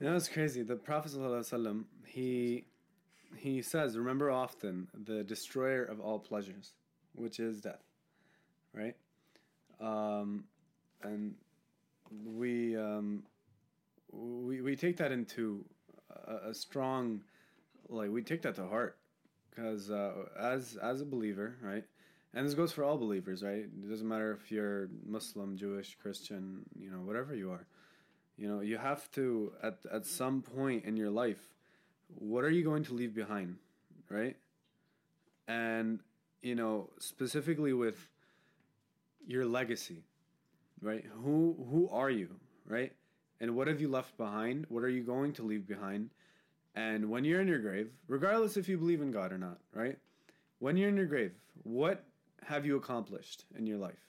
You 0.00 0.10
know, 0.10 0.16
it's 0.16 0.28
crazy. 0.28 0.62
The 0.62 0.76
Prophet 0.76 1.12
ﷺ, 1.12 1.84
he 2.06 2.66
he 3.34 3.62
says, 3.62 3.96
"Remember 3.96 4.30
often 4.30 4.88
the 4.94 5.24
destroyer 5.24 5.84
of 5.84 6.00
all 6.00 6.18
pleasures, 6.18 6.72
which 7.14 7.40
is 7.40 7.62
death." 7.62 7.82
Right, 8.74 8.94
um, 9.80 10.44
and 11.02 11.34
we 12.26 12.76
um, 12.76 13.22
we 14.12 14.60
we 14.60 14.76
take 14.76 14.98
that 14.98 15.12
into 15.12 15.64
a, 16.10 16.50
a 16.50 16.54
strong, 16.54 17.22
like 17.88 18.10
we 18.10 18.22
take 18.22 18.42
that 18.42 18.54
to 18.56 18.66
heart, 18.66 18.98
because 19.48 19.90
uh, 19.90 20.12
as 20.38 20.76
as 20.82 21.00
a 21.00 21.06
believer, 21.06 21.56
right, 21.62 21.84
and 22.34 22.46
this 22.46 22.52
goes 22.52 22.70
for 22.70 22.84
all 22.84 22.98
believers, 22.98 23.42
right? 23.42 23.64
It 23.64 23.88
doesn't 23.88 24.06
matter 24.06 24.32
if 24.32 24.52
you're 24.52 24.90
Muslim, 25.06 25.56
Jewish, 25.56 25.96
Christian, 26.02 26.66
you 26.78 26.90
know, 26.90 26.98
whatever 26.98 27.34
you 27.34 27.50
are. 27.50 27.66
You 28.36 28.48
know, 28.48 28.60
you 28.60 28.76
have 28.76 29.10
to 29.12 29.52
at 29.62 29.78
at 29.90 30.06
some 30.06 30.42
point 30.42 30.84
in 30.84 30.96
your 30.96 31.10
life, 31.10 31.40
what 32.14 32.44
are 32.44 32.50
you 32.50 32.64
going 32.64 32.84
to 32.84 32.94
leave 32.94 33.14
behind, 33.14 33.56
right? 34.10 34.36
And 35.48 36.00
you 36.42 36.54
know, 36.54 36.90
specifically 36.98 37.72
with 37.72 38.08
your 39.26 39.46
legacy, 39.46 40.04
right? 40.82 41.04
Who 41.22 41.56
who 41.70 41.88
are 41.90 42.10
you, 42.10 42.28
right? 42.66 42.92
And 43.40 43.56
what 43.56 43.68
have 43.68 43.80
you 43.80 43.88
left 43.88 44.16
behind? 44.16 44.66
What 44.68 44.82
are 44.82 44.88
you 44.88 45.02
going 45.02 45.32
to 45.34 45.42
leave 45.42 45.66
behind? 45.66 46.10
And 46.74 47.10
when 47.10 47.24
you're 47.24 47.40
in 47.40 47.48
your 47.48 47.58
grave, 47.58 47.90
regardless 48.06 48.56
if 48.56 48.68
you 48.68 48.76
believe 48.76 49.00
in 49.00 49.10
God 49.10 49.32
or 49.32 49.38
not, 49.38 49.58
right? 49.74 49.98
When 50.58 50.76
you're 50.76 50.90
in 50.90 50.96
your 50.96 51.06
grave, 51.06 51.32
what 51.64 52.04
have 52.44 52.66
you 52.66 52.76
accomplished 52.76 53.44
in 53.58 53.66
your 53.66 53.78
life? 53.78 54.06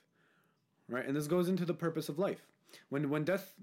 Right? 0.89 1.05
And 1.05 1.15
this 1.15 1.27
goes 1.27 1.49
into 1.49 1.65
the 1.65 1.73
purpose 1.73 2.09
of 2.09 2.19
life. 2.19 2.45
When 2.89 3.09
when 3.09 3.23
death 3.23 3.53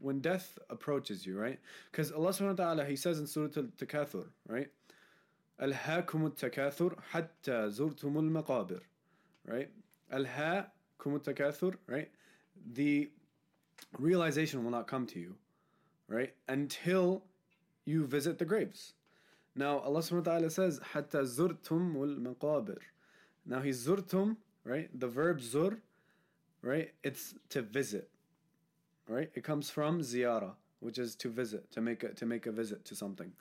when 0.00 0.20
death 0.20 0.58
approaches 0.70 1.26
you, 1.26 1.38
right? 1.38 1.58
Because 1.90 2.12
Allah 2.12 2.30
subhanahu 2.30 2.58
wa 2.58 2.64
ta'ala, 2.64 2.84
He 2.84 2.96
says 2.96 3.18
in 3.18 3.26
Surah 3.26 3.48
Al 3.56 3.64
Takathur, 3.78 4.26
right? 4.46 4.68
Alhaakum 5.60 6.22
al 6.24 6.30
takathur 6.30 6.94
hatta 7.10 7.68
zurtumul 7.68 8.30
maqabir, 8.30 8.80
right? 9.44 9.68
Alhaakum 10.12 11.14
al 11.14 11.18
takathur, 11.18 11.74
right? 11.88 12.10
The 12.72 13.10
realization 13.98 14.62
will 14.62 14.70
not 14.70 14.86
come 14.86 15.06
to 15.06 15.18
you, 15.18 15.34
right? 16.06 16.32
Until 16.46 17.24
you 17.84 18.06
visit 18.06 18.38
the 18.38 18.44
graves. 18.44 18.92
Now 19.56 19.80
Allah 19.80 20.00
subhanahu 20.00 20.26
wa 20.26 20.32
ta'ala 20.32 20.50
says, 20.50 20.80
Hatta 20.92 21.18
zurtumul 21.18 22.20
maqabir. 22.20 22.78
Now 23.44 23.60
he's 23.60 23.84
zurtum, 23.84 24.36
right? 24.62 24.88
The 24.98 25.08
verb 25.08 25.40
zur, 25.40 25.78
right? 26.62 26.92
It's 27.02 27.34
to 27.50 27.62
visit 27.62 28.08
right 29.08 29.30
it 29.34 29.42
comes 29.42 29.70
from 29.70 30.00
ziyara 30.00 30.52
which 30.80 30.98
is 30.98 31.16
to 31.16 31.28
visit 31.28 31.70
to 31.72 31.80
make 31.80 32.02
a 32.02 32.08
to 32.14 32.26
make 32.26 32.46
a 32.46 32.52
visit 32.52 32.84
to 32.84 32.94
something 32.94 33.32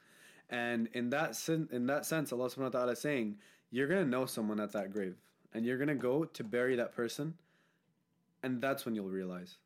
and 0.50 0.88
in 0.94 1.10
that 1.10 1.36
sen- 1.36 1.70
in 1.72 1.88
that 1.88 2.06
sense, 2.06 2.32
Allah 2.32 2.48
subhanahu 2.48 2.74
wa 2.74 2.80
ta'ala 2.80 2.92
is 2.94 3.00
saying, 3.00 3.38
you're 3.70 3.88
gonna 3.88 4.06
know 4.06 4.26
someone 4.26 4.60
at 4.60 4.72
that 4.72 4.94
grave. 4.94 5.16
And 5.54 5.66
you're 5.66 5.78
gonna 5.78 5.96
go 5.96 6.24
to 6.24 6.44
bury 6.44 6.76
that 6.76 6.96
person, 6.96 7.34
and 8.44 8.62
that's 8.62 8.86
when 8.86 8.96
you'll 8.96 9.10
realize. 9.10 9.58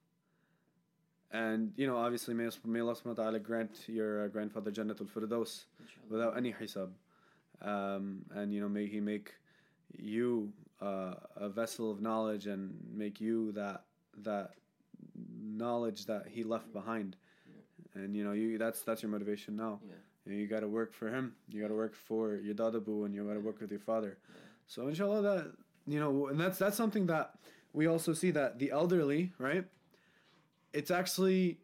And 1.32 1.74
you 1.76 1.88
know, 1.88 1.98
obviously, 1.98 2.34
may, 2.34 2.50
may 2.66 2.80
Allah 2.80 2.96
subhanahu 2.96 3.18
wa 3.18 3.24
ta'ala 3.24 3.40
grant 3.40 3.84
your 3.88 4.26
uh, 4.26 4.28
grandfather 4.28 4.72
Jannatul 4.72 5.08
Firdaus 5.08 5.66
without 6.10 6.38
any 6.38 6.54
hisab. 6.54 6.90
Um, 7.62 8.26
and 8.34 8.54
you 8.54 8.62
know, 8.62 8.70
may 8.70 8.88
He 8.88 9.00
make 9.00 9.34
you 9.98 10.52
uh, 10.82 11.16
a 11.36 11.50
vessel 11.50 11.92
of 11.92 12.02
knowledge 12.02 12.48
and 12.48 12.76
make 12.92 13.22
you 13.22 13.52
that 13.52 13.84
that 14.24 14.52
knowledge 15.58 16.06
that 16.06 16.28
He 16.28 16.44
left 16.44 16.72
behind. 16.74 17.16
And 17.94 18.16
you 18.16 18.24
know, 18.24 18.32
you 18.32 18.58
that's 18.58 18.82
that's 18.84 19.02
your 19.02 19.12
motivation 19.12 19.56
now. 19.56 19.80
Yeah. 19.84 19.94
You, 20.26 20.32
know, 20.32 20.38
you 20.38 20.48
got 20.48 20.60
to 20.62 20.68
work 20.68 20.94
for 20.94 21.10
him. 21.10 21.34
You 21.50 21.62
got 21.62 21.70
to 21.70 21.76
work 21.76 21.96
for 21.96 22.36
your 22.36 22.54
dadabu, 22.54 23.06
and 23.06 23.14
you 23.14 23.24
got 23.26 23.34
to 23.34 23.40
work 23.40 23.60
with 23.60 23.72
your 23.72 23.80
father. 23.80 24.18
So 24.68 24.88
inshallah, 24.88 25.22
that 25.24 25.52
you 25.88 26.00
know, 26.00 26.28
and 26.28 26.40
that's 26.40 26.58
that's 26.58 26.78
something 26.78 27.08
that 27.08 27.36
we 27.74 27.88
also 27.88 28.14
see 28.14 28.32
that 28.32 28.60
the 28.60 28.72
elderly, 28.72 29.34
right? 29.38 29.66
It's 30.74 30.92
actually, 30.92 31.60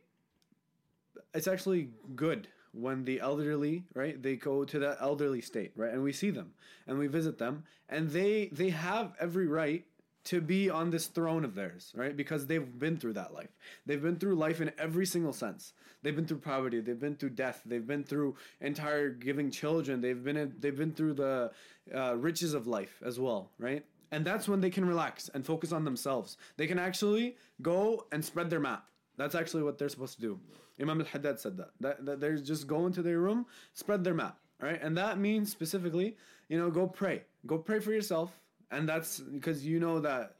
it's 1.33 1.47
actually 1.47 1.91
good 2.15 2.49
when 2.73 3.05
the 3.05 3.19
elderly, 3.21 3.85
right, 3.93 4.21
they 4.21 4.35
go 4.35 4.65
to 4.65 4.79
that 4.79 4.97
elderly 4.99 5.41
state, 5.41 5.71
right, 5.75 5.93
and 5.93 6.03
we 6.03 6.11
see 6.11 6.29
them 6.29 6.51
and 6.85 6.99
we 6.99 7.07
visit 7.07 7.37
them, 7.37 7.63
and 7.89 8.09
they 8.09 8.49
they 8.51 8.69
have 8.69 9.13
every 9.19 9.47
right 9.47 9.85
to 10.27 10.41
be 10.41 10.69
on 10.69 10.89
this 10.89 11.07
throne 11.07 11.45
of 11.45 11.55
theirs, 11.55 11.93
right? 11.95 12.15
Because 12.15 12.47
they've 12.47 12.79
been 12.79 12.97
through 12.97 13.13
that 13.13 13.33
life. 13.33 13.55
They've 13.85 14.01
been 14.01 14.17
through 14.17 14.35
life 14.35 14.59
in 14.59 14.71
every 14.77 15.05
single 15.05 15.31
sense. 15.31 15.71
They've 16.03 16.15
been 16.15 16.25
through 16.25 16.39
poverty. 16.39 16.81
They've 16.81 16.99
been 16.99 17.15
through 17.15 17.31
death. 17.31 17.61
They've 17.65 17.85
been 17.85 18.03
through 18.03 18.35
entire 18.59 19.09
giving 19.09 19.51
children. 19.51 20.01
They've 20.01 20.21
been 20.21 20.53
they've 20.59 20.77
been 20.77 20.93
through 20.93 21.13
the 21.13 21.51
uh, 21.95 22.17
riches 22.17 22.53
of 22.53 22.67
life 22.67 23.01
as 23.05 23.19
well, 23.19 23.51
right? 23.57 23.85
And 24.11 24.25
that's 24.25 24.49
when 24.49 24.59
they 24.59 24.69
can 24.69 24.85
relax 24.85 25.29
and 25.33 25.45
focus 25.45 25.71
on 25.71 25.85
themselves. 25.85 26.37
They 26.57 26.67
can 26.67 26.79
actually 26.79 27.37
go 27.61 28.05
and 28.11 28.23
spread 28.23 28.49
their 28.49 28.59
map. 28.59 28.85
That's 29.17 29.35
actually 29.35 29.63
what 29.63 29.77
they're 29.77 29.89
supposed 29.89 30.15
to 30.15 30.21
do. 30.21 30.39
Imam 30.79 30.99
al-Haddad 31.01 31.39
said 31.39 31.57
that. 31.57 31.71
That, 31.79 32.05
that 32.05 32.19
they're 32.19 32.37
just 32.37 32.67
go 32.67 32.85
into 32.85 33.01
their 33.01 33.19
room, 33.19 33.45
spread 33.73 34.03
their 34.03 34.13
map, 34.13 34.37
right? 34.61 34.79
And 34.81 34.97
that 34.97 35.17
means 35.17 35.51
specifically, 35.51 36.17
you 36.49 36.57
know, 36.57 36.69
go 36.69 36.85
pray. 36.85 37.23
Go 37.45 37.57
pray 37.57 37.79
for 37.79 37.91
yourself. 37.91 38.31
And 38.71 38.87
that's 38.87 39.19
because 39.19 39.65
you 39.65 39.79
know 39.79 39.99
that 40.01 40.35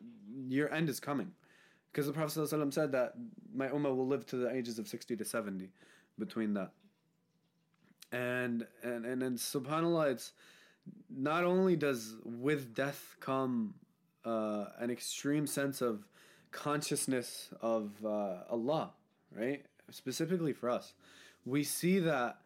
your 0.48 0.74
end 0.74 0.90
is 0.90 1.00
coming. 1.00 1.32
Because 1.92 2.08
the 2.08 2.14
Prophet 2.14 2.40
ﷺ 2.40 2.74
said 2.74 2.92
that 2.92 3.14
my 3.54 3.68
ummah 3.70 3.96
will 3.96 4.08
live 4.08 4.26
to 4.28 4.36
the 4.36 4.54
ages 4.54 4.78
of 4.78 4.88
60 4.88 5.16
to 5.16 5.26
70 5.26 5.70
between 6.20 6.54
that. 6.54 6.72
And 8.12 8.66
and 8.84 9.06
and, 9.06 9.22
and 9.22 9.38
subhanallah, 9.38 10.12
it's 10.12 10.32
not 11.10 11.44
only 11.44 11.76
does 11.76 12.16
with 12.24 12.74
death 12.74 13.16
come 13.20 13.74
uh, 14.24 14.66
an 14.80 14.90
extreme 14.90 15.46
sense 15.46 15.82
of 15.82 16.08
consciousness 16.52 17.50
of 17.62 17.92
uh, 18.06 18.44
Allah, 18.50 18.92
right? 19.36 19.66
Specifically 19.90 20.54
for 20.54 20.70
us, 20.70 20.94
we 21.46 21.64
see 21.66 22.00
that 22.00 22.38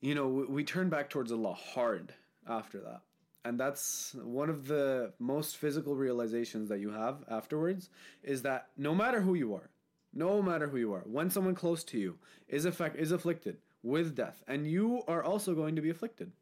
you 0.00 0.14
know 0.14 0.28
we, 0.28 0.44
we 0.46 0.64
turn 0.64 0.88
back 0.88 1.10
towards 1.10 1.30
Allah 1.30 1.52
hard 1.52 2.14
after 2.48 2.80
that 2.80 3.02
and 3.44 3.58
that's 3.58 4.14
one 4.22 4.50
of 4.50 4.66
the 4.66 5.12
most 5.18 5.56
physical 5.56 5.96
realizations 5.96 6.68
that 6.68 6.80
you 6.80 6.90
have 6.90 7.24
afterwards 7.30 7.88
is 8.22 8.42
that 8.42 8.66
no 8.76 8.94
matter 8.94 9.20
who 9.20 9.34
you 9.34 9.54
are 9.54 9.70
no 10.12 10.42
matter 10.42 10.68
who 10.68 10.78
you 10.78 10.92
are 10.92 11.02
when 11.04 11.30
someone 11.30 11.54
close 11.54 11.84
to 11.84 11.98
you 11.98 12.18
is 12.48 12.64
affect 12.64 12.96
is 12.96 13.12
afflicted 13.12 13.58
with 13.82 14.16
death 14.16 14.42
and 14.48 14.66
you 14.66 15.02
are 15.06 15.22
also 15.22 15.54
going 15.54 15.76
to 15.76 15.82
be 15.82 15.90
afflicted 15.90 16.32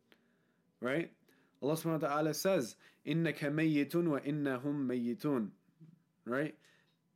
right? 0.80 1.10
Allah 1.62 1.74
subhanahu 1.74 2.02
wa 2.02 2.08
ta'ala 2.08 2.34
says 2.34 2.76
innaka 3.06 3.50
mayyitun 3.50 4.08
wa 4.08 4.18
innahum 4.20 4.86
mayyitun 4.86 5.48
right? 6.24 6.54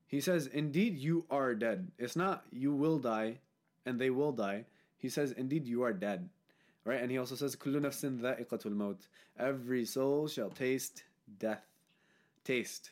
He 0.07 0.21
says 0.21 0.47
indeed 0.47 0.99
you 0.99 1.25
are 1.31 1.55
dead. 1.55 1.93
It's 1.99 2.17
not 2.17 2.45
you 2.51 2.73
will 2.75 2.99
die 2.99 3.39
and 3.87 4.01
they 4.01 4.11
will 4.11 4.33
die. 4.33 4.67
He 4.97 5.09
says 5.09 5.33
indeed 5.33 5.67
you 5.67 5.83
are 5.83 5.93
dead 5.93 6.29
Right? 6.85 7.01
And 7.01 7.11
he 7.11 7.19
also 7.19 7.35
says, 7.35 7.57
Kullu 7.57 7.81
nafsin 7.81 8.21
dha'iqatul 8.21 8.73
maut. 8.73 9.07
Every 9.39 9.85
soul 9.85 10.29
shall 10.29 10.51
taste 10.51 11.05
death. 11.39 11.65
Taste. 12.45 12.91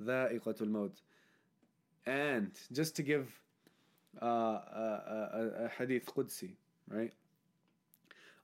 Dha'iqatul 0.00 0.68
maut. 0.68 1.00
And 2.06 2.52
just 2.72 2.96
to 2.96 3.02
give 3.02 3.28
uh, 4.22 4.26
a, 4.26 5.30
a, 5.34 5.64
a 5.64 5.68
hadith 5.68 6.06
Qudsi, 6.06 6.52
right? 6.88 7.12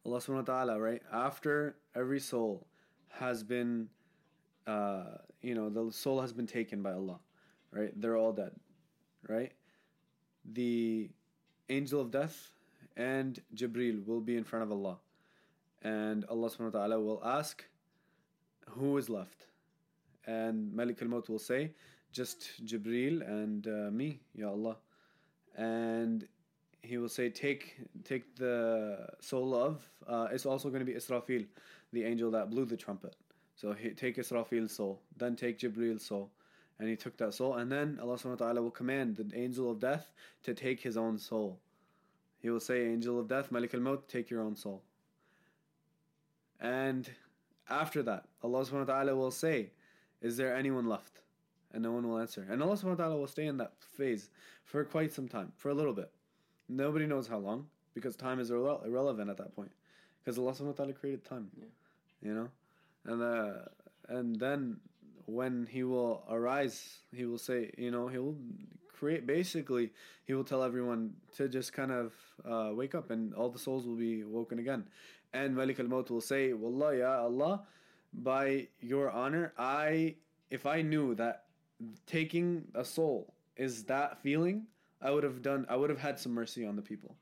Allah 0.04 0.18
subhanahu 0.18 0.48
wa 0.48 0.54
ta'ala, 0.54 0.80
right? 0.80 1.02
After 1.12 1.76
every 1.94 2.20
soul 2.20 2.66
has 3.08 3.42
been, 3.42 3.88
uh, 4.66 5.04
you 5.42 5.54
know, 5.54 5.70
the 5.70 5.92
soul 5.92 6.20
has 6.20 6.32
been 6.32 6.46
taken 6.46 6.82
by 6.82 6.92
Allah, 6.92 7.20
right? 7.70 7.92
They're 8.00 8.16
all 8.16 8.32
dead, 8.32 8.52
right? 9.28 9.52
The 10.52 11.08
angel 11.68 12.00
of 12.00 12.10
death 12.10 12.50
and 12.96 13.40
Jibril 13.54 14.04
will 14.06 14.20
be 14.20 14.36
in 14.36 14.44
front 14.44 14.64
of 14.64 14.72
Allah. 14.72 14.98
And 15.82 16.24
Allah 16.26 16.48
subhanahu 16.48 16.74
wa 16.74 16.80
ta'ala 16.80 17.00
will 17.00 17.20
ask, 17.24 17.64
Who 18.70 18.96
is 18.98 19.08
left? 19.08 19.46
And 20.26 20.72
Malik 20.72 21.02
al 21.02 21.08
Maut 21.08 21.28
will 21.28 21.38
say, 21.38 21.72
Just 22.12 22.64
Jibril 22.64 23.26
and 23.26 23.66
uh, 23.66 23.90
me, 23.90 24.20
Ya 24.34 24.48
Allah. 24.48 24.76
And 25.56 26.26
he 26.82 26.98
will 26.98 27.08
say, 27.08 27.30
Take 27.30 27.76
take 28.04 28.36
the 28.36 29.08
soul 29.20 29.54
of, 29.54 29.82
uh, 30.06 30.28
it's 30.30 30.46
also 30.46 30.68
going 30.68 30.80
to 30.80 30.86
be 30.86 30.94
Israfil, 30.94 31.46
the 31.92 32.04
angel 32.04 32.30
that 32.30 32.50
blew 32.50 32.64
the 32.64 32.76
trumpet. 32.76 33.16
So 33.56 33.72
he, 33.72 33.90
take 33.90 34.16
Israfil's 34.16 34.72
soul, 34.72 35.00
then 35.16 35.36
take 35.36 35.58
Jibril's 35.58 36.04
soul. 36.04 36.30
And 36.78 36.88
he 36.88 36.96
took 36.96 37.16
that 37.18 37.34
soul, 37.34 37.54
and 37.56 37.70
then 37.70 37.98
Allah 38.02 38.16
subhanahu 38.16 38.40
wa 38.40 38.46
ta'ala 38.46 38.62
will 38.62 38.70
command 38.72 39.16
the 39.16 39.30
angel 39.38 39.70
of 39.70 39.78
death 39.78 40.10
to 40.42 40.54
take 40.54 40.80
his 40.80 40.96
own 40.96 41.16
soul. 41.16 41.60
He 42.42 42.50
will 42.50 42.60
say, 42.60 42.86
Angel 42.86 43.20
of 43.20 43.28
death, 43.28 43.52
Malik 43.52 43.72
al 43.72 43.80
Maut, 43.80 44.08
take 44.08 44.28
your 44.28 44.40
own 44.40 44.56
soul. 44.56 44.82
And 46.60 47.08
after 47.70 48.02
that, 48.02 48.24
Allah 48.42 48.64
subhanahu 48.64 48.88
wa 48.88 48.94
ta'ala 48.94 49.16
will 49.16 49.30
say, 49.30 49.70
Is 50.20 50.36
there 50.36 50.54
anyone 50.54 50.88
left? 50.88 51.20
And 51.72 51.82
no 51.82 51.92
one 51.92 52.06
will 52.06 52.18
answer. 52.18 52.46
And 52.50 52.62
Allah 52.62 52.74
subhanahu 52.74 52.98
wa 52.98 53.04
ta'ala 53.04 53.16
will 53.16 53.26
stay 53.28 53.46
in 53.46 53.56
that 53.58 53.72
phase 53.96 54.28
for 54.64 54.84
quite 54.84 55.12
some 55.12 55.28
time, 55.28 55.52
for 55.56 55.70
a 55.70 55.74
little 55.74 55.94
bit. 55.94 56.10
Nobody 56.68 57.06
knows 57.06 57.28
how 57.28 57.38
long, 57.38 57.66
because 57.94 58.16
time 58.16 58.40
is 58.40 58.50
irre- 58.50 58.84
irrelevant 58.84 59.30
at 59.30 59.36
that 59.38 59.54
point. 59.54 59.72
Because 60.22 60.38
Allah 60.38 60.52
subhanahu 60.52 60.66
wa 60.66 60.72
ta'ala 60.72 60.92
created 60.92 61.24
time. 61.24 61.48
Yeah. 61.58 61.66
You 62.28 62.34
know? 62.34 62.48
And 63.04 63.22
uh, 63.22 63.52
and 64.08 64.38
then 64.38 64.78
when 65.26 65.66
he 65.70 65.84
will 65.84 66.24
arise, 66.28 66.98
he 67.14 67.24
will 67.24 67.38
say, 67.38 67.70
you 67.78 67.90
know, 67.90 68.08
he 68.08 68.18
will 68.18 68.36
create 69.02 69.26
basically 69.26 69.90
he 70.26 70.32
will 70.32 70.44
tell 70.44 70.62
everyone 70.62 71.12
to 71.36 71.48
just 71.48 71.72
kind 71.72 71.90
of 71.90 72.12
uh, 72.48 72.70
wake 72.72 72.94
up 72.94 73.10
and 73.10 73.34
all 73.34 73.50
the 73.50 73.58
souls 73.58 73.84
will 73.84 73.96
be 73.96 74.22
woken 74.22 74.60
again. 74.60 74.84
And 75.34 75.56
Malik 75.56 75.80
al-Maut 75.80 76.08
will 76.08 76.20
say 76.20 76.52
wallah 76.52 76.96
ya 76.96 77.22
Allah 77.22 77.62
by 78.12 78.68
your 78.80 79.10
honor 79.10 79.52
I 79.58 80.14
if 80.50 80.66
I 80.66 80.82
knew 80.82 81.16
that 81.16 81.46
taking 82.06 82.46
a 82.76 82.84
soul 82.84 83.34
is 83.56 83.82
that 83.84 84.22
feeling 84.22 84.66
I 85.00 85.10
would 85.10 85.24
have 85.24 85.42
done 85.42 85.66
I 85.68 85.74
would 85.74 85.90
have 85.90 85.98
had 85.98 86.16
some 86.20 86.32
mercy 86.32 86.64
on 86.64 86.76
the 86.76 86.82
people. 86.82 87.16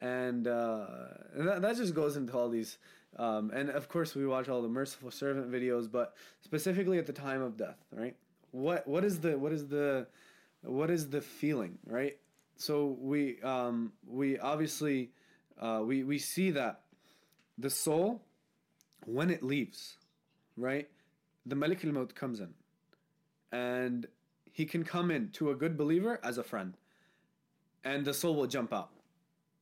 And, 0.00 0.46
uh, 0.46 0.86
and 1.34 1.48
that, 1.48 1.62
that 1.62 1.76
just 1.76 1.92
goes 1.92 2.16
into 2.16 2.36
all 2.38 2.50
these 2.50 2.76
um, 3.16 3.50
and 3.54 3.70
of 3.70 3.88
course 3.88 4.14
we 4.14 4.26
watch 4.26 4.50
all 4.50 4.60
the 4.60 4.68
merciful 4.68 5.10
servant 5.10 5.50
videos 5.50 5.90
but 5.90 6.14
specifically 6.42 6.98
at 6.98 7.06
the 7.06 7.18
time 7.28 7.40
of 7.40 7.56
death 7.56 7.80
right? 7.90 8.16
What 8.50 8.86
what 8.86 9.04
is 9.04 9.20
the 9.20 9.38
what 9.38 9.52
is 9.52 9.66
the 9.66 10.06
what 10.62 10.90
is 10.90 11.08
the 11.08 11.20
feeling, 11.20 11.78
right? 11.86 12.16
So 12.56 12.96
we 13.00 13.40
um, 13.42 13.92
we 14.06 14.38
obviously 14.38 15.10
uh, 15.60 15.82
we 15.84 16.02
we 16.02 16.18
see 16.18 16.50
that 16.50 16.80
the 17.56 17.70
soul 17.70 18.22
when 19.06 19.30
it 19.30 19.42
leaves, 19.42 19.98
right? 20.56 20.88
The 21.46 21.54
Malik 21.54 21.84
al 21.84 21.92
Maut 21.92 22.14
comes 22.14 22.40
in, 22.40 22.54
and 23.52 24.06
he 24.52 24.64
can 24.64 24.84
come 24.84 25.10
in 25.10 25.30
to 25.30 25.50
a 25.50 25.54
good 25.54 25.76
believer 25.76 26.18
as 26.22 26.36
a 26.36 26.42
friend, 26.42 26.76
and 27.84 28.04
the 28.04 28.12
soul 28.12 28.34
will 28.34 28.48
jump 28.48 28.72
out, 28.72 28.90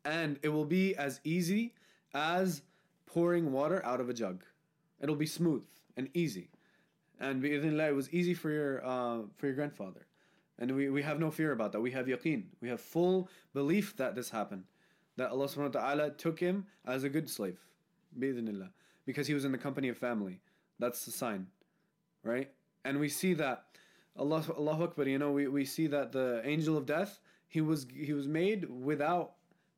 and 0.04 0.38
it 0.42 0.48
will 0.48 0.64
be 0.64 0.96
as 0.96 1.20
easy 1.22 1.74
as 2.14 2.62
pouring 3.04 3.52
water 3.52 3.84
out 3.84 4.00
of 4.00 4.08
a 4.08 4.14
jug. 4.14 4.42
It'll 5.00 5.16
be 5.16 5.26
smooth 5.26 5.64
and 5.98 6.08
easy, 6.14 6.48
and 7.20 7.44
it 7.44 7.94
was 7.94 8.10
easy 8.10 8.32
for 8.32 8.50
your 8.50 8.84
uh, 8.86 9.18
for 9.36 9.46
your 9.46 9.54
grandfather 9.54 10.06
and 10.58 10.74
we, 10.74 10.88
we 10.88 11.02
have 11.02 11.20
no 11.20 11.30
fear 11.30 11.52
about 11.52 11.72
that. 11.72 11.80
We 11.80 11.90
have 11.90 12.06
yaqeen. 12.06 12.44
We 12.60 12.68
have 12.68 12.80
full 12.80 13.28
belief 13.52 13.96
that 13.96 14.14
this 14.14 14.30
happened. 14.30 14.64
That 15.16 15.30
Allah 15.30 15.46
subhanahu 15.46 15.74
wa 15.74 15.80
ta'ala 15.80 16.10
took 16.10 16.40
him 16.40 16.66
as 16.86 17.04
a 17.04 17.08
good 17.08 17.28
slave. 17.28 17.58
Bi'idhnillah. 18.18 18.70
Because 19.04 19.26
he 19.26 19.34
was 19.34 19.44
in 19.44 19.52
the 19.52 19.58
company 19.58 19.88
of 19.88 19.98
family. 19.98 20.40
That's 20.78 21.04
the 21.04 21.10
sign. 21.10 21.46
Right? 22.24 22.50
And 22.84 22.98
we 22.98 23.08
see 23.08 23.34
that 23.34 23.64
Allah 24.16 24.44
Allahu 24.56 24.84
Akbar, 24.84 25.06
you 25.06 25.18
know, 25.18 25.32
we, 25.32 25.46
we 25.46 25.64
see 25.64 25.86
that 25.88 26.12
the 26.12 26.40
angel 26.44 26.76
of 26.76 26.86
death, 26.86 27.20
he 27.48 27.60
was 27.60 27.86
he 27.94 28.12
was 28.12 28.26
made 28.26 28.68
without 28.68 29.32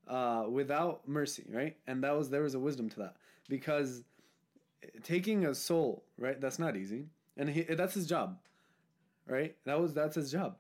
uh, 0.06 0.44
without 0.48 1.08
mercy, 1.08 1.44
right? 1.50 1.76
And 1.86 2.02
that 2.04 2.16
was 2.16 2.30
there 2.30 2.42
was 2.42 2.54
a 2.54 2.60
wisdom 2.60 2.88
to 2.90 2.98
that. 3.00 3.16
Because 3.48 4.04
taking 5.02 5.44
a 5.44 5.54
soul, 5.54 6.04
right, 6.18 6.40
that's 6.40 6.58
not 6.58 6.76
easy. 6.76 7.06
And 7.36 7.48
he, 7.48 7.62
that's 7.62 7.94
his 7.94 8.06
job. 8.06 8.38
Right? 9.26 9.56
That 9.64 9.80
was 9.80 9.92
that's 9.92 10.14
his 10.14 10.30
job 10.30 10.56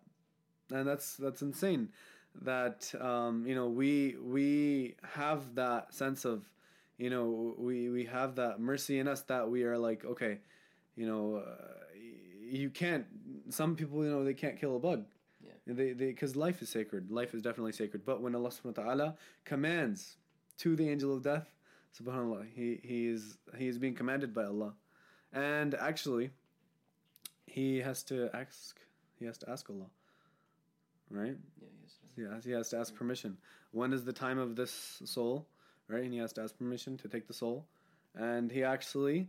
and 0.70 0.86
that's 0.86 1.16
that's 1.16 1.42
insane 1.42 1.88
that 2.42 2.92
um, 3.00 3.46
you 3.46 3.54
know 3.54 3.68
we 3.68 4.16
we 4.22 4.94
have 5.14 5.54
that 5.54 5.92
sense 5.92 6.24
of 6.24 6.48
you 6.98 7.10
know 7.10 7.54
we 7.58 7.88
we 7.88 8.04
have 8.04 8.36
that 8.36 8.60
mercy 8.60 8.98
in 8.98 9.08
us 9.08 9.22
that 9.22 9.48
we 9.48 9.64
are 9.64 9.78
like 9.78 10.04
okay 10.04 10.38
you 10.96 11.06
know 11.06 11.36
uh, 11.36 11.78
you 12.40 12.70
can't 12.70 13.06
some 13.50 13.76
people 13.76 14.04
you 14.04 14.10
know 14.10 14.24
they 14.24 14.34
can't 14.34 14.58
kill 14.58 14.76
a 14.76 14.78
bug. 14.78 15.04
Yeah. 15.42 15.52
they 15.66 15.92
they 15.92 16.06
because 16.06 16.36
life 16.36 16.62
is 16.62 16.68
sacred. 16.68 17.10
Life 17.10 17.34
is 17.34 17.42
definitely 17.42 17.72
sacred. 17.72 18.04
But 18.04 18.20
when 18.20 18.34
Allah 18.34 18.50
subhanahu 18.50 18.78
wa 18.78 18.84
ta'ala 18.84 19.16
commands 19.44 20.16
to 20.58 20.74
the 20.74 20.88
angel 20.88 21.14
of 21.14 21.22
death 21.22 21.54
subhanallah 21.98 22.46
he 22.54 22.80
he 22.82 23.06
is 23.06 23.38
he 23.56 23.68
is 23.68 23.78
being 23.78 23.94
commanded 23.94 24.34
by 24.34 24.44
Allah. 24.44 24.74
And 25.32 25.74
actually 25.74 26.30
he 27.46 27.78
has 27.78 28.02
to 28.04 28.30
ask 28.34 28.78
he 29.18 29.26
has 29.26 29.38
to 29.38 29.50
ask 29.50 29.68
Allah 29.70 29.86
right? 31.10 31.36
Yeah. 31.60 31.68
He 32.16 32.22
has, 32.22 32.44
he 32.44 32.50
has 32.52 32.68
to 32.70 32.78
ask 32.78 32.94
permission. 32.94 33.36
When 33.72 33.92
is 33.92 34.04
the 34.04 34.12
time 34.12 34.38
of 34.38 34.56
this 34.56 35.00
soul, 35.04 35.46
right? 35.88 36.02
And 36.02 36.12
he 36.12 36.18
has 36.18 36.32
to 36.34 36.42
ask 36.42 36.56
permission 36.56 36.96
to 36.98 37.08
take 37.08 37.26
the 37.26 37.34
soul. 37.34 37.66
And 38.14 38.50
he 38.50 38.64
actually, 38.64 39.28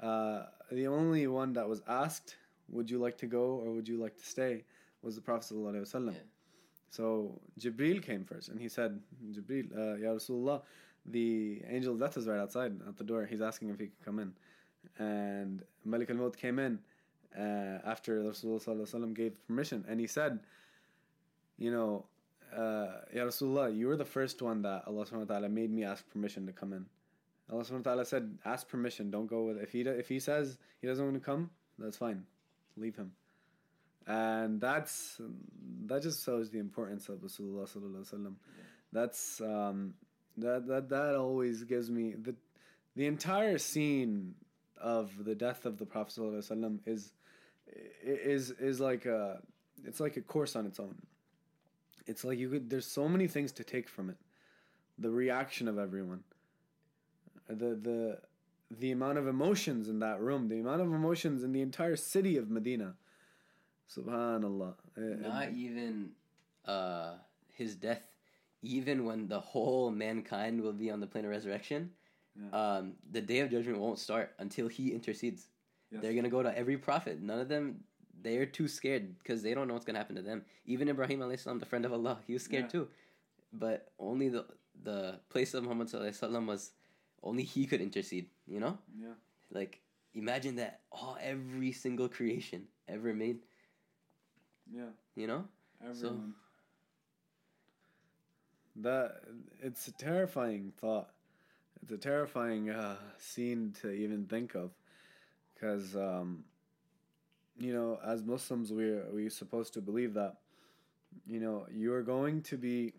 uh, 0.00 0.44
the 0.70 0.86
only 0.86 1.26
one 1.26 1.52
that 1.54 1.68
was 1.68 1.82
asked, 1.86 2.36
"Would 2.68 2.90
you 2.90 2.98
like 2.98 3.18
to 3.18 3.26
go 3.26 3.44
or 3.62 3.72
would 3.72 3.88
you 3.88 3.98
like 3.98 4.16
to 4.16 4.24
stay?" 4.24 4.64
was 5.02 5.16
the 5.16 5.20
Prophet 5.20 5.52
sallallahu 5.52 5.74
alaihi 5.74 5.88
wasallam. 5.88 6.14
Yeah. 6.14 6.28
So 6.90 7.40
Jibril 7.58 8.02
came 8.02 8.24
first, 8.24 8.48
and 8.48 8.60
he 8.60 8.68
said, 8.68 9.00
"Jibril, 9.32 9.66
uh, 9.76 9.96
Ya 9.96 10.10
Rasulullah, 10.12 10.62
the 11.06 11.62
angel 11.68 11.94
of 11.94 12.00
death 12.00 12.16
is 12.16 12.26
right 12.26 12.38
outside 12.38 12.80
at 12.88 12.96
the 12.96 13.04
door. 13.04 13.26
He's 13.26 13.42
asking 13.42 13.70
if 13.70 13.78
he 13.80 13.86
can 13.86 13.96
come 14.04 14.18
in." 14.18 14.32
And 14.98 15.62
Malik 15.84 16.10
al 16.10 16.16
Maut 16.16 16.36
came 16.36 16.58
in 16.58 16.78
uh, 17.36 17.78
after 17.84 18.22
Rasulullah 18.22 19.14
gave 19.14 19.46
permission, 19.46 19.84
and 19.88 20.00
he 20.00 20.06
said, 20.06 20.40
"You 21.62 21.70
know, 21.70 21.90
uh, 22.62 22.88
Ya 23.14 23.24
Rasulullah, 23.24 23.74
you 23.74 23.86
were 23.88 23.96
the 23.96 24.04
first 24.04 24.42
one 24.42 24.62
that 24.62 24.82
Allah 24.86 25.06
subhanahu 25.06 25.28
wa 25.28 25.34
taala 25.34 25.50
made 25.50 25.70
me 25.70 25.84
ask 25.84 26.08
permission 26.12 26.46
to 26.46 26.52
come 26.52 26.72
in. 26.72 26.86
Allah 27.50 27.64
subhanahu 27.64 27.86
wa 27.86 27.92
taala 27.92 28.06
said, 28.06 28.38
ask 28.44 28.68
permission, 28.68 29.10
don't 29.10 29.26
go 29.26 29.44
with 29.44 29.58
if 29.58 29.72
he 29.72 29.80
if 29.82 30.08
he 30.08 30.18
says 30.18 30.58
he 30.80 30.86
doesn't 30.86 31.04
want 31.04 31.16
to 31.16 31.20
come, 31.20 31.50
that's 31.78 31.96
fine. 31.96 32.24
Leave 32.76 32.96
him. 32.96 33.12
And 34.06 34.60
that's 34.60 35.20
that 35.86 36.02
just 36.02 36.24
shows 36.24 36.50
the 36.50 36.58
importance 36.58 37.08
of 37.08 37.18
Rasulullah 37.18 37.70
sallallahu 37.70 38.02
alaihi 38.02 38.14
wasallam. 38.14 38.34
That's 38.92 39.40
um 39.40 39.94
that 40.38 40.66
that 40.66 40.88
that 40.88 41.14
always 41.14 41.64
gives 41.64 41.90
me 41.90 42.14
the 42.20 42.34
the 42.96 43.06
entire 43.06 43.58
scene 43.58 44.34
of 44.80 45.24
the 45.24 45.34
death 45.34 45.64
of 45.64 45.78
the 45.78 45.86
Prophet 45.86 46.14
sallallahu 46.14 46.42
alaihi 46.42 46.50
wasallam 46.50 46.78
is 46.86 47.12
is 48.02 48.50
is 48.50 48.80
like 48.80 49.06
a 49.06 49.40
it's 49.84 50.00
like 50.00 50.16
a 50.16 50.22
course 50.22 50.56
on 50.56 50.66
its 50.66 50.80
own. 50.80 50.96
It's 52.06 52.24
like 52.24 52.38
you 52.38 52.48
could 52.48 52.70
there's 52.70 52.86
so 52.86 53.08
many 53.08 53.26
things 53.26 53.52
to 53.52 53.64
take 53.64 53.88
from 53.88 54.10
it. 54.10 54.16
The 54.98 55.10
reaction 55.10 55.68
of 55.68 55.78
everyone. 55.78 56.24
The 57.48 57.74
the 57.74 58.18
the 58.70 58.90
amount 58.92 59.18
of 59.18 59.26
emotions 59.28 59.88
in 59.88 59.98
that 60.00 60.20
room, 60.20 60.48
the 60.48 60.58
amount 60.60 60.80
of 60.80 60.88
emotions 60.92 61.42
in 61.42 61.52
the 61.52 61.60
entire 61.60 61.96
city 61.96 62.36
of 62.36 62.50
Medina. 62.50 62.94
Subhanallah. 63.94 64.74
Uh, 64.96 65.00
Not 65.28 65.50
even 65.52 66.10
uh, 66.64 67.14
his 67.52 67.74
death, 67.76 68.02
even 68.62 69.04
when 69.04 69.28
the 69.28 69.40
whole 69.40 69.90
mankind 69.90 70.60
will 70.62 70.72
be 70.72 70.90
on 70.90 71.00
the 71.00 71.06
plane 71.06 71.24
of 71.24 71.30
resurrection, 71.30 71.90
Yeah. 72.34 72.76
um, 72.76 72.94
the 73.10 73.20
day 73.20 73.40
of 73.40 73.50
judgment 73.50 73.78
won't 73.78 73.98
start 73.98 74.32
until 74.38 74.68
he 74.68 74.92
intercedes. 74.92 75.48
Yes. 75.90 76.00
They're 76.00 76.14
gonna 76.14 76.30
go 76.30 76.42
to 76.42 76.56
every 76.56 76.78
prophet. 76.78 77.20
None 77.20 77.38
of 77.40 77.48
them, 77.48 77.84
they're 78.22 78.46
too 78.46 78.68
scared 78.68 79.18
because 79.18 79.42
they 79.42 79.54
don't 79.54 79.68
know 79.68 79.74
what's 79.74 79.84
gonna 79.84 79.98
happen 79.98 80.16
to 80.16 80.22
them. 80.22 80.44
Even 80.66 80.88
Ibrahim 80.88 81.20
alayhi 81.20 81.38
salam, 81.40 81.58
the 81.58 81.66
friend 81.66 81.84
of 81.84 81.92
Allah, 81.92 82.18
he 82.26 82.32
was 82.32 82.42
scared 82.44 82.64
Yeah. 82.64 82.68
too. 82.68 82.88
But 83.52 83.92
only 83.98 84.28
the 84.28 84.46
the 84.82 85.20
place 85.28 85.54
of 85.54 85.62
Muhammad 85.64 85.88
sallallahu 85.88 86.18
alaihi 86.18 86.46
was 86.46 86.72
only 87.22 87.42
he 87.42 87.66
could 87.66 87.80
intercede. 87.80 88.28
You 88.46 88.60
know, 88.60 88.78
Yeah. 88.98 89.14
like 89.50 89.80
imagine 90.14 90.56
that 90.56 90.80
all 90.90 91.16
every 91.20 91.72
single 91.72 92.08
creation 92.08 92.68
ever 92.88 93.14
made. 93.14 93.40
Yeah. 94.70 94.90
You 95.14 95.26
know, 95.26 95.48
Everyone. 95.84 96.34
That 98.76 99.20
it's 99.60 99.86
a 99.88 99.92
terrifying 99.92 100.72
thought. 100.80 101.10
It's 101.82 101.92
a 101.92 101.98
terrifying 101.98 102.70
uh, 102.70 102.96
scene 103.18 103.74
to 103.82 103.90
even 103.90 104.26
think 104.26 104.54
of, 104.54 104.70
because 105.54 105.94
um, 105.96 106.44
you 107.58 107.72
know, 107.72 107.98
as 108.04 108.22
Muslims, 108.22 108.72
we 108.72 108.84
are 108.90 109.06
we 109.12 109.28
supposed 109.28 109.74
to 109.74 109.80
believe 109.80 110.14
that, 110.14 110.36
you 111.26 111.40
know, 111.40 111.66
you 111.72 111.92
are 111.94 112.02
going 112.02 112.42
to 112.42 112.56
be. 112.56 112.94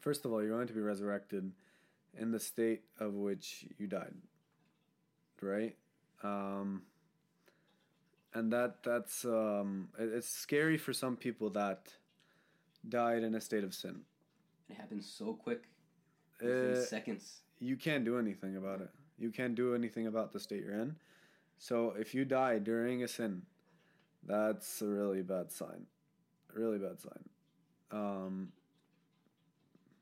First 0.00 0.24
of 0.24 0.32
all, 0.32 0.42
you're 0.42 0.50
going 0.54 0.66
to 0.68 0.74
be 0.74 0.80
resurrected, 0.80 1.50
in 2.18 2.30
the 2.30 2.40
state 2.40 2.82
of 2.98 3.14
which 3.14 3.64
you 3.78 3.86
died. 3.86 4.14
Right, 5.40 5.76
um, 6.22 6.82
and 8.34 8.52
that 8.52 8.82
that's 8.82 9.24
um, 9.24 9.88
it- 9.98 10.12
it's 10.12 10.28
scary 10.28 10.76
for 10.78 10.92
some 10.92 11.16
people 11.16 11.50
that 11.50 11.92
died 12.88 13.22
in 13.22 13.34
a 13.34 13.40
state 13.40 13.64
of 13.64 13.74
sin. 13.74 14.04
it 14.70 14.74
happens 14.76 15.06
so 15.06 15.34
quick, 15.34 15.64
within 16.40 16.72
Uh, 16.72 16.80
seconds. 16.84 17.42
you 17.60 17.76
can't 17.76 18.04
do 18.04 18.18
anything 18.18 18.56
about 18.56 18.80
it. 18.80 18.90
You 19.18 19.30
can't 19.30 19.54
do 19.54 19.74
anything 19.74 20.06
about 20.06 20.32
the 20.32 20.40
state 20.40 20.62
you're 20.64 20.74
in. 20.80 20.96
So 21.58 21.94
if 21.98 22.14
you 22.14 22.24
die 22.24 22.58
during 22.58 23.02
a 23.02 23.08
sin, 23.08 23.42
that's 24.26 24.82
a 24.82 24.86
really 24.86 25.22
bad 25.22 25.52
sign. 25.52 25.86
A 26.54 26.58
really 26.58 26.78
bad 26.78 27.00
sign. 27.00 27.28
Um, 27.90 28.52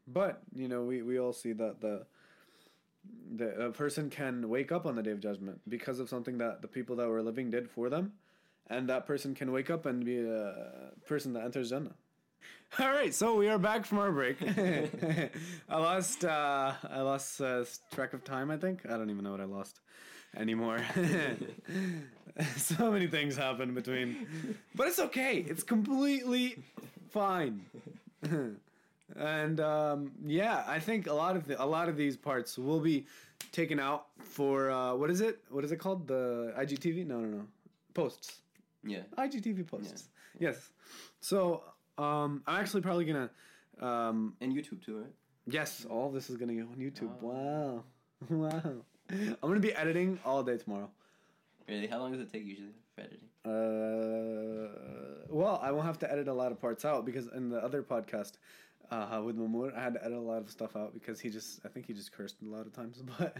but 0.06 0.42
you 0.54 0.68
know, 0.68 0.82
we, 0.82 1.02
we 1.02 1.18
all 1.18 1.32
see 1.32 1.52
that 1.52 1.80
the 1.80 2.06
the 3.34 3.66
a 3.66 3.72
person 3.72 4.10
can 4.10 4.48
wake 4.48 4.70
up 4.70 4.86
on 4.86 4.94
the 4.94 5.02
day 5.02 5.10
of 5.10 5.20
judgment 5.20 5.60
because 5.68 5.98
of 5.98 6.08
something 6.08 6.38
that 6.38 6.62
the 6.62 6.68
people 6.68 6.96
that 6.96 7.08
were 7.08 7.22
living 7.22 7.50
did 7.50 7.68
for 7.68 7.88
them, 7.90 8.12
and 8.68 8.88
that 8.88 9.06
person 9.06 9.34
can 9.34 9.52
wake 9.52 9.70
up 9.70 9.86
and 9.86 10.04
be 10.04 10.18
a 10.20 10.90
person 11.06 11.32
that 11.32 11.44
enters 11.44 11.70
Jannah. 11.70 11.94
All 12.78 12.90
right, 12.90 13.14
so 13.14 13.36
we 13.36 13.48
are 13.48 13.58
back 13.58 13.84
from 13.84 13.98
our 13.98 14.10
break. 14.10 14.36
I 15.68 15.78
lost 15.78 16.24
uh, 16.24 16.72
I 16.88 17.00
lost 17.00 17.40
uh, 17.40 17.64
track 17.92 18.14
of 18.14 18.24
time. 18.24 18.50
I 18.50 18.56
think 18.56 18.80
I 18.86 18.96
don't 18.96 19.10
even 19.10 19.24
know 19.24 19.32
what 19.32 19.40
I 19.40 19.44
lost 19.44 19.80
anymore. 20.36 20.80
so 22.56 22.90
many 22.90 23.06
things 23.06 23.36
happened 23.36 23.74
between, 23.74 24.26
but 24.74 24.88
it's 24.88 24.98
okay. 24.98 25.38
It's 25.38 25.62
completely 25.62 26.56
fine. 27.10 27.64
and 29.16 29.60
um, 29.60 30.12
yeah, 30.24 30.64
I 30.66 30.78
think 30.78 31.06
a 31.06 31.12
lot 31.12 31.36
of 31.36 31.46
the, 31.46 31.62
a 31.62 31.66
lot 31.66 31.88
of 31.88 31.96
these 31.96 32.16
parts 32.16 32.58
will 32.58 32.80
be 32.80 33.06
taken 33.52 33.78
out 33.78 34.06
for 34.18 34.70
uh, 34.70 34.94
what 34.94 35.10
is 35.10 35.20
it? 35.20 35.40
What 35.50 35.64
is 35.64 35.72
it 35.72 35.76
called? 35.76 36.06
The 36.06 36.54
IGTV? 36.58 37.06
No, 37.06 37.20
no, 37.20 37.28
no. 37.38 37.44
Posts. 37.94 38.40
Yeah, 38.84 39.02
IGTV 39.18 39.66
posts. 39.66 40.08
Yes. 40.38 40.70
So 41.20 41.62
um, 41.98 42.42
I'm 42.46 42.60
actually 42.60 42.82
probably 42.82 43.04
gonna. 43.04 43.30
Um, 43.80 44.34
and 44.40 44.52
YouTube 44.52 44.84
too, 44.84 44.98
right? 44.98 45.12
yes, 45.46 45.86
all 45.88 46.10
this 46.10 46.30
is 46.30 46.36
gonna 46.36 46.54
go 46.54 46.62
on 46.62 46.76
YouTube. 46.76 47.10
Oh. 47.22 47.26
Wow, 47.26 47.84
wow. 48.30 48.72
I'm 49.12 49.36
gonna 49.42 49.60
be 49.60 49.74
editing 49.74 50.18
all 50.24 50.42
day 50.42 50.56
tomorrow. 50.56 50.90
Really? 51.68 51.86
How 51.86 51.98
long 51.98 52.12
does 52.12 52.20
it 52.20 52.32
take 52.32 52.44
usually 52.44 52.72
for 52.94 53.02
editing? 53.02 53.28
Uh, 53.44 54.68
well, 55.28 55.60
I 55.62 55.70
won't 55.72 55.86
have 55.86 55.98
to 56.00 56.10
edit 56.10 56.28
a 56.28 56.32
lot 56.32 56.52
of 56.52 56.60
parts 56.60 56.84
out 56.84 57.04
because 57.04 57.26
in 57.28 57.50
the 57.50 57.58
other 57.58 57.82
podcast 57.82 58.32
uh, 58.90 59.22
with 59.24 59.36
Mamour, 59.36 59.72
I 59.76 59.82
had 59.82 59.94
to 59.94 60.04
edit 60.04 60.18
a 60.18 60.20
lot 60.20 60.42
of 60.42 60.50
stuff 60.50 60.76
out 60.76 60.92
because 60.92 61.18
he 61.18 61.30
just, 61.30 61.60
I 61.64 61.68
think 61.68 61.86
he 61.86 61.92
just 61.94 62.12
cursed 62.12 62.36
a 62.42 62.48
lot 62.48 62.66
of 62.66 62.72
times. 62.72 63.02
But 63.18 63.36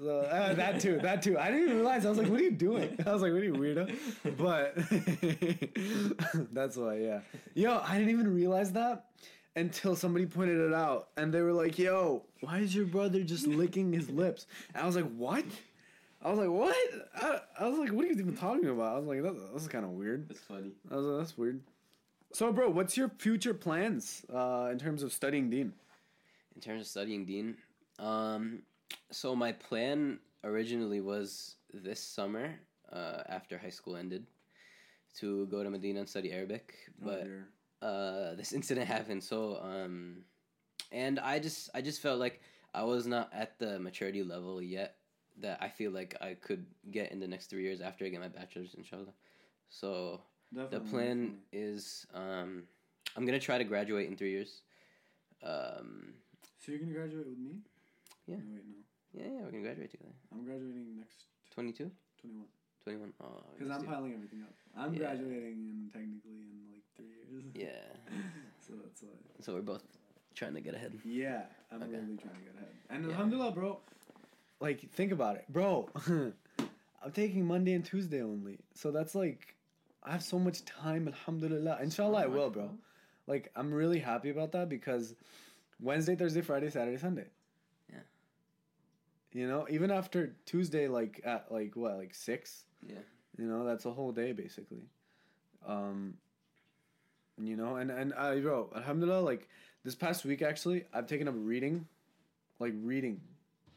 so 0.00 0.20
uh, 0.20 0.54
that 0.54 0.80
too, 0.80 0.98
that 0.98 1.22
too. 1.22 1.38
I 1.38 1.46
didn't 1.50 1.62
even 1.64 1.76
realize. 1.76 2.04
I 2.04 2.08
was 2.08 2.18
like, 2.18 2.28
"What 2.28 2.40
are 2.40 2.44
you 2.44 2.50
doing?" 2.50 2.98
I 3.06 3.12
was 3.12 3.22
like, 3.22 3.32
"What 3.32 3.42
are 3.42 3.44
you 3.44 3.54
weirdo?" 3.54 3.94
But 4.36 4.74
that's 6.52 6.76
why, 6.76 6.96
yeah. 6.96 7.20
Yo, 7.54 7.78
I 7.78 7.98
didn't 7.98 8.10
even 8.10 8.34
realize 8.34 8.72
that 8.72 9.06
until 9.56 9.94
somebody 9.96 10.26
pointed 10.26 10.58
it 10.58 10.74
out, 10.74 11.08
and 11.16 11.32
they 11.32 11.42
were 11.42 11.52
like, 11.52 11.78
"Yo, 11.78 12.24
why 12.40 12.58
is 12.58 12.74
your 12.74 12.86
brother 12.86 13.22
just 13.22 13.46
licking 13.46 13.92
his 13.92 14.10
lips?" 14.10 14.46
And 14.74 14.82
I 14.82 14.86
was 14.86 14.96
like, 14.96 15.10
"What?" 15.12 15.44
I 16.22 16.30
was 16.30 16.38
like, 16.38 16.48
"What?" 16.48 16.76
I, 17.16 17.40
I 17.60 17.68
was 17.68 17.78
like, 17.78 17.92
"What 17.92 18.04
are 18.04 18.08
you 18.08 18.18
even 18.18 18.36
talking 18.36 18.68
about?" 18.68 18.96
I 18.96 18.98
was 18.98 19.06
like, 19.06 19.22
"That, 19.22 19.52
that's 19.52 19.68
kind 19.68 19.84
of 19.84 19.92
weird." 19.92 20.28
That's 20.28 20.40
funny. 20.40 20.72
I 20.90 20.96
was 20.96 21.04
like, 21.04 21.18
"That's 21.18 21.38
weird." 21.38 21.60
So, 22.32 22.52
bro, 22.52 22.68
what's 22.70 22.96
your 22.96 23.10
future 23.18 23.54
plans 23.54 24.24
uh, 24.32 24.68
in 24.72 24.78
terms 24.78 25.02
of 25.04 25.12
studying 25.12 25.50
deen? 25.50 25.72
In 26.56 26.60
terms 26.60 26.80
of 26.80 26.86
studying 26.86 27.24
deen, 27.24 27.56
um, 27.98 28.62
so 29.10 29.36
my 29.36 29.52
plan 29.52 30.18
originally 30.42 31.00
was 31.00 31.56
this 31.72 32.00
summer, 32.00 32.54
uh, 32.92 33.22
after 33.28 33.58
high 33.58 33.70
school 33.70 33.96
ended, 33.96 34.26
to 35.18 35.46
go 35.46 35.62
to 35.62 35.70
Medina 35.70 36.00
and 36.00 36.08
study 36.08 36.32
Arabic, 36.32 36.74
but 37.00 37.26
uh, 37.84 38.34
this 38.34 38.52
incident 38.52 38.88
happened. 38.96 39.22
So, 39.22 39.58
um, 39.62 40.24
and 40.90 41.20
I 41.20 41.38
just 41.38 41.70
I 41.74 41.80
just 41.82 42.00
felt 42.00 42.18
like 42.18 42.40
I 42.72 42.82
was 42.82 43.06
not 43.06 43.30
at 43.32 43.58
the 43.58 43.78
maturity 43.78 44.22
level 44.22 44.60
yet 44.62 44.96
that 45.40 45.58
I 45.60 45.68
feel 45.68 45.90
like 45.90 46.16
I 46.20 46.34
could 46.34 46.64
get 46.90 47.12
in 47.12 47.20
the 47.20 47.26
next 47.28 47.46
three 47.50 47.62
years 47.62 47.80
after 47.80 48.04
I 48.04 48.08
get 48.08 48.20
my 48.20 48.28
bachelor's, 48.28 48.74
inshallah. 48.74 49.12
So 49.68 50.20
the 50.70 50.80
plan 50.80 51.38
is 51.52 52.06
um, 52.14 52.62
I'm 53.16 53.26
gonna 53.26 53.40
try 53.40 53.58
to 53.58 53.64
graduate 53.64 54.08
in 54.08 54.16
three 54.16 54.30
years. 54.30 54.62
Um, 55.42 56.14
So 56.60 56.72
you're 56.72 56.80
gonna 56.80 56.92
graduate 56.92 57.26
with 57.28 57.38
me? 57.38 57.58
Yeah. 58.26 58.36
No, 58.36 58.54
wait, 58.54 58.64
no. 58.66 58.80
yeah, 59.12 59.26
yeah, 59.34 59.40
we're 59.42 59.50
gonna 59.50 59.62
graduate 59.62 59.90
together. 59.90 60.14
I'm 60.32 60.44
graduating 60.44 60.96
next 60.96 61.26
22? 61.54 61.90
21. 62.20 62.46
21? 62.84 63.12
Oh, 63.22 63.26
Because 63.56 63.70
I'm 63.70 63.84
piling 63.84 64.12
everything 64.14 64.42
up. 64.42 64.54
I'm 64.76 64.92
Yeah. 64.92 64.98
graduating 65.00 65.58
in 65.68 65.90
technically 65.92 66.42
in 66.50 66.72
like 66.72 66.82
three 66.96 67.06
years. 67.08 67.44
Yeah. 67.54 68.12
so 68.66 68.74
that's 68.82 69.02
why. 69.02 69.08
So 69.40 69.54
we're 69.54 69.62
both 69.62 69.82
trying 70.34 70.54
to 70.54 70.60
get 70.60 70.74
ahead. 70.74 70.98
Yeah, 71.04 71.46
I'm 71.70 71.82
Okay. 71.82 71.92
really 71.92 72.16
trying 72.16 72.34
to 72.36 72.40
get 72.42 72.54
ahead. 72.56 72.74
And 72.90 73.04
Yeah. 73.04 73.10
alhamdulillah, 73.12 73.52
bro. 73.52 73.80
Like, 74.60 74.80
think 74.92 75.12
about 75.12 75.36
it, 75.36 75.44
bro. 75.48 75.88
I'm 77.02 77.12
taking 77.12 77.46
Monday 77.46 77.72
and 77.74 77.84
Tuesday 77.84 78.22
only, 78.22 78.58
so 78.74 78.90
that's 78.90 79.14
like 79.14 79.56
I 80.02 80.12
have 80.12 80.22
so 80.22 80.38
much 80.38 80.64
time. 80.66 81.08
Alhamdulillah. 81.08 81.78
Inshallah, 81.82 82.24
I 82.24 82.26
will, 82.26 82.50
bro. 82.50 82.70
Like 83.26 83.50
I'm 83.56 83.72
really 83.72 83.98
happy 83.98 84.28
about 84.30 84.52
that 84.52 84.68
because 84.68 85.14
Wednesday, 85.80 86.14
Thursday, 86.16 86.42
Friday, 86.42 86.68
Saturday, 86.70 86.98
Sunday. 86.98 87.26
Yeah. 87.90 88.00
You 89.32 89.46
know, 89.48 89.66
even 89.70 89.90
after 89.90 90.34
Tuesday, 90.46 90.88
like 90.88 91.20
at 91.24 91.50
like 91.50 91.74
what, 91.76 91.96
like 91.96 92.14
six. 92.14 92.64
Yeah. 92.86 93.04
You 93.36 93.46
know, 93.46 93.64
that's 93.64 93.84
a 93.84 93.90
whole 93.90 94.12
day 94.12 94.32
basically. 94.32 94.84
Um. 95.66 96.14
You 97.42 97.56
know, 97.56 97.74
and 97.74 97.90
and 97.90 98.14
I 98.14 98.38
bro, 98.38 98.70
Alhamdulillah, 98.76 99.22
like 99.22 99.48
this 99.82 99.96
past 99.96 100.24
week 100.24 100.40
actually, 100.40 100.84
I've 100.92 101.08
taken 101.08 101.26
up 101.26 101.34
reading, 101.36 101.88
like 102.60 102.72
reading, 102.76 103.20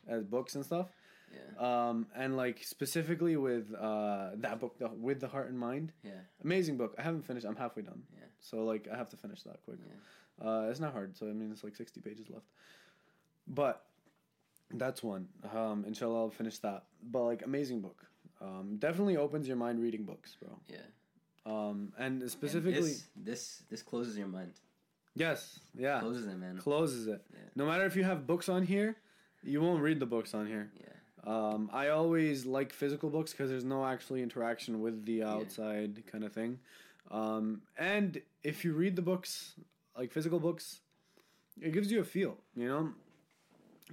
as 0.07 0.23
books 0.23 0.53
and 0.53 0.63
stuff. 0.63 0.89
Yeah. 1.33 1.87
Um, 1.89 2.05
and 2.15 2.37
like 2.37 2.63
specifically 2.63 3.35
with 3.35 3.73
uh 3.73 4.29
that 4.35 4.59
book, 4.59 4.77
the, 4.77 4.89
with 4.89 5.19
the 5.19 5.27
heart 5.27 5.49
and 5.49 5.57
mind. 5.57 5.91
Yeah. 6.03 6.11
Amazing 6.43 6.77
book. 6.77 6.93
I 6.99 7.01
haven't 7.01 7.25
finished. 7.25 7.47
I'm 7.47 7.55
halfway 7.55 7.81
done. 7.81 8.03
Yeah. 8.13 8.25
So 8.41 8.63
like 8.63 8.87
I 8.93 8.95
have 8.95 9.09
to 9.09 9.17
finish 9.17 9.41
that 9.41 9.63
quick. 9.65 9.79
Yeah. 9.81 10.47
Uh, 10.47 10.61
it's 10.69 10.79
not 10.79 10.93
hard. 10.93 11.17
So 11.17 11.25
I 11.27 11.33
mean, 11.33 11.51
it's 11.51 11.63
like 11.63 11.75
sixty 11.75 11.99
pages 11.99 12.29
left. 12.29 12.45
But 13.47 13.83
that's 14.71 15.01
one. 15.01 15.29
Um, 15.51 15.83
inshallah, 15.87 16.19
I'll 16.19 16.29
finish 16.29 16.59
that. 16.59 16.83
But 17.01 17.23
like 17.23 17.41
amazing 17.43 17.81
book. 17.81 18.05
Um, 18.41 18.77
definitely 18.79 19.17
opens 19.17 19.47
your 19.47 19.57
mind 19.57 19.81
reading 19.81 20.03
books, 20.03 20.35
bro. 20.41 20.49
Yeah. 20.67 20.77
Um, 21.45 21.93
and 21.97 22.21
And 22.21 22.31
specifically, 22.31 22.81
this, 22.91 23.03
this 23.15 23.63
this 23.69 23.81
closes 23.81 24.17
your 24.17 24.27
mind. 24.27 24.53
yes, 25.15 25.59
yeah, 25.75 25.99
Closes 25.99 26.27
it, 26.27 26.37
man. 26.37 26.57
closes 26.57 27.07
it. 27.07 27.21
Yeah. 27.33 27.39
No 27.55 27.65
matter 27.65 27.85
if 27.85 27.95
you 27.95 28.03
have 28.03 28.27
books 28.27 28.49
on 28.49 28.63
here, 28.63 28.95
you 29.43 29.61
won't 29.61 29.81
read 29.81 29.99
the 29.99 30.05
books 30.05 30.33
on 30.33 30.45
here. 30.47 30.69
Yeah. 30.79 30.83
Um, 31.23 31.69
I 31.73 31.89
always 31.89 32.45
like 32.45 32.71
physical 32.73 33.09
books 33.09 33.31
because 33.31 33.49
there's 33.49 33.65
no 33.65 33.85
actually 33.85 34.21
interaction 34.21 34.81
with 34.81 35.05
the 35.05 35.23
outside 35.23 36.03
kind 36.11 36.23
of 36.23 36.31
thing. 36.33 36.59
Um, 37.11 37.61
and 37.77 38.21
if 38.43 38.63
you 38.63 38.73
read 38.73 38.95
the 38.95 39.01
books, 39.01 39.53
like 39.97 40.11
physical 40.11 40.39
books, 40.39 40.81
it 41.61 41.71
gives 41.73 41.91
you 41.91 41.99
a 42.01 42.03
feel. 42.05 42.37
You 42.55 42.67
know, 42.67 42.89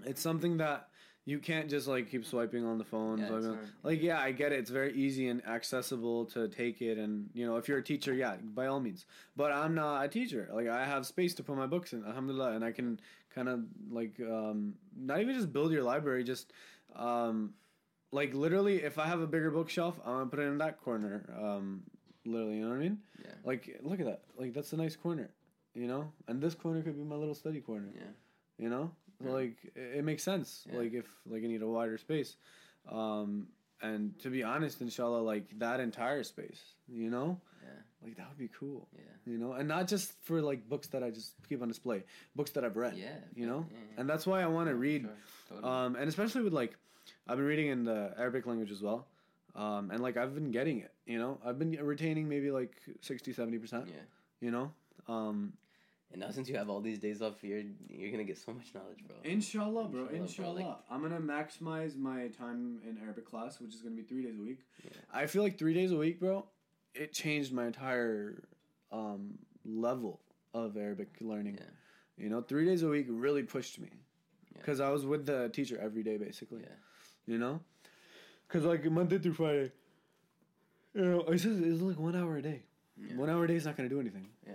it's 0.04 0.20
something 0.20 0.58
that 0.58 0.88
you 1.26 1.38
can't 1.38 1.70
just 1.70 1.86
like 1.88 2.10
keep 2.10 2.24
swiping 2.26 2.64
on 2.64 2.78
the 2.78 2.84
phone. 2.84 3.18
Yeah, 3.18 3.28
swiping 3.28 3.46
on- 3.50 3.58
like 3.82 4.02
yeah, 4.02 4.20
I 4.20 4.32
get 4.32 4.52
it. 4.52 4.58
It's 4.58 4.70
very 4.70 4.92
easy 4.94 5.28
and 5.28 5.44
accessible 5.46 6.26
to 6.26 6.48
take 6.48 6.82
it, 6.82 6.98
and 6.98 7.30
you 7.32 7.46
know, 7.46 7.56
if 7.56 7.68
you're 7.68 7.78
a 7.78 7.82
teacher, 7.82 8.12
yeah, 8.12 8.36
by 8.42 8.66
all 8.66 8.80
means. 8.80 9.06
But 9.36 9.52
I'm 9.52 9.74
not 9.74 10.04
a 10.04 10.08
teacher. 10.08 10.48
Like 10.52 10.68
I 10.68 10.84
have 10.84 11.06
space 11.06 11.34
to 11.34 11.42
put 11.42 11.56
my 11.56 11.66
books 11.66 11.92
in, 11.92 12.04
alhamdulillah, 12.04 12.52
and 12.52 12.64
I 12.64 12.72
can 12.72 13.00
kind 13.34 13.48
of 13.48 13.60
like 13.90 14.20
um, 14.20 14.74
not 14.96 15.20
even 15.20 15.34
just 15.34 15.52
build 15.52 15.72
your 15.72 15.82
library, 15.82 16.24
just 16.24 16.52
um, 16.94 17.54
like 18.12 18.34
literally, 18.34 18.82
if 18.82 18.98
I 18.98 19.06
have 19.06 19.20
a 19.20 19.26
bigger 19.26 19.50
bookshelf, 19.50 19.98
I'm 20.04 20.12
gonna 20.12 20.26
put 20.26 20.38
it 20.40 20.42
in 20.42 20.58
that 20.58 20.80
corner. 20.82 21.24
Um, 21.40 21.82
literally, 22.24 22.56
you 22.56 22.62
know 22.64 22.68
what 22.70 22.76
I 22.76 22.80
mean? 22.80 22.98
Yeah. 23.24 23.30
Like, 23.44 23.80
look 23.82 23.98
at 24.00 24.06
that. 24.06 24.22
Like 24.38 24.52
that's 24.54 24.72
a 24.72 24.76
nice 24.76 24.94
corner, 24.94 25.30
you 25.74 25.86
know. 25.86 26.12
And 26.28 26.40
this 26.40 26.54
corner 26.54 26.82
could 26.82 26.96
be 26.96 27.02
my 27.02 27.16
little 27.16 27.34
study 27.34 27.60
corner. 27.60 27.88
Yeah. 27.94 28.02
You 28.56 28.68
know, 28.68 28.92
Yeah. 29.22 29.30
like 29.30 29.56
it, 29.74 30.04
makes 30.04 30.22
sense. 30.22 30.66
Yeah. 30.70 30.78
Like 30.78 30.92
if 30.94 31.06
like 31.26 31.42
I 31.42 31.46
need 31.46 31.62
a 31.62 31.66
wider 31.66 31.98
space, 31.98 32.36
um, 32.90 33.48
and 33.82 34.18
to 34.20 34.30
be 34.30 34.42
honest, 34.42 34.80
inshallah, 34.80 35.20
like 35.22 35.58
that 35.58 35.80
entire 35.80 36.22
space, 36.24 36.60
you 36.88 37.10
know, 37.10 37.40
Yeah. 37.62 37.70
like 38.02 38.16
that 38.16 38.28
would 38.28 38.38
be 38.38 38.48
cool. 38.58 38.88
Yeah. 38.94 39.00
You 39.26 39.38
know, 39.38 39.52
and 39.52 39.68
not 39.68 39.88
just 39.88 40.12
for 40.22 40.40
like 40.40 40.68
books 40.68 40.88
that 40.88 41.02
I 41.02 41.10
just 41.10 41.34
keep 41.48 41.60
on 41.62 41.68
display, 41.68 42.02
books 42.34 42.50
that 42.52 42.64
I've 42.64 42.76
read. 42.76 42.96
Yeah. 42.96 43.16
You 43.34 43.46
know, 43.46 43.66
Yeah, 43.70 44.00
and 44.00 44.08
that's 44.08 44.26
why 44.26 44.42
I 44.42 44.46
want 44.46 44.68
to 44.68 44.74
read 44.74 45.02
sure. 45.02 45.10
Totally. 45.60 45.72
um, 45.72 45.96
and 45.96 46.08
especially 46.08 46.42
with 46.42 46.52
like, 46.52 46.76
I've 47.26 47.36
been 47.36 47.46
reading 47.46 47.68
in 47.68 47.84
the 47.84 48.12
Arabic 48.18 48.46
language 48.46 48.70
as 48.70 48.82
well. 48.82 49.06
Um, 49.54 49.90
and 49.92 50.02
like 50.02 50.16
I've 50.16 50.34
been 50.34 50.50
getting 50.50 50.80
it, 50.80 50.92
you 51.06 51.18
know, 51.18 51.38
I've 51.44 51.58
been 51.58 51.72
retaining 51.80 52.28
maybe 52.28 52.50
like 52.50 52.74
60, 53.02 53.32
70%, 53.32 53.86
yeah. 53.86 53.92
you 54.40 54.50
know? 54.50 54.72
Um, 55.06 55.52
And 56.14 56.20
now 56.22 56.30
since 56.30 56.48
you 56.48 56.56
have 56.56 56.70
all 56.70 56.80
these 56.80 57.00
days 57.00 57.20
off, 57.22 57.42
you're 57.42 57.62
you're 57.88 58.12
gonna 58.12 58.22
get 58.22 58.38
so 58.38 58.52
much 58.52 58.72
knowledge, 58.72 58.98
bro. 59.04 59.16
inshallah, 59.24 59.88
bro, 59.88 60.02
Inshallah, 60.06 60.20
inshallah. 60.22 60.60
bro, 60.60 60.68
like- 60.68 60.78
I'm 60.88 61.02
to 61.10 61.18
maximize 61.18 61.96
my 61.98 62.28
time 62.28 62.78
in 62.88 62.98
Arabic 63.02 63.26
class, 63.28 63.58
which 63.60 63.74
is 63.74 63.80
to 63.80 63.90
be 63.90 64.02
three 64.02 64.22
days 64.22 64.38
a 64.38 64.42
week. 64.42 64.60
Yeah. 64.84 64.90
I 65.12 65.26
feel 65.26 65.42
like 65.42 65.58
three 65.58 65.74
days 65.74 65.90
a 65.90 65.96
week, 65.96 66.20
bro, 66.20 66.46
it 66.94 67.12
changed 67.12 67.52
my 67.52 67.66
entire 67.66 68.44
um, 68.92 69.38
level 69.64 70.20
of 70.54 70.76
Arabic 70.76 71.08
learning. 71.20 71.58
Yeah. 71.60 71.66
You 72.24 72.30
know, 72.30 72.42
three 72.42 72.64
days 72.64 72.84
a 72.84 72.88
week 72.88 73.06
really 73.10 73.42
pushed 73.42 73.80
me. 73.80 73.88
Yeah. 74.52 74.58
Because 74.60 74.78
I 74.78 74.90
was 74.90 75.04
with 75.04 75.26
the 75.26 75.48
teacher 75.48 75.76
every 75.82 76.04
day, 76.04 76.16
basically. 76.16 76.60
Yeah. 76.62 76.76
you 77.26 77.38
know 77.38 77.58
because 78.46 78.64
like 78.64 78.84
monday 78.98 79.18
through 79.18 79.32
friday 79.32 79.72
you 80.94 81.00
know 81.04 81.20
it's 81.28 81.42
just 81.42 81.58
it's 81.60 81.80
like 81.80 81.98
one 81.98 82.14
hour 82.14 82.36
a 82.36 82.42
day 82.42 82.60
Yeah. 82.98 83.16
one 83.16 83.30
hour 83.30 83.42
a 83.44 83.48
day 83.48 83.56
is 83.56 83.64
not 83.64 83.76
going 83.78 83.88
to 83.88 83.94
do 83.94 84.00
anything 84.00 84.26
Yeah. 84.46 84.52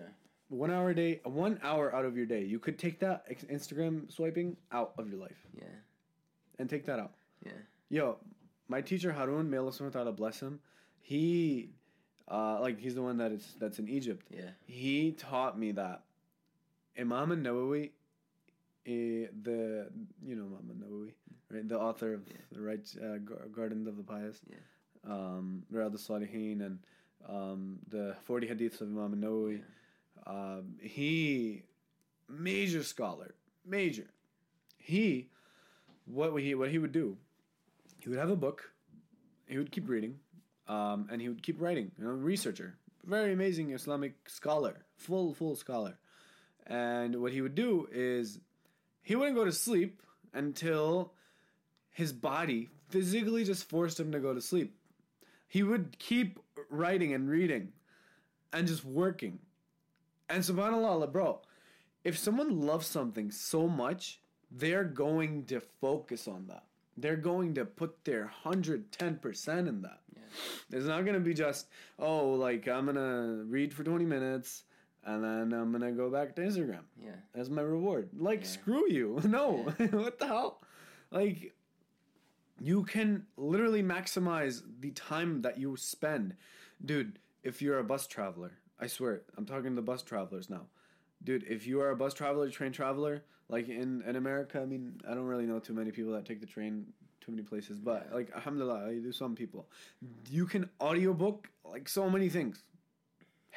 One 0.49 0.71
hour 0.71 0.89
a 0.89 0.95
day 0.95 1.21
one 1.23 1.59
hour 1.63 1.93
out 1.95 2.05
of 2.05 2.17
your 2.17 2.25
day 2.25 2.43
you 2.43 2.59
could 2.59 2.77
take 2.77 2.99
that 2.99 3.23
instagram 3.49 4.12
swiping 4.12 4.57
out 4.71 4.93
of 4.97 5.07
your 5.09 5.19
life 5.19 5.38
Yeah. 5.55 5.65
and 6.57 6.69
take 6.69 6.85
that 6.88 6.99
out 6.99 7.13
Yeah. 7.45 7.51
yo 7.89 8.17
my 8.67 8.81
teacher 8.81 9.12
harun 9.13 9.49
may 9.49 9.57
allah 9.57 9.71
subhanahu 9.71 9.93
wa 9.95 9.99
ta'ala 10.01 10.12
bless 10.12 10.39
him 10.39 10.59
he 11.01 11.69
uh 12.27 12.59
like 12.59 12.79
he's 12.79 12.95
the 12.95 13.01
one 13.01 13.17
that 13.17 13.31
is 13.31 13.55
that's 13.59 13.79
in 13.79 13.88
egypt 13.88 14.27
Yeah. 14.31 14.51
he 14.65 15.12
taught 15.12 15.57
me 15.57 15.71
that 15.73 16.01
imam 16.99 17.31
an-nawawi 17.31 17.91
eh, 18.85 19.27
the 19.43 19.88
you 20.25 20.35
know 20.35 20.45
imam 20.45 20.69
an-nawawi 20.71 21.13
right 21.51 21.67
the 21.69 21.79
author 21.79 22.13
of 22.15 22.21
Yeah. 22.27 22.38
the 22.51 22.62
right 22.62 22.95
uh, 23.03 23.17
gardens 23.55 23.88
of 23.88 23.97
the 23.97 24.03
pious 24.03 24.39
Yeah. 24.49 24.57
um 25.15 25.63
Riyadh 25.71 25.91
al-Salihin 25.93 26.62
and 26.65 26.79
um 27.27 27.79
the 27.88 28.15
40 28.25 28.47
hadiths 28.47 28.81
of 28.81 28.88
imam 28.89 29.13
an-nawawi 29.13 29.62
um 30.25 30.75
he 30.82 31.63
major 32.27 32.84
scholar 32.84 33.36
major. 33.65 34.08
He 34.77 35.29
what 36.05 36.36
he 36.41 36.55
what 36.55 36.69
he 36.69 36.77
would 36.79 36.91
do? 36.91 37.17
He 37.99 38.10
would 38.10 38.19
have 38.19 38.29
a 38.29 38.36
book 38.36 38.71
he 39.47 39.58
would 39.58 39.71
keep 39.71 39.89
reading 39.89 40.15
um, 40.67 41.08
and 41.12 41.21
he 41.21 41.27
would 41.27 41.41
keep 41.41 41.60
writing. 41.60 41.91
You 41.97 42.05
know 42.05 42.12
researcher 42.12 42.77
very 43.05 43.34
amazing 43.34 43.71
islamic 43.71 44.13
scholar 44.27 44.86
full 44.95 45.34
full 45.34 45.55
scholar. 45.55 45.97
And 46.67 47.19
what 47.21 47.32
he 47.32 47.41
would 47.41 47.55
do 47.55 47.88
is 47.91 48.39
he 49.01 49.15
wouldn't 49.15 49.36
go 49.36 49.45
to 49.45 49.51
sleep 49.51 50.01
until 50.34 51.13
his 51.89 52.13
body 52.13 52.69
physically 52.89 53.43
just 53.43 53.67
forced 53.67 53.99
him 53.99 54.12
to 54.12 54.19
go 54.19 54.34
to 54.34 54.41
sleep. 54.41 54.75
He 55.47 55.63
would 55.63 55.97
keep 55.97 56.39
writing 56.69 57.13
and 57.13 57.27
reading 57.27 57.69
and 58.53 58.67
just 58.67 58.86
working 58.86 59.39
and 60.30 60.44
subhanallah 60.44 61.12
bro 61.12 61.42
if 62.04 62.18
someone 62.18 62.62
loves 62.62 62.88
something 62.88 63.30
so 63.32 63.68
much 63.68 64.22
they're 64.52 64.84
going 64.84 65.46
to 65.46 65.60
focus 65.60 66.28
on 66.28 66.46
that 66.48 66.63
they're 66.98 67.15
going 67.15 67.54
to 67.54 67.63
put 67.65 68.04
their 68.04 68.30
110% 68.46 69.68
in 69.68 69.82
that 69.82 70.00
Yeah. 70.15 70.22
it's 70.78 70.86
not 70.86 71.06
gonna 71.06 71.20
be 71.20 71.34
just 71.34 71.68
oh 71.98 72.30
like 72.32 72.68
I'm 72.68 72.86
gonna 72.86 73.44
read 73.46 73.74
for 73.74 73.84
20 73.84 74.06
minutes 74.06 74.63
and 75.06 75.24
then 75.24 75.54
I'm 75.60 75.72
gonna 75.72 75.92
go 75.92 76.10
back 76.10 76.36
to 76.36 76.42
Instagram 76.42 76.84
Yeah. 77.02 77.12
as 77.34 77.50
my 77.50 77.62
reward. 77.62 78.10
Like 78.18 78.42
Yeah. 78.42 78.48
screw 78.48 78.89
you. 78.92 79.20
No. 79.26 79.58
what 79.92 80.20
the 80.20 80.28
hell? 80.28 80.62
Like 81.10 81.54
you 82.60 82.84
can 82.84 83.26
literally 83.38 83.82
maximize 83.82 84.62
the 84.82 84.92
time 84.92 85.42
that 85.44 85.58
you 85.58 85.78
spend. 85.78 86.36
Dude, 86.84 87.18
if 87.44 87.62
you're 87.62 87.80
a 87.80 87.84
bus 87.84 88.06
traveler, 88.08 88.52
I 88.80 88.88
swear, 88.88 89.22
I'm 89.38 89.46
talking 89.46 89.72
to 89.72 89.76
the 89.76 89.82
bus 89.82 90.04
travelers 90.04 90.50
now. 90.50 90.68
Dude, 91.24 91.44
if 91.50 91.68
you 91.68 91.82
are 91.82 91.89
a 91.89 91.96
bus 91.96 92.13
traveler, 92.13 92.50
train 92.50 92.72
traveler, 92.72 93.24
like 93.50 93.68
in, 93.68 94.02
in 94.08 94.15
America, 94.15 94.62
I 94.62 94.65
mean, 94.65 95.02
I 95.08 95.13
don't 95.13 95.26
really 95.26 95.46
know 95.46 95.60
too 95.60 95.74
many 95.74 95.92
people 95.92 96.13
that 96.13 96.26
take 96.26 96.39
the 96.39 96.48
train 96.48 96.86
too 97.20 97.32
many 97.32 97.44
places, 97.44 97.80
but 97.80 98.10
like 98.13 98.32
alhamdulillah, 98.34 98.88
I 98.88 98.94
do 98.96 99.12
some 99.12 99.36
people. 99.36 99.68
You 100.30 100.46
can 100.46 100.70
audiobook 100.80 101.50
like 101.65 101.89
so 101.89 102.10
many 102.10 102.30
things. 102.30 102.63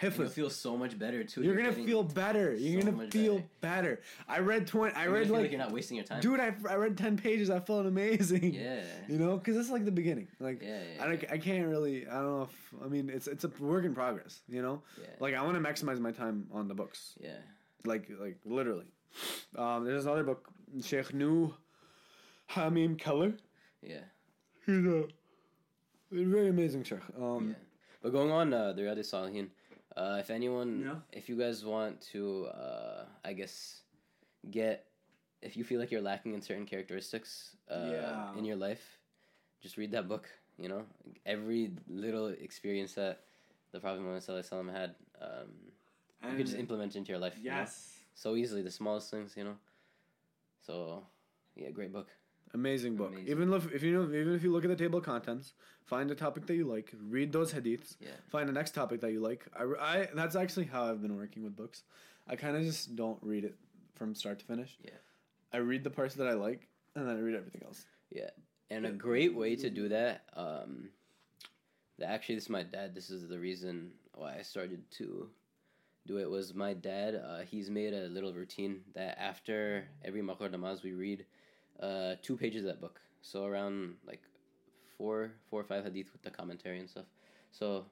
And 0.02 0.16
you'll 0.16 0.28
feel 0.28 0.50
so 0.50 0.76
much 0.76 0.98
better 0.98 1.24
too. 1.24 1.42
You're 1.42 1.56
gonna 1.56 1.72
feel 1.72 2.02
better. 2.02 2.54
You're 2.54 2.82
so 2.82 2.90
gonna 2.90 3.10
feel 3.10 3.42
better. 3.60 4.00
I 4.28 4.38
read 4.38 4.66
twenty. 4.66 4.94
I 4.94 5.04
you're 5.04 5.12
read 5.12 5.26
feel 5.26 5.36
like, 5.36 5.50
you're 5.50 5.58
not 5.58 5.72
wasting 5.72 5.96
your 5.96 6.06
time. 6.06 6.20
dude. 6.20 6.40
I, 6.40 6.54
I 6.68 6.74
read 6.74 6.96
ten 6.96 7.16
pages. 7.16 7.50
I 7.50 7.60
felt 7.60 7.86
amazing. 7.86 8.54
Yeah. 8.54 8.82
You 9.08 9.18
know, 9.18 9.36
because 9.36 9.56
that's 9.56 9.70
like 9.70 9.84
the 9.84 9.92
beginning. 9.92 10.28
Like 10.40 10.62
Yeah. 10.62 10.78
Yeah. 10.96 11.04
I 11.04 11.08
don't. 11.08 11.24
I 11.30 11.38
can't 11.38 11.68
really. 11.68 12.06
I 12.06 12.14
don't 12.14 12.38
know 12.38 12.42
if. 12.42 12.84
I 12.84 12.88
mean, 12.88 13.10
it's 13.10 13.26
it's 13.26 13.44
a 13.44 13.50
work 13.60 13.84
in 13.84 13.94
progress. 13.94 14.40
You 14.48 14.62
know, 14.62 14.82
yeah. 15.00 15.08
like 15.20 15.34
I 15.34 15.42
want 15.42 15.54
to 15.54 15.60
maximize 15.60 15.98
my 15.98 16.12
time 16.12 16.46
on 16.52 16.68
the 16.68 16.74
books. 16.74 17.14
yeah. 17.20 17.38
Like 17.84 18.08
like 18.20 18.38
literally. 18.44 18.86
Um, 19.56 19.84
there's 19.84 20.06
another 20.06 20.24
book, 20.24 20.48
Sheikh 20.82 21.12
Nu 21.12 21.52
Hamim 22.50 22.98
Keller. 22.98 23.34
Yeah. 23.82 24.04
He's 24.66 24.86
a 24.86 25.04
very 26.10 26.48
amazing 26.48 26.84
Sheikh. 26.84 27.00
Um, 27.20 27.48
yeah. 27.48 27.54
But 28.02 28.12
going 28.12 28.30
on 28.30 28.52
uh, 28.52 28.72
the 28.72 28.82
Riyadh 28.82 28.98
Salihin, 28.98 29.48
uh, 29.96 30.16
if 30.20 30.30
anyone, 30.30 30.82
Yeah. 30.86 30.96
if 31.12 31.28
you 31.28 31.36
guys 31.36 31.64
want 31.64 32.00
to, 32.12 32.46
uh, 32.46 33.04
I 33.24 33.32
guess, 33.32 33.82
get, 34.50 34.86
if 35.42 35.56
you 35.56 35.64
feel 35.64 35.80
like 35.80 35.90
you're 35.90 36.00
lacking 36.02 36.34
in 36.34 36.42
certain 36.42 36.66
characteristics 36.66 37.56
uh, 37.70 37.86
Yeah. 37.90 38.34
in 38.36 38.44
your 38.44 38.56
life, 38.56 38.98
just 39.60 39.76
read 39.76 39.90
that 39.92 40.08
book. 40.08 40.28
You 40.58 40.68
know, 40.68 40.84
every 41.24 41.72
little 41.88 42.28
experience 42.28 42.94
that 42.94 43.24
the 43.72 43.80
Prophet 43.80 44.00
Muhammad 44.00 44.22
Sallallahu 44.22 44.44
Alaihi 44.48 44.68
Wasallam 44.68 44.72
had. 44.72 44.94
Um, 45.20 45.48
you 46.22 46.28
And 46.28 46.36
could 46.36 46.46
just 46.46 46.58
implement 46.58 46.94
into 46.94 47.10
your 47.10 47.18
life. 47.18 47.36
you 47.38 47.50
know? 47.50 47.56
yes, 47.56 47.98
So 48.14 48.36
easily, 48.36 48.62
the 48.62 48.70
smallest 48.70 49.10
things, 49.10 49.34
you 49.36 49.44
know. 49.44 49.56
So, 50.60 51.02
yeah, 51.56 51.70
great 51.70 51.92
book. 51.92 52.08
Amazing 52.54 52.96
book. 52.96 53.12
Amazing. 53.12 53.28
Even 53.30 53.52
if 53.52 53.72
if 53.72 53.82
you 53.82 53.92
know, 53.94 54.04
even 54.14 54.34
if 54.34 54.42
you 54.42 54.52
look 54.52 54.64
at 54.64 54.68
the 54.70 54.76
table 54.76 54.98
of 54.98 55.04
contents, 55.04 55.54
find 55.84 56.10
a 56.10 56.14
topic 56.14 56.46
that 56.46 56.54
you 56.54 56.64
like, 56.64 56.92
read 57.08 57.32
those 57.32 57.52
hadiths, 57.52 57.96
Yeah. 58.00 58.10
find 58.28 58.48
the 58.48 58.52
next 58.52 58.72
topic 58.72 59.00
that 59.00 59.12
you 59.12 59.20
like. 59.20 59.46
I, 59.56 59.64
I 59.80 60.08
that's 60.14 60.36
actually 60.36 60.66
how 60.66 60.84
I've 60.88 61.02
been 61.02 61.16
working 61.16 61.42
with 61.44 61.56
books. 61.56 61.82
I 62.28 62.36
kind 62.36 62.56
of 62.56 62.62
just 62.62 62.94
don't 62.96 63.18
read 63.22 63.44
it 63.44 63.56
from 63.94 64.14
start 64.14 64.38
to 64.40 64.44
finish. 64.44 64.76
Yeah. 64.82 64.90
I 65.52 65.58
read 65.58 65.84
the 65.84 65.90
parts 65.90 66.14
that 66.14 66.26
I 66.28 66.32
like, 66.34 66.68
and 66.94 67.08
then 67.08 67.16
I 67.16 67.20
read 67.20 67.34
everything 67.34 67.62
else. 67.64 67.84
Yeah, 68.10 68.30
And 68.70 68.86
a 68.86 68.90
great 68.92 69.34
way 69.34 69.56
to 69.56 69.68
do 69.70 69.88
that, 69.88 70.22
um, 70.34 70.88
that 71.98 72.08
actually, 72.10 72.36
this 72.36 72.44
is 72.44 72.50
my 72.50 72.62
dad. 72.62 72.94
This 72.94 73.10
is 73.10 73.28
the 73.28 73.38
reason 73.38 73.90
why 74.14 74.36
I 74.38 74.42
started 74.42 74.82
to 74.92 75.28
do 76.06 76.18
it. 76.18 76.30
Was 76.30 76.54
my 76.54 76.72
dad? 76.74 77.14
Uh, 77.16 77.40
he's 77.40 77.70
made 77.70 77.92
a 77.92 78.06
little 78.08 78.32
routine 78.32 78.80
that 78.94 79.18
after 79.20 79.88
every 80.04 80.22
Maghrib 80.22 80.52
namaz, 80.52 80.82
we 80.82 80.92
read 80.92 81.26
uh, 81.80 82.14
two 82.22 82.36
pages 82.36 82.62
of 82.64 82.68
that 82.68 82.80
book. 82.80 83.00
So 83.22 83.44
around 83.44 83.94
like 84.06 84.22
four, 84.98 85.32
four 85.48 85.60
or 85.60 85.64
five 85.64 85.84
hadith 85.84 86.12
with 86.12 86.22
the 86.22 86.30
commentary 86.30 86.80
and 86.80 86.88
stuff. 86.88 87.06
So 87.52 87.86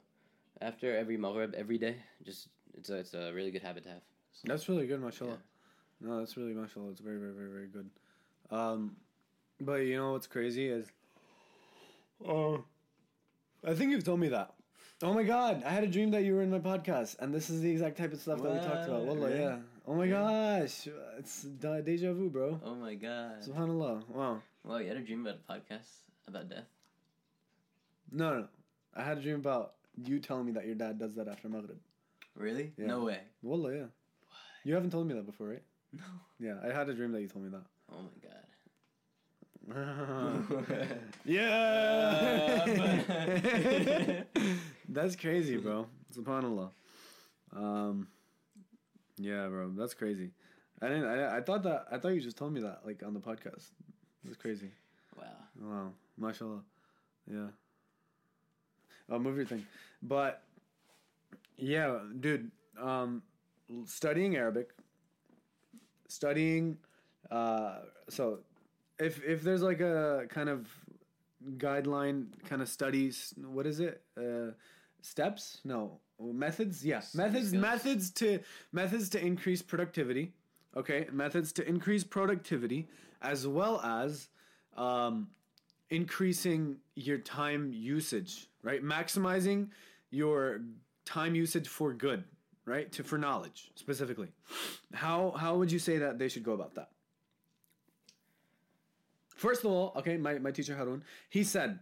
after 0.60 0.96
every 0.96 1.16
Maghrib, 1.16 1.54
every 1.56 1.78
day, 1.78 1.96
just 2.24 2.48
it's 2.74 2.90
a 2.90 2.96
it's 2.96 3.14
a 3.14 3.32
really 3.32 3.50
good 3.50 3.62
habit 3.62 3.84
to 3.84 3.90
have. 3.90 4.02
So, 4.32 4.42
That's 4.46 4.68
really 4.68 4.86
good, 4.86 5.00
mashallah. 5.00 5.38
No, 6.00 6.18
that's 6.18 6.36
really 6.36 6.54
mashallah. 6.54 6.90
It's 6.90 7.00
very, 7.00 7.18
very, 7.18 7.32
very, 7.32 7.50
very 7.50 7.66
good. 7.66 7.90
Um, 8.50 8.96
but 9.60 9.82
you 9.82 9.96
know 9.96 10.12
what's 10.12 10.26
crazy 10.26 10.68
is, 10.68 10.86
oh, 12.26 12.64
I 13.66 13.74
think 13.74 13.90
you've 13.90 14.04
told 14.04 14.20
me 14.20 14.28
that. 14.28 14.54
Oh 15.02 15.12
my 15.14 15.22
god, 15.22 15.62
I 15.64 15.70
had 15.70 15.84
a 15.84 15.86
dream 15.86 16.10
that 16.12 16.24
you 16.24 16.34
were 16.34 16.42
in 16.42 16.50
my 16.50 16.58
podcast, 16.58 17.18
and 17.20 17.34
this 17.34 17.50
is 17.50 17.60
the 17.60 17.70
exact 17.70 17.98
type 17.98 18.12
of 18.12 18.20
stuff 18.20 18.42
that 18.42 18.52
we 18.52 18.58
talked 18.58 18.88
about. 18.88 19.02
What? 19.02 19.16
Wallah, 19.16 19.36
yeah. 19.36 19.56
Oh 19.90 19.94
my 19.94 20.06
gosh, 20.06 20.86
it's 21.18 21.42
deja 21.42 22.12
vu, 22.12 22.30
bro. 22.30 22.60
Oh 22.64 22.76
my 22.76 22.94
god! 22.94 23.42
Subhanallah. 23.42 24.08
Wow. 24.08 24.40
Well, 24.62 24.80
you 24.80 24.86
had 24.86 24.96
a 24.96 25.00
dream 25.00 25.26
about 25.26 25.40
a 25.48 25.52
podcast 25.52 26.04
about 26.28 26.48
death. 26.48 26.68
No, 28.12 28.38
no, 28.38 28.46
I 28.94 29.02
had 29.02 29.18
a 29.18 29.20
dream 29.20 29.34
about 29.34 29.72
you 30.00 30.20
telling 30.20 30.46
me 30.46 30.52
that 30.52 30.64
your 30.64 30.76
dad 30.76 31.00
does 31.00 31.16
that 31.16 31.26
after 31.26 31.48
Maghrib. 31.48 31.80
Really? 32.36 32.72
Yeah. 32.78 32.86
No 32.86 33.02
way. 33.02 33.18
Wallah, 33.42 33.72
yeah. 33.72 33.78
What? 33.80 33.90
You 34.62 34.74
haven't 34.74 34.90
told 34.90 35.08
me 35.08 35.14
that 35.14 35.26
before, 35.26 35.48
right? 35.48 35.62
No. 35.92 36.04
Yeah, 36.38 36.60
I 36.62 36.72
had 36.72 36.88
a 36.88 36.94
dream 36.94 37.10
that 37.10 37.22
you 37.22 37.26
told 37.26 37.46
me 37.46 37.50
that. 37.50 37.66
Oh 37.92 38.02
my 38.06 38.14
god. 38.22 38.46
yeah. 41.24 42.64
that's 44.88 45.16
crazy, 45.16 45.56
bro. 45.56 45.88
Subhanallah. 46.16 46.70
Um, 47.52 48.06
yeah, 49.20 49.46
bro, 49.48 49.70
that's 49.76 49.94
crazy. 49.94 50.30
I 50.82 50.88
didn't. 50.88 51.04
I, 51.04 51.38
I 51.38 51.40
thought 51.40 51.62
that. 51.64 51.86
I 51.90 51.98
thought 51.98 52.08
you 52.08 52.20
just 52.20 52.36
told 52.36 52.52
me 52.52 52.60
that, 52.62 52.80
like 52.84 53.02
on 53.04 53.14
the 53.14 53.20
podcast. 53.20 53.70
That's 54.24 54.36
crazy. 54.36 54.70
Wow. 55.16 55.24
Wow, 55.60 55.92
mashallah. 56.16 56.62
Yeah. 57.30 57.48
Oh, 59.08 59.18
move 59.18 59.36
your 59.36 59.46
thing, 59.46 59.66
but 60.02 60.42
yeah, 61.56 61.98
dude. 62.18 62.50
Um, 62.80 63.22
studying 63.84 64.36
Arabic. 64.36 64.70
Studying, 66.08 66.76
uh, 67.30 67.80
so 68.08 68.40
if 68.98 69.22
if 69.24 69.42
there's 69.42 69.62
like 69.62 69.80
a 69.80 70.26
kind 70.28 70.48
of 70.48 70.68
guideline 71.56 72.26
kind 72.48 72.62
of 72.62 72.68
studies, 72.68 73.32
what 73.36 73.66
is 73.66 73.80
it? 73.80 74.02
Uh, 74.16 74.52
steps? 75.02 75.60
No, 75.64 76.00
methods. 76.20 76.84
Yeah, 76.84 77.02
methods. 77.14 77.48
skills. 77.48 77.62
Methods 77.62 78.10
to 78.12 78.40
methods 78.72 79.08
to 79.10 79.24
increase 79.24 79.62
productivity. 79.62 80.32
Okay, 80.76 81.06
methods 81.12 81.52
to 81.54 81.68
increase 81.68 82.04
productivity 82.04 82.88
as 83.22 83.46
well 83.46 83.80
as 83.80 84.28
um, 84.76 85.28
increasing 85.90 86.76
your 86.94 87.18
time 87.18 87.72
usage. 87.72 88.48
Right, 88.62 88.84
maximizing 88.84 89.68
your 90.10 90.60
time 91.04 91.34
usage 91.34 91.68
for 91.68 91.92
good. 91.92 92.24
Right, 92.66 92.92
to 92.92 93.02
for 93.02 93.18
knowledge 93.18 93.72
specifically. 93.74 94.28
How 94.94 95.32
how 95.32 95.56
would 95.56 95.72
you 95.72 95.78
say 95.78 95.98
that 95.98 96.18
they 96.18 96.28
should 96.28 96.44
go 96.44 96.52
about 96.52 96.74
that? 96.74 96.90
First 99.40 99.64
of 99.64 99.70
all, 99.70 99.94
okay, 99.96 100.18
my, 100.18 100.38
my 100.38 100.50
teacher 100.50 100.76
Harun, 100.76 101.02
he 101.30 101.44
said, 101.44 101.78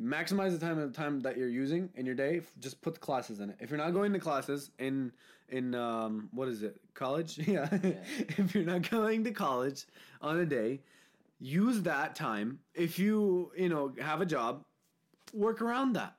maximize 0.00 0.52
the 0.52 0.58
time 0.58 0.78
of 0.78 0.92
the 0.92 0.96
time 0.96 1.20
that 1.20 1.36
you're 1.36 1.48
using 1.48 1.90
in 1.94 2.06
your 2.06 2.14
day. 2.14 2.40
Just 2.60 2.80
put 2.82 2.94
the 2.94 3.00
classes 3.00 3.40
in 3.40 3.50
it. 3.50 3.56
If 3.60 3.70
you're 3.70 3.78
not 3.78 3.92
going 3.92 4.12
to 4.12 4.18
classes 4.18 4.70
in 4.78 5.12
in 5.48 5.74
um 5.74 6.28
what 6.32 6.48
is 6.48 6.62
it 6.62 6.80
college? 6.94 7.38
Yeah. 7.46 7.68
if 7.72 8.54
you're 8.54 8.64
not 8.64 8.88
going 8.90 9.24
to 9.24 9.30
college 9.30 9.84
on 10.20 10.40
a 10.40 10.46
day, 10.46 10.80
use 11.38 11.82
that 11.82 12.14
time. 12.14 12.58
If 12.74 12.98
you 12.98 13.52
you 13.56 13.68
know 13.68 13.92
have 14.00 14.20
a 14.20 14.26
job, 14.26 14.64
work 15.32 15.60
around 15.62 15.92
that. 15.94 16.16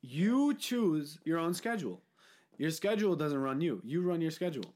You 0.00 0.54
choose 0.54 1.18
your 1.24 1.38
own 1.38 1.54
schedule. 1.54 2.02
Your 2.58 2.70
schedule 2.70 3.16
doesn't 3.16 3.40
run 3.40 3.60
you. 3.60 3.80
You 3.84 4.02
run 4.02 4.20
your 4.20 4.30
schedule. 4.30 4.74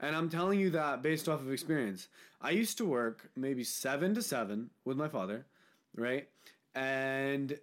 And 0.00 0.16
I'm 0.16 0.28
telling 0.28 0.58
you 0.58 0.70
that 0.70 1.02
based 1.02 1.28
off 1.28 1.40
of 1.40 1.52
experience. 1.52 2.08
I 2.40 2.50
used 2.50 2.76
to 2.78 2.84
work 2.84 3.30
maybe 3.36 3.62
seven 3.62 4.14
to 4.14 4.22
seven 4.22 4.70
with 4.84 4.96
my 4.96 5.08
father, 5.08 5.46
right? 5.94 6.28
And 6.74 7.58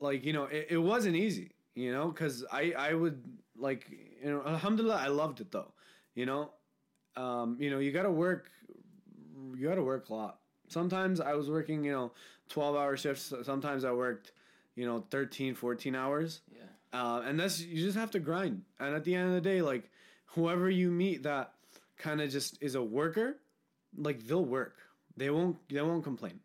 like, 0.00 0.24
you 0.24 0.32
know, 0.32 0.44
it, 0.44 0.68
it 0.70 0.78
wasn't 0.78 1.16
easy, 1.16 1.52
you 1.74 1.92
know, 1.92 2.08
because 2.08 2.44
I, 2.50 2.74
I 2.76 2.94
would 2.94 3.22
like, 3.56 3.86
you 3.90 4.30
know, 4.30 4.42
alhamdulillah, 4.46 4.96
I 4.96 5.08
loved 5.08 5.40
it 5.40 5.50
though, 5.50 5.72
you 6.14 6.26
know. 6.26 6.50
Um, 7.14 7.56
you 7.60 7.70
know, 7.70 7.78
you 7.78 7.92
gotta 7.92 8.10
work, 8.10 8.50
you 9.56 9.68
gotta 9.68 9.82
work 9.82 10.08
a 10.08 10.14
lot. 10.14 10.38
Sometimes 10.68 11.20
I 11.20 11.34
was 11.34 11.50
working, 11.50 11.84
you 11.84 11.92
know, 11.92 12.12
12 12.48 12.76
hour 12.76 12.96
shifts. 12.96 13.32
Sometimes 13.42 13.84
I 13.84 13.92
worked, 13.92 14.32
you 14.74 14.86
know, 14.86 15.04
13, 15.10 15.54
14 15.54 15.94
hours. 15.94 16.40
Yeah. 16.50 16.62
Uh, 16.92 17.22
and 17.26 17.38
that's 17.38 17.60
you 17.60 17.84
just 17.84 17.96
have 17.96 18.10
to 18.12 18.20
grind. 18.20 18.62
And 18.80 18.94
at 18.94 19.04
the 19.04 19.14
end 19.14 19.28
of 19.28 19.34
the 19.34 19.40
day, 19.40 19.62
like 19.62 19.90
whoever 20.26 20.70
you 20.70 20.90
meet 20.90 21.22
that 21.24 21.52
kind 21.98 22.20
of 22.20 22.30
just 22.30 22.62
is 22.62 22.74
a 22.74 22.82
worker, 22.82 23.36
like 23.96 24.26
they'll 24.26 24.44
work. 24.44 24.76
They 25.16 25.30
won't. 25.30 25.56
They 25.68 25.82
won't 25.82 26.04
complain. 26.04 26.40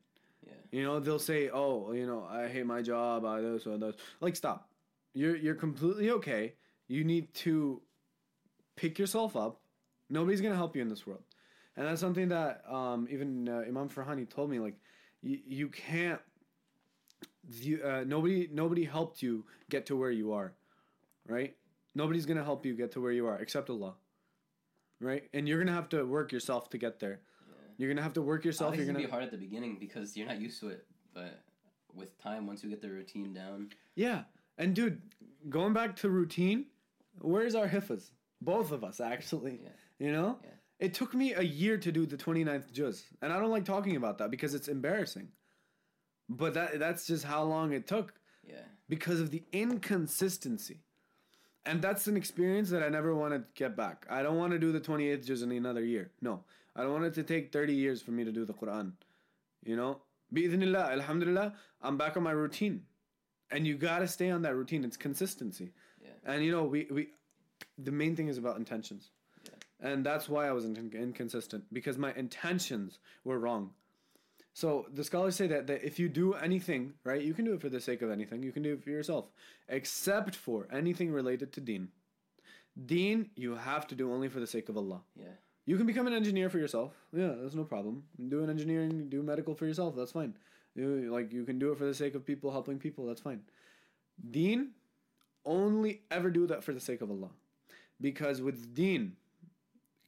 You 0.72 0.84
know, 0.84 1.00
they'll 1.00 1.20
say, 1.20 1.50
"Oh, 1.50 1.92
you 1.94 2.06
know, 2.06 2.28
I 2.30 2.48
hate 2.48 2.66
my 2.66 2.82
job. 2.82 3.26
I 3.26 3.42
this 3.42 3.66
or 3.66 3.78
this." 3.78 3.96
Like, 4.20 4.36
stop. 4.36 4.70
You're 5.14 5.36
you're 5.36 5.56
completely 5.56 6.12
okay. 6.12 6.54
You 6.88 7.04
need 7.04 7.34
to 7.36 7.82
pick 8.76 9.00
yourself 9.00 9.36
up. 9.36 9.62
Nobody's 10.10 10.42
gonna 10.42 10.56
help 10.56 10.76
you 10.76 10.82
in 10.82 10.90
this 10.90 11.06
world, 11.08 11.24
and 11.76 11.86
that's 11.86 12.02
something 12.02 12.30
that 12.30 12.64
um, 12.70 13.08
even 13.10 13.48
uh, 13.50 13.64
Imam 13.68 13.90
Farhani 13.90 14.30
told 14.30 14.50
me. 14.50 14.60
Like, 14.60 14.76
you 15.22 15.40
you 15.46 15.70
can't. 15.70 16.22
You, 17.50 17.82
uh, 17.82 18.04
nobody 18.06 18.50
nobody 18.52 18.84
helped 18.84 19.22
you 19.22 19.46
get 19.70 19.86
to 19.86 19.96
where 19.96 20.12
you 20.12 20.34
are, 20.34 20.54
right? 21.28 21.56
Nobody's 21.96 22.26
gonna 22.26 22.44
help 22.44 22.66
you 22.66 22.76
get 22.76 22.92
to 22.94 23.02
where 23.02 23.14
you 23.14 23.26
are 23.28 23.40
except 23.40 23.70
Allah, 23.70 23.96
right? 25.00 25.24
And 25.34 25.48
you're 25.48 25.60
gonna 25.60 25.72
have 25.76 25.90
to 25.90 26.04
work 26.06 26.34
yourself 26.34 26.70
to 26.72 26.78
get 26.78 27.00
there. 27.00 27.22
You're 27.78 27.90
gonna 27.90 28.02
have 28.02 28.14
to 28.14 28.22
work 28.22 28.44
yourself. 28.44 28.70
Obviously, 28.70 28.92
You're 28.92 29.00
it's 29.02 29.08
gonna 29.08 29.08
gonna 29.08 29.22
be 29.22 29.26
hard 29.28 29.34
at 29.34 29.40
the 29.40 29.46
beginning 29.46 29.78
because 29.80 30.18
you're 30.18 30.28
not 30.28 30.42
used 30.42 30.60
to 30.62 30.70
it. 30.70 30.86
But 31.14 31.42
with 31.94 32.18
time, 32.22 32.48
once 32.48 32.64
you 32.64 32.70
get 32.70 32.82
the 32.82 32.90
routine 32.90 33.34
down, 33.34 33.70
Yeah. 33.96 34.24
And 34.58 34.76
dude, 34.76 35.02
going 35.50 35.74
back 35.74 35.96
to 35.98 36.10
routine, 36.10 36.66
where's 37.20 37.54
our 37.54 37.68
hifas? 37.68 38.10
Both 38.42 38.72
of 38.72 38.84
us 38.84 39.00
actually. 39.00 39.60
Yeah. 39.64 39.70
You 40.00 40.12
know? 40.12 40.40
Yeah. 40.44 40.50
It 40.80 40.94
took 40.94 41.14
me 41.14 41.34
a 41.34 41.42
year 41.42 41.78
to 41.78 41.92
do 41.92 42.06
the 42.06 42.18
29th 42.18 42.72
juz. 42.72 43.04
And 43.22 43.34
I 43.34 43.40
don't 43.40 43.52
like 43.52 43.66
talking 43.66 43.96
about 43.96 44.20
that 44.20 44.30
because 44.32 44.54
it's 44.54 44.68
embarrassing. 44.68 45.30
But 46.30 46.54
that 46.56 46.80
that's 46.80 47.08
just 47.08 47.24
how 47.24 47.44
long 47.44 47.72
it 47.72 47.88
took 47.88 48.14
yeah, 48.44 48.56
because 48.90 49.20
of 49.22 49.32
the 49.32 49.44
inconsistency. 49.52 50.82
And 51.66 51.82
that's 51.82 52.08
an 52.08 52.16
experience 52.16 52.70
that 52.70 52.84
I 52.84 52.90
never 52.90 53.14
want 53.16 53.34
to 53.34 53.44
get 53.56 53.76
back. 53.76 54.06
I 54.10 54.24
don't 54.24 54.38
want 54.38 54.54
to 54.54 54.60
do 54.60 54.72
the 54.72 54.80
28th 54.80 55.26
juz 55.26 55.42
in 55.42 55.52
another 55.52 55.84
year. 55.84 56.12
No. 56.22 56.44
I 56.78 56.84
don't 56.84 56.94
want 56.94 57.06
it 57.06 57.14
to 57.16 57.24
take 57.24 57.52
30 57.52 57.74
years 57.74 58.02
for 58.02 58.12
me 58.12 58.24
to 58.24 58.32
do 58.32 58.46
the 58.46 58.54
Quran. 58.54 58.94
You 59.66 59.76
know? 59.76 60.02
Bi'idhnillah, 60.34 60.92
alhamdulillah, 60.92 61.54
I'm 61.82 61.98
back 61.98 62.16
on 62.16 62.24
my 62.24 62.32
routine. 62.32 62.84
And 63.50 63.66
you 63.66 63.76
got 63.78 64.00
to 64.00 64.08
stay 64.08 64.30
on 64.30 64.44
that 64.44 64.56
routine. 64.56 64.84
It's 64.84 64.98
consistency. 64.98 65.72
Yeah. 66.02 66.10
And 66.26 66.44
you 66.46 66.52
know, 66.52 66.64
we, 66.64 66.88
we 66.92 67.08
the 67.78 67.92
main 67.92 68.16
thing 68.16 68.28
is 68.28 68.38
about 68.38 68.58
intentions. 68.58 69.10
And 69.80 70.06
that's 70.06 70.28
why 70.28 70.48
I 70.48 70.52
was 70.52 70.66
in- 70.66 70.92
inconsistent 70.94 71.66
because 71.72 71.98
my 71.98 72.14
intentions 72.14 73.00
were 73.24 73.40
wrong. 73.40 73.72
So 74.54 74.88
the 74.92 75.04
scholars 75.04 75.36
say 75.36 75.46
that, 75.48 75.68
that 75.68 75.86
if 75.86 76.00
you 76.00 76.10
do 76.10 76.34
anything, 76.34 76.94
right, 77.04 77.22
you 77.22 77.36
can 77.36 77.46
do 77.46 77.54
it 77.54 77.62
for 77.62 77.70
the 77.70 77.80
sake 77.80 78.02
of 78.02 78.10
anything. 78.10 78.42
You 78.42 78.52
can 78.52 78.64
do 78.64 78.74
it 78.74 78.84
for 78.84 78.90
yourself, 78.90 79.30
except 79.70 80.36
for 80.36 80.68
anything 80.72 81.12
related 81.12 81.54
to 81.54 81.62
deen. 81.62 81.90
Deen, 82.86 83.30
you 83.36 83.56
have 83.56 83.86
to 83.88 83.96
do 83.96 84.12
only 84.12 84.30
for 84.30 84.40
the 84.40 84.48
sake 84.48 84.68
of 84.68 84.76
Allah. 84.76 85.02
yeah, 85.16 85.38
You 85.68 85.76
can 85.76 85.86
become 85.86 86.08
an 86.08 86.14
engineer 86.14 86.50
for 86.50 86.60
yourself. 86.60 86.94
Yeah, 87.14 87.34
that's 87.42 87.54
no 87.54 87.66
problem. 87.66 88.04
Do 88.30 88.42
an 88.42 88.50
engineering, 88.50 89.10
do 89.10 89.22
medical 89.22 89.54
for 89.54 89.66
yourself. 89.66 89.96
That's 89.98 90.14
fine. 90.14 90.34
You 90.76 91.12
like 91.12 91.34
you 91.34 91.44
can 91.44 91.60
do 91.60 91.72
it 91.74 91.78
for 91.78 91.84
the 91.84 91.94
sake 91.94 92.16
of 92.16 92.26
people 92.26 92.52
helping 92.52 92.80
people. 92.80 93.06
That's 93.06 93.20
fine. 93.20 93.42
Deen, 94.32 94.72
only 95.46 96.04
ever 96.10 96.30
do 96.30 96.48
that 96.48 96.64
for 96.64 96.74
the 96.74 96.80
sake 96.80 97.02
of 97.02 97.12
Allah. 97.12 97.32
Because 98.00 98.42
with 98.42 98.74
deen, 98.74 99.18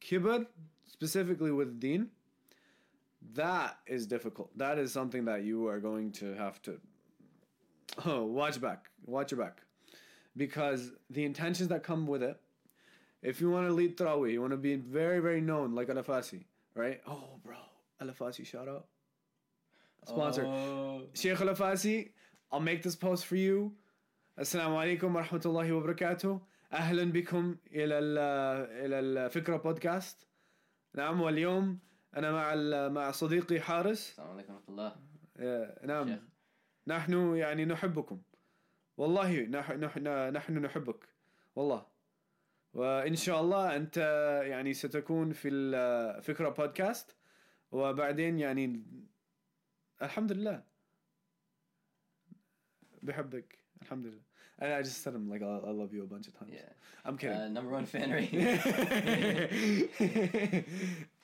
kibr, 0.01 0.45
specifically 0.85 1.51
with 1.51 1.77
deen, 1.77 2.07
that 3.33 3.79
is 3.85 4.07
difficult. 4.07 4.57
That 4.57 4.77
is 4.77 4.93
something 4.93 5.25
that 5.25 5.43
you 5.43 5.67
are 5.67 5.79
going 5.79 6.13
to 6.13 6.35
have 6.35 6.61
to 6.63 6.79
oh, 8.05 8.23
watch 8.39 8.61
back. 8.61 8.89
Watch 9.05 9.31
your 9.31 9.41
back. 9.41 9.61
Because 10.37 10.91
the 11.09 11.25
intentions 11.25 11.67
that 11.67 11.83
come 11.83 12.07
with 12.07 12.23
it, 12.23 12.39
if 13.21 13.41
you 13.41 13.49
want 13.51 13.67
to 13.67 13.73
lead 13.73 13.97
Taraweeh, 13.97 14.31
you 14.33 14.41
want 14.41 14.51
to 14.51 14.57
be 14.57 14.75
very, 14.75 15.19
very 15.19 15.41
known 15.41 15.75
like 15.75 15.87
Alafasi, 15.89 16.43
right? 16.75 17.01
Oh, 17.07 17.39
bro. 17.43 17.57
Alafasi, 18.01 18.45
shout 18.45 18.67
out. 18.67 18.85
Sponsor. 20.05 20.45
Oh. 20.45 21.03
Sheikh 21.13 21.37
Alafasi, 21.37 22.11
I'll 22.51 22.59
make 22.61 22.81
this 22.83 22.95
post 22.95 23.25
for 23.25 23.35
you. 23.35 23.73
السلام 24.39 24.75
عليكم 24.75 25.15
ورحمة 25.15 25.41
الله 25.45 25.73
وبركاته 25.73 26.41
أهلا 26.73 27.11
بكم 27.11 27.55
إلى 27.71 27.99
إلى 28.85 28.99
الفكرة 28.99 29.57
بودكاست 29.57 30.27
نعم 30.95 31.21
واليوم 31.21 31.79
أنا 32.17 32.31
مع 32.31 32.53
ال- 32.53 32.93
مع 32.93 33.11
صديقي 33.11 33.59
حارس 33.59 34.09
السلام 34.09 34.29
عليكم 34.29 34.53
ورحمة 34.53 34.69
الله 34.69 34.95
نعم 35.85 36.07
شيخ. 36.07 36.19
نحن 36.87 37.35
يعني 37.35 37.65
نحبكم 37.65 38.21
والله 38.97 39.41
نح 39.41 39.71
نحن 39.71 40.07
نحن 40.33 40.57
نحبك 40.57 41.09
والله 41.55 41.85
وإن 42.74 43.16
شاء 43.16 43.40
الله 43.40 43.76
أنت 43.76 43.96
يعني 44.46 44.74
ستكون 44.74 45.32
في 45.32 45.48
الفكرة 45.48 46.48
بودكاست 46.48 47.14
وبعدين 47.72 48.38
يعني 48.38 48.82
الحمد 50.02 50.32
لله 50.32 50.62
بحبك 53.02 53.58
الحمد 53.82 54.06
لله 54.06 54.20
and 54.60 54.72
I 54.72 54.82
just 54.82 55.02
said 55.02 55.14
him 55.14 55.28
like 55.28 55.42
I, 55.42 55.46
I 55.68 55.70
love 55.72 55.92
you 55.92 56.02
a 56.04 56.06
bunch 56.06 56.28
of 56.28 56.34
times 56.38 56.50
Yeah. 56.52 56.72
I'm 57.04 57.16
kidding 57.18 57.36
Uh, 57.36 57.48
number 57.48 57.70
one 57.70 57.86
fan 57.86 58.10
right 58.10 58.30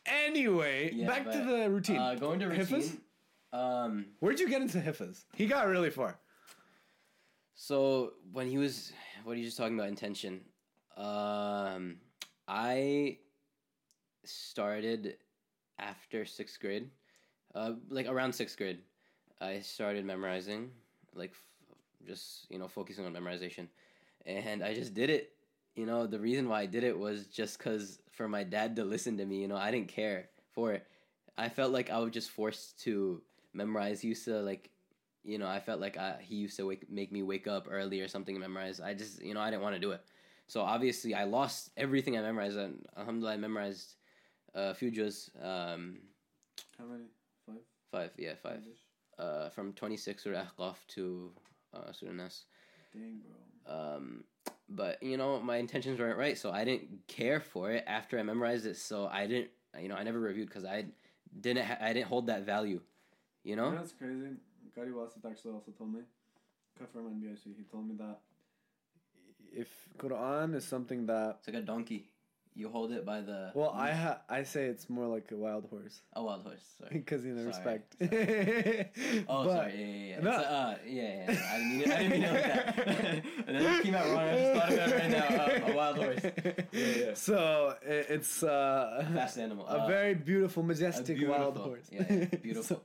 anyway 0.06 0.92
Yeah, 0.92 1.06
back 1.06 1.24
to 1.24 1.38
but, 1.38 1.44
the 1.46 1.70
routine 1.70 1.96
Uh, 1.98 2.14
going 2.14 2.40
to 2.40 2.46
Hifas? 2.46 2.70
routine. 2.70 3.00
Um, 3.52 4.06
Where'd 4.20 4.38
you 4.40 4.48
get 4.48 4.62
into 4.62 4.78
Hifas? 4.78 5.24
He 5.34 5.46
got 5.46 5.66
really 5.66 5.90
far. 5.90 6.18
so 7.54 8.12
when 8.32 8.46
he 8.48 8.58
was, 8.58 8.92
what 9.24 9.32
are 9.34 9.38
you 9.40 9.44
just 9.44 9.56
talking 9.58 9.74
about 9.78 9.88
intention? 9.88 10.40
Um, 10.97 11.97
I 12.47 13.17
started 14.23 15.17
after 15.79 16.25
sixth 16.25 16.59
grade, 16.59 16.89
uh, 17.53 17.73
like 17.89 18.07
around 18.07 18.33
sixth 18.33 18.57
grade. 18.57 18.79
I 19.41 19.59
started 19.59 20.05
memorizing, 20.05 20.71
like 21.13 21.31
f- 21.31 22.07
just 22.07 22.47
you 22.49 22.57
know 22.59 22.67
focusing 22.67 23.05
on 23.05 23.13
memorization, 23.13 23.67
and 24.25 24.63
I 24.63 24.73
just 24.73 24.93
did 24.93 25.09
it. 25.09 25.33
You 25.75 25.85
know 25.85 26.07
the 26.07 26.19
reason 26.19 26.47
why 26.47 26.61
I 26.61 26.65
did 26.65 26.83
it 26.83 26.97
was 26.97 27.27
just 27.27 27.59
cause 27.59 27.99
for 28.11 28.27
my 28.27 28.43
dad 28.43 28.75
to 28.77 28.85
listen 28.85 29.17
to 29.17 29.25
me. 29.25 29.41
You 29.41 29.47
know 29.47 29.57
I 29.57 29.71
didn't 29.71 29.89
care 29.89 30.29
for 30.53 30.73
it. 30.73 30.87
I 31.37 31.49
felt 31.49 31.71
like 31.71 31.89
I 31.89 31.99
was 31.99 32.11
just 32.11 32.29
forced 32.31 32.79
to 32.83 33.21
memorize. 33.53 34.01
He 34.01 34.09
used 34.09 34.25
to 34.25 34.41
like, 34.41 34.69
you 35.23 35.37
know, 35.37 35.47
I 35.47 35.59
felt 35.59 35.81
like 35.81 35.97
I, 35.97 36.15
he 36.21 36.35
used 36.35 36.55
to 36.57 36.65
wake, 36.65 36.89
make 36.89 37.11
me 37.11 37.23
wake 37.23 37.47
up 37.47 37.67
early 37.69 38.01
or 38.01 38.07
something 38.07 38.35
to 38.35 38.39
memorize. 38.39 38.79
I 38.79 38.93
just, 38.93 39.21
you 39.21 39.33
know, 39.33 39.41
I 39.41 39.49
didn't 39.49 39.63
want 39.63 39.75
to 39.75 39.81
do 39.81 39.91
it. 39.91 40.01
So 40.47 40.61
obviously, 40.61 41.13
I 41.13 41.23
lost 41.23 41.71
everything 41.77 42.17
I 42.17 42.21
memorized. 42.21 42.57
And 42.57 42.85
alhamdulillah, 42.97 43.33
I 43.33 43.37
memorized 43.37 43.95
a 44.53 44.73
few 44.73 44.91
juz, 44.91 45.29
um, 45.41 45.97
How 46.77 46.85
many? 46.85 47.05
Five. 47.45 47.55
five, 47.91 48.11
yeah, 48.17 48.33
five, 48.41 48.61
uh, 49.19 49.49
from 49.49 49.73
26 49.73 50.23
Surah 50.23 50.43
Ahqaf 50.57 50.75
to 50.89 51.31
uh, 51.73 51.91
Surah 51.91 52.13
Nas. 52.13 52.45
Dang, 52.93 53.19
bro. 53.65 53.95
Um, 53.95 54.23
but 54.69 55.01
you 55.01 55.17
know, 55.17 55.39
my 55.39 55.57
intentions 55.57 55.99
weren't 55.99 56.17
right, 56.17 56.37
so 56.37 56.51
I 56.51 56.63
didn't 56.63 57.07
care 57.07 57.39
for 57.39 57.71
it 57.71 57.83
after 57.87 58.19
I 58.19 58.23
memorized 58.23 58.65
it. 58.65 58.77
So 58.77 59.07
I 59.07 59.27
didn't, 59.27 59.49
you 59.79 59.89
know, 59.89 59.95
I 59.95 60.03
never 60.03 60.19
reviewed 60.19 60.47
because 60.47 60.65
I 60.65 60.85
didn't, 61.41 61.65
ha- 61.65 61.77
I 61.81 61.93
didn't 61.93 62.07
hold 62.07 62.27
that 62.27 62.43
value. 62.45 62.81
You 63.43 63.55
know, 63.55 63.71
that's 63.71 63.91
crazy. 63.93 64.29
Gary 64.73 64.91
Wasit 64.91 65.23
actually 65.29 65.53
also 65.53 65.71
told 65.71 65.93
me, 65.93 66.01
Kafir 66.77 67.01
NBIC, 67.01 67.55
he 67.57 67.63
told 67.71 67.87
me 67.87 67.95
that 67.97 68.19
if 69.55 69.69
Quran 69.97 70.55
is 70.55 70.65
something 70.65 71.05
that 71.07 71.37
it's 71.39 71.47
like 71.47 71.57
a 71.57 71.65
donkey. 71.65 72.09
You 72.57 72.69
hold 72.69 72.93
it 72.93 73.05
by 73.05 73.19
the 73.19 73.51
well, 73.53 73.71
I 73.75 73.91
ha- 73.91 74.21
I 74.29 74.43
say 74.43 74.67
it's 74.67 74.89
more 74.89 75.07
like 75.07 75.29
a 75.31 75.35
wild 75.35 75.65
horse 75.69 75.99
a 76.13 76.23
wild 76.23 76.43
horse. 76.43 76.63
Sorry. 76.79 76.89
because 76.93 77.25
you 77.25 77.33
know 77.33 77.51
Sorry, 77.51 77.79
respect. 77.81 77.95
Oh, 79.27 79.43
But- 79.43 79.51
sorry. 79.55 79.73
Yeah, 79.77 79.85
yeah, 79.85 80.07
yeah. 80.07 80.19
No. 80.21 80.31
Uh, 80.31 80.75
yeah, 80.87 81.31
yeah. 81.33 81.51
I 81.51 81.57
didn't 81.57 81.69
mean 81.71 81.81
it. 81.81 81.91
I 81.91 81.97
didn't 81.97 82.11
mean 82.11 82.23
it 82.23 82.31
like 82.33 82.43
that. 82.43 83.23
and 83.47 83.55
then 83.57 83.75
it 83.75 83.83
came 83.83 83.95
out 83.95 84.05
wrong. 84.05 84.19
I 84.19 84.35
just 84.35 84.53
thought 84.55 84.71
about 84.73 84.89
it 84.89 84.95
right 84.95 85.11
now. 85.11 85.65
Um, 85.65 85.71
a 85.71 85.75
wild 85.75 85.97
horse. 85.97 86.23
Yeah, 86.71 86.81
yeah. 87.05 87.13
So 87.15 87.75
i- 87.83 87.87
it's 88.15 88.41
uh, 88.43 89.05
Fast 89.13 89.37
animal. 89.37 89.65
a 89.67 89.83
Uh, 89.83 89.87
very 89.87 90.13
beautiful, 90.15 90.63
majestic 90.63 91.17
wild 91.27 91.57
horse. 91.57 91.87
yeah, 91.91 92.05
yeah, 92.09 92.25
beautiful. 92.41 92.63
So- 92.77 92.81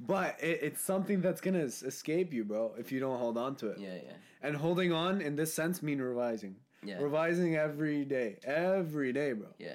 but 0.00 0.36
it, 0.42 0.60
it's 0.62 0.80
something 0.80 1.20
that's 1.20 1.40
gonna 1.42 1.58
escape 1.92 2.32
you, 2.32 2.44
bro, 2.44 2.72
if 2.78 2.90
you 2.90 3.00
don't 3.00 3.18
hold 3.18 3.36
on 3.36 3.54
to 3.56 3.68
it. 3.68 3.78
Yeah, 3.78 3.94
yeah, 4.02 4.12
And 4.42 4.56
holding 4.56 4.92
on 4.92 5.20
in 5.20 5.36
this 5.36 5.52
sense 5.52 5.82
mean 5.82 6.00
revising. 6.00 6.56
Yeah, 6.84 6.98
Revising 7.00 7.56
every 7.56 8.04
day, 8.04 8.38
every 8.44 9.12
day, 9.12 9.32
bro. 9.32 9.48
yeah. 9.58 9.74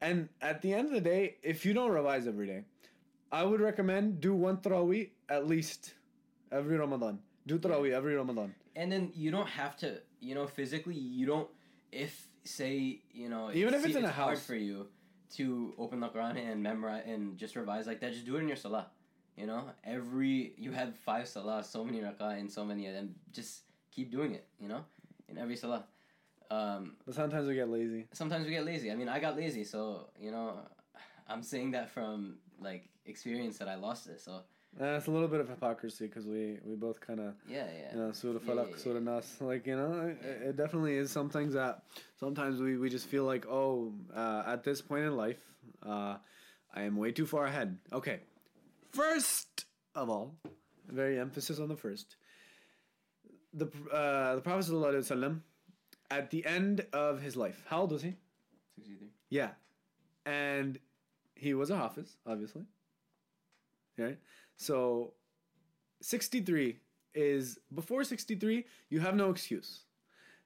And 0.00 0.28
at 0.42 0.60
the 0.62 0.72
end 0.74 0.88
of 0.88 0.92
the 0.92 1.00
day, 1.00 1.36
if 1.42 1.64
you 1.64 1.72
don't 1.72 1.90
revise 1.90 2.26
every 2.26 2.46
day, 2.46 2.64
I 3.32 3.44
would 3.44 3.60
recommend 3.60 4.20
do 4.20 4.34
one 4.34 4.58
tarawih 4.58 5.08
at 5.28 5.46
least 5.46 5.94
every 6.52 6.76
Ramadan. 6.76 7.18
Do 7.46 7.58
tarawih 7.58 7.92
every 7.92 8.14
Ramadan. 8.14 8.54
And 8.76 8.92
then 8.92 9.10
you 9.14 9.30
don't 9.30 9.48
have 9.48 9.76
to, 9.78 9.98
you 10.20 10.34
know, 10.34 10.46
physically, 10.46 10.94
you 10.94 11.24
don't. 11.26 11.48
If 11.92 12.28
say, 12.44 13.00
you 13.12 13.28
know, 13.30 13.50
Even 13.54 13.72
if 13.74 13.86
it's 13.86 13.96
in 13.96 14.04
a 14.04 14.10
hard 14.10 14.36
house. 14.36 14.44
for 14.46 14.54
you 14.54 14.86
to 15.36 15.72
open 15.78 16.00
the 16.00 16.08
Quran 16.08 16.36
and 16.36 16.62
memorize 16.62 17.04
and 17.06 17.38
just 17.38 17.56
revise 17.56 17.86
like 17.86 18.00
that, 18.00 18.12
just 18.12 18.26
do 18.26 18.36
it 18.36 18.40
in 18.40 18.48
your 18.48 18.56
salah. 18.56 18.88
You 19.36 19.46
know, 19.46 19.64
every 19.82 20.52
you 20.58 20.72
have 20.72 20.94
five 20.96 21.26
salah, 21.26 21.64
so 21.64 21.84
many 21.84 22.00
rak'ah, 22.00 22.38
and 22.38 22.52
so 22.52 22.64
many 22.64 22.86
of 22.86 22.94
them. 22.94 23.14
Just 23.32 23.62
keep 23.90 24.10
doing 24.12 24.34
it. 24.34 24.44
You 24.60 24.68
know, 24.68 24.84
in 25.28 25.38
every 25.38 25.56
salah. 25.56 25.84
Um, 26.50 26.96
But 27.04 27.14
sometimes 27.14 27.46
we 27.48 27.54
get 27.54 27.68
lazy. 27.68 28.06
sometimes 28.12 28.44
we 28.46 28.52
get 28.52 28.64
lazy. 28.64 28.90
I 28.90 28.94
mean, 28.94 29.08
I 29.08 29.18
got 29.20 29.36
lazy, 29.36 29.64
so 29.64 30.08
you 30.18 30.30
know, 30.30 30.58
I'm 31.28 31.42
saying 31.42 31.72
that 31.72 31.90
from 31.90 32.38
like 32.60 32.88
experience 33.04 33.58
that 33.58 33.68
I 33.68 33.74
lost 33.76 34.06
it. 34.08 34.20
So 34.20 34.42
And 34.78 34.88
it's 34.96 35.06
a 35.06 35.10
little 35.10 35.28
bit 35.28 35.40
of 35.40 35.48
hypocrisy 35.48 36.06
because 36.06 36.26
we, 36.26 36.58
we 36.64 36.74
both 36.76 37.00
kind 37.00 37.20
of, 37.20 37.34
yeah, 37.48 37.66
yeah, 37.80 37.92
you 37.94 37.98
know, 38.00 38.12
Surah 38.12 38.38
Yeah, 38.44 38.50
Falaq, 38.52 38.70
yeah, 38.70 38.76
Surah 38.76 39.00
Nas. 39.00 39.36
Like, 39.40 39.66
you 39.66 39.76
know, 39.76 39.92
it, 40.22 40.48
it 40.48 40.56
definitely 40.56 40.94
is 40.96 41.10
some 41.10 41.28
things 41.30 41.54
that 41.54 41.82
sometimes 42.20 42.60
we, 42.60 42.76
we 42.76 42.88
just 42.90 43.06
feel 43.06 43.24
like, 43.24 43.46
oh, 43.46 43.92
uh, 44.14 44.42
at 44.46 44.64
this 44.64 44.80
point 44.82 45.04
in 45.04 45.16
life, 45.16 45.38
uh, 45.84 46.16
I 46.74 46.82
am 46.82 46.96
way 46.96 47.10
too 47.12 47.26
far 47.26 47.46
ahead. 47.46 47.78
Okay. 47.92 48.20
First 48.92 49.64
of 49.94 50.08
all, 50.10 50.34
very 50.88 51.18
emphasis 51.18 51.58
on 51.58 51.68
the 51.68 51.76
first. 51.76 52.16
The, 53.54 53.66
uh, 53.92 54.34
the 54.36 54.40
Prophet 54.42 54.66
ﷺ, 54.70 55.40
at 56.10 56.30
the 56.30 56.44
end 56.46 56.86
of 56.92 57.20
his 57.20 57.36
life, 57.36 57.62
how 57.66 57.82
old 57.82 57.92
was 57.92 58.02
he? 58.02 58.14
sixty-three. 58.76 59.10
Yeah. 59.30 59.50
And 60.24 60.78
he 61.34 61.54
was 61.54 61.70
a 61.70 61.76
Hafiz, 61.76 62.16
obviously. 62.26 62.62
Right? 63.98 64.18
So 64.56 65.14
63 66.02 66.78
is 67.14 67.58
before 67.74 68.04
63, 68.04 68.64
you 68.90 69.00
have 69.00 69.14
no 69.14 69.30
excuse. 69.30 69.84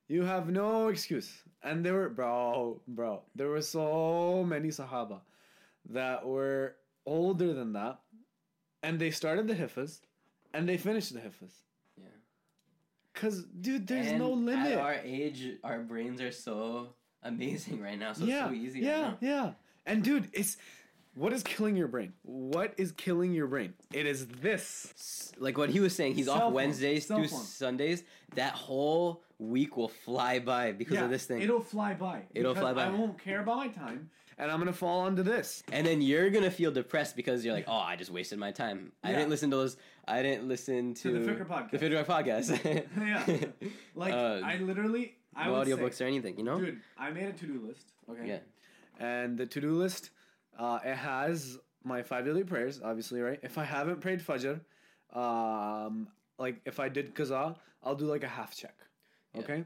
You 0.08 0.24
have 0.24 0.50
no 0.50 0.88
excuse. 0.88 1.42
And 1.62 1.84
there 1.84 1.94
were 1.94 2.08
bro, 2.08 2.80
bro, 2.86 3.22
there 3.34 3.48
were 3.48 3.62
so 3.62 4.44
many 4.46 4.68
Sahaba 4.68 5.20
that 5.88 6.26
were 6.26 6.76
older 7.06 7.52
than 7.52 7.72
that. 7.74 8.00
And 8.82 8.98
they 8.98 9.10
started 9.10 9.46
the 9.46 9.54
Hifaz 9.54 10.00
and 10.54 10.68
they 10.68 10.76
finished 10.76 11.12
the 11.12 11.20
Hifaz. 11.20 11.52
Yeah. 13.22 13.28
Cause 13.28 13.44
dude, 13.60 13.86
there's 13.86 14.06
And 14.08 14.18
no 14.18 14.30
limit. 14.32 14.72
At 14.72 14.78
our 14.78 14.94
age, 15.04 15.46
our 15.64 15.80
brains 15.80 16.20
are 16.20 16.32
so 16.32 16.94
amazing 17.22 17.80
right 17.80 17.98
now. 17.98 18.12
So 18.12 18.24
yeah, 18.24 18.44
it's 18.44 18.48
so 18.50 18.54
easy. 18.54 18.80
yeah, 18.80 19.02
right 19.02 19.22
now. 19.22 19.28
yeah. 19.28 19.50
And 19.86 20.02
dude, 20.02 20.28
it's 20.32 20.56
what 21.14 21.32
is 21.32 21.42
killing 21.42 21.76
your 21.76 21.88
brain? 21.88 22.12
What 22.22 22.74
is 22.78 22.92
killing 22.92 23.32
your 23.34 23.46
brain? 23.48 23.74
It 23.92 24.06
is 24.06 24.26
this. 24.26 25.32
Like 25.38 25.58
what 25.58 25.70
he 25.70 25.80
was 25.80 25.94
saying, 25.94 26.14
he's 26.14 26.26
Cell 26.26 26.42
off 26.42 26.52
Wednesdays 26.52 27.06
cell 27.06 27.18
through 27.18 27.28
phone. 27.28 27.40
Sundays. 27.44 28.04
That 28.36 28.52
whole 28.54 29.22
week 29.38 29.76
will 29.76 29.88
fly 29.88 30.38
by 30.38 30.72
because 30.72 30.98
of 30.98 31.10
this 31.10 31.24
thing. 31.26 31.42
It'll 31.42 31.60
fly 31.60 31.94
by. 31.94 32.22
It'll 32.34 32.54
fly 32.54 32.72
by. 32.72 32.84
I 32.86 32.90
won't 32.90 33.18
care 33.18 33.40
about 33.40 33.56
my 33.56 33.68
time, 33.68 34.10
and 34.38 34.50
I'm 34.50 34.58
gonna 34.60 34.72
fall 34.72 35.00
onto 35.00 35.22
this. 35.24 35.62
and 35.72 35.84
then 35.86 36.00
you're 36.00 36.30
gonna 36.30 36.50
feel 36.50 36.70
depressed 36.70 37.16
because 37.16 37.44
you're 37.44 37.54
like, 37.54 37.64
oh, 37.66 37.72
I 37.74 37.96
just 37.96 38.10
wasted 38.12 38.38
my 38.38 38.52
time. 38.52 38.92
I 39.02 39.12
didn't 39.12 39.30
listen 39.30 39.50
to 39.50 39.56
those. 39.56 39.76
I 40.10 40.22
didn't 40.22 40.48
listen 40.48 40.94
to, 40.94 41.12
To 41.12 41.18
the 41.18 41.32
Fikr 41.32 41.46
podcast. 41.46 41.70
The 41.70 41.78
Fikr 41.78 42.04
podcast. 42.04 42.84
Yeah. 43.00 43.66
Like 43.94 44.12
Uh, 44.12 44.40
I 44.44 44.56
literally, 44.58 45.16
I 45.34 45.46
no 45.46 45.54
audiobooks 45.54 45.94
say, 45.94 46.04
or 46.04 46.08
anything, 46.08 46.36
you 46.38 46.44
know? 46.44 46.58
dude, 46.58 46.80
I 46.98 47.10
made 47.10 47.26
a 47.26 47.32
to-do 47.32 47.64
list. 47.66 47.92
Okay. 48.10 48.26
Yeah. 48.26 48.38
And 48.98 49.38
the 49.38 49.46
to-do 49.46 49.72
list, 49.72 50.10
uh, 50.58 50.78
it 50.84 50.96
has 50.96 51.58
my 51.84 52.02
five 52.02 52.24
daily 52.24 52.44
prayers, 52.44 52.80
obviously, 52.82 53.20
right? 53.20 53.38
If 53.42 53.56
I 53.56 53.64
haven't 53.64 54.00
prayed 54.00 54.20
Fajr, 54.20 54.60
um, 55.12 56.08
like 56.38 56.60
if 56.64 56.80
I 56.80 56.88
did 56.88 57.14
Qaza, 57.14 57.56
I'll 57.82 57.94
do 57.94 58.06
like 58.06 58.24
a 58.24 58.28
half 58.28 58.54
check. 58.54 58.76
Yeah. 59.34 59.40
Okay, 59.42 59.64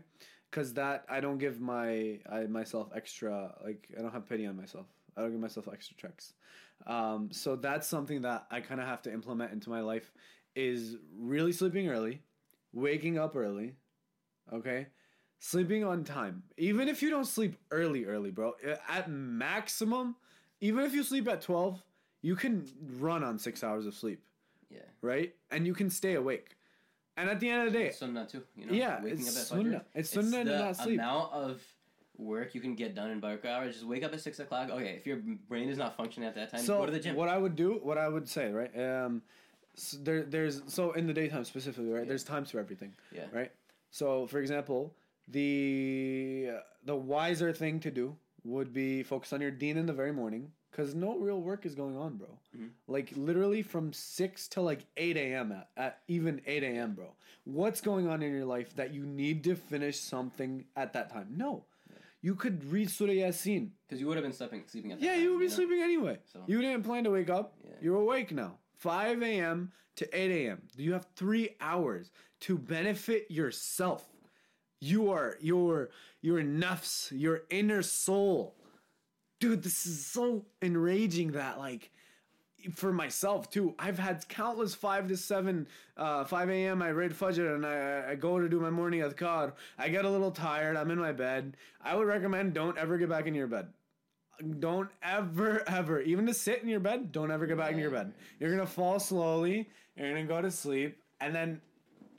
because 0.51 0.75
that 0.75 1.05
I 1.09 1.21
don't 1.21 1.39
give 1.39 1.61
my 1.61 2.21
I 2.31 2.47
myself 2.47 2.91
extra 2.95 3.55
like 3.65 3.89
I 3.99 4.03
don't 4.03 4.13
have 4.13 4.29
pity 4.29 4.47
on 4.47 4.57
myself. 4.57 4.87
I 5.17 5.23
don't 5.23 5.31
give 5.33 5.41
myself 5.41 5.69
extra 5.73 5.97
checks. 5.97 6.35
Um, 6.87 7.31
so 7.33 7.57
that's 7.57 7.87
something 7.87 8.23
that 8.23 8.47
I 8.51 8.61
kind 8.61 8.81
of 8.81 8.87
have 8.87 9.01
to 9.03 9.13
implement 9.13 9.53
into 9.53 9.71
my 9.71 9.81
life 9.81 10.13
is 10.55 10.97
really 11.19 11.53
sleeping 11.53 11.89
early, 11.89 12.23
waking 12.73 13.19
up 13.19 13.35
early, 13.37 13.75
okay, 14.53 14.87
sleeping 15.39 15.85
on 15.85 16.05
time. 16.05 16.43
Even 16.57 16.89
if 16.89 17.03
you 17.03 17.11
don't 17.11 17.27
sleep 17.27 17.57
early, 17.71 18.05
early, 18.05 18.31
bro, 18.31 18.55
at 18.89 19.11
maximum, 19.11 20.17
even 20.61 20.85
if 20.85 20.93
you 20.95 21.03
sleep 21.03 21.29
at 21.29 21.41
twelve, 21.41 21.83
you 22.23 22.37
can 22.37 22.65
run 22.99 23.23
on 23.25 23.39
six 23.39 23.63
hours 23.65 23.87
of 23.87 23.95
sleep, 23.95 24.23
Yeah. 24.71 24.79
right? 25.03 25.35
And 25.51 25.67
you 25.67 25.75
can 25.75 25.91
stay 25.91 26.15
awake. 26.15 26.57
And 27.17 27.31
at 27.31 27.39
the 27.39 27.49
end 27.49 27.67
of 27.69 27.73
the 27.73 27.79
day, 27.79 27.87
it's 27.89 27.99
Sunnah 27.99 28.27
too. 28.27 28.43
You 28.57 28.67
know. 28.67 28.73
Yeah, 28.73 29.03
Waking 29.03 29.19
it's 29.21 29.29
up 29.37 29.43
at 29.43 29.47
Fajr. 29.47 29.49
sunnah. 29.65 29.85
It's 29.95 30.11
sunnah 30.11 30.45
to 30.45 30.51
the 30.51 30.59
not 30.59 30.77
sleep. 30.77 30.99
amount 30.99 31.33
of 31.33 31.63
work 32.17 32.55
you 32.55 32.61
can 32.61 32.75
get 32.75 32.95
done 32.95 33.11
in 33.11 33.21
Barca 33.21 33.49
hours. 33.51 33.75
Just 33.75 33.87
wake 33.87 34.03
up 34.03 34.13
at 34.13 34.21
six 34.21 34.39
o'clock. 34.41 34.71
Okay, 34.71 34.95
if 34.97 35.07
your 35.07 35.19
brain 35.49 35.69
is 35.69 35.79
not 35.79 35.97
functioning 35.97 36.29
at 36.29 36.35
that 36.35 36.51
time, 36.51 36.61
so 36.61 36.79
go 36.79 36.87
to 36.87 36.93
the 36.93 36.99
gym. 37.01 37.15
what 37.15 37.29
I 37.29 37.39
would 37.39 37.55
do, 37.57 37.79
what 37.83 37.99
I 37.99 38.09
would 38.09 38.29
say, 38.29 38.51
right? 38.51 38.77
Um, 38.79 39.23
there, 40.03 40.23
there's 40.23 40.63
so 40.67 40.93
in 40.93 41.07
the 41.07 41.13
daytime 41.13 41.45
specifically, 41.45 41.91
right? 41.91 42.03
Yeah. 42.03 42.09
There's 42.09 42.25
times 42.25 42.51
for 42.51 42.59
everything, 42.59 42.93
Yeah. 43.13 43.27
right? 43.33 43.53
So, 43.91 44.27
for 44.27 44.39
example, 44.41 44.95
the 45.29 46.59
the 46.85 46.97
wiser 46.97 47.53
thing 47.53 47.81
to 47.81 47.91
do 47.91 48.17
would 48.45 48.73
be 48.73 49.03
focus 49.03 49.33
on 49.33 49.41
your 49.41 49.51
dean 49.51 49.77
in 49.77 49.87
the 49.87 49.93
very 49.93 50.13
morning, 50.13 50.53
because 50.71 50.95
no 50.95 51.19
real 51.19 51.41
work 51.41 51.65
is 51.65 51.75
going 51.75 51.97
on, 51.97 52.17
bro. 52.17 52.29
Mhm. 52.57 52.71
Like 52.87 53.11
literally 53.17 53.63
from 53.63 53.93
six 53.93 54.49
to 54.49 54.61
like 54.61 54.87
eight 54.97 55.17
a.m. 55.17 55.53
At, 55.53 55.69
at 55.77 55.99
even 56.09 56.41
eight 56.47 56.63
a.m., 56.63 56.95
bro. 56.95 57.15
What's 57.45 57.81
going 57.81 58.07
on 58.09 58.23
in 58.23 58.33
your 58.33 58.45
life 58.45 58.75
that 58.77 58.93
you 58.95 59.05
need 59.07 59.45
to 59.45 59.55
finish 59.55 59.99
something 60.01 60.67
at 60.77 60.93
that 60.93 61.11
time? 61.11 61.29
No. 61.37 61.65
You 62.23 62.35
could 62.35 62.65
read 62.65 62.89
Surah 62.91 63.13
Yasin. 63.13 63.69
Because 63.87 64.01
you 64.01 64.07
would 64.07 64.17
have 64.17 64.25
been 64.25 64.33
sleeping, 64.33 64.63
sleeping 64.67 64.93
at 64.93 64.99
that 64.99 65.05
time. 65.05 65.11
Yeah, 65.11 65.17
time, 65.17 65.23
you 65.25 65.33
would 65.33 65.41
be 65.41 65.47
know? 65.49 65.53
sleeping 65.55 65.81
anyway. 65.83 66.19
So- 66.33 66.43
You 66.47 66.61
didn't 66.63 66.83
plan 66.83 67.05
to 67.05 67.11
wake 67.11 67.29
up. 67.29 67.55
Yeah. 67.63 67.71
You're 67.83 67.97
awake 68.01 68.33
now. 68.33 68.59
5 68.85 69.23
a.m. 69.23 69.73
to 69.97 70.05
8 70.15 70.31
a.m. 70.31 70.61
You 70.77 70.93
have 70.93 71.07
three 71.17 71.57
hours 71.59 72.11
to 72.41 72.59
benefit 72.59 73.31
yourself. 73.31 74.05
You 74.79 75.11
are 75.11 75.39
your 75.41 75.89
your 76.21 76.43
nafs, 76.43 77.11
your 77.11 77.45
inner 77.49 77.81
soul. 77.81 78.55
Dude, 79.41 79.63
this 79.63 79.87
is 79.87 80.05
so 80.05 80.45
enraging 80.61 81.33
that 81.33 81.59
like 81.59 81.93
for 82.75 82.93
myself 82.93 83.49
too. 83.49 83.75
I've 83.79 83.99
had 83.99 84.29
countless 84.29 84.75
five 84.75 85.09
to 85.09 85.17
seven, 85.17 85.67
uh, 85.97 86.25
five 86.25 86.51
a.m. 86.51 86.83
I 86.83 86.91
read 86.91 87.13
Fajr 87.13 87.55
and 87.55 87.65
I, 87.65 88.11
I 88.11 88.15
go 88.17 88.39
to 88.39 88.51
do 88.51 88.61
my 88.61 88.69
morning 88.69 89.01
adhkar. 89.01 89.53
I 89.79 89.89
get 89.89 90.05
a 90.05 90.11
little 90.11 90.31
tired. 90.31 90.77
I'm 90.77 90.91
in 90.91 90.99
my 90.99 91.13
bed. 91.13 91.57
I 91.83 91.97
would 91.97 92.07
recommend 92.07 92.53
don't 92.53 92.77
ever 92.77 92.99
get 92.99 93.09
back 93.09 93.27
in 93.27 93.35
your 93.35 93.47
bed. 93.47 93.69
Don't 94.61 94.91
ever, 95.03 95.63
ever, 95.69 96.01
even 96.01 96.27
to 96.27 96.35
sit 96.35 96.63
in 96.63 96.69
your 96.69 96.81
bed. 96.81 97.13
Don't 97.13 97.31
ever 97.31 97.47
get 97.47 97.57
back 97.57 97.73
in 97.73 97.79
your 97.79 97.91
bed. 97.91 98.13
You're 98.39 98.51
gonna 98.51 98.67
fall 98.67 98.99
slowly. 98.99 99.69
You're 99.97 100.11
gonna 100.11 100.25
go 100.25 100.43
to 100.43 100.51
sleep, 100.51 100.99
and 101.21 101.35
then 101.35 101.61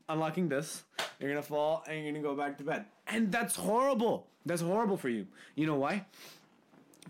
unlocking 0.08 0.48
this, 0.50 0.84
you're 1.20 1.30
gonna 1.30 1.42
fall 1.42 1.84
and 1.88 2.04
you're 2.04 2.14
gonna 2.14 2.24
go 2.24 2.36
back 2.36 2.58
to 2.58 2.64
bed. 2.64 2.86
And 3.08 3.32
that's 3.32 3.56
horrible. 3.56 4.28
That's 4.46 4.62
horrible 4.62 4.98
for 4.98 5.10
you. 5.10 5.28
You 5.56 5.68
know 5.68 5.76
why? 5.76 6.06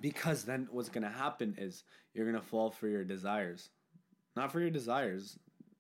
Because 0.02 0.44
then 0.44 0.68
what's 0.72 0.90
gonna 0.90 1.10
happen 1.10 1.56
is 1.58 1.84
you're 2.14 2.26
gonna 2.26 2.42
fall 2.42 2.72
for 2.72 2.88
your 2.88 3.04
desires. 3.04 3.70
Not 4.36 4.52
for 4.52 4.60
your 4.60 4.70
desires, 4.70 5.38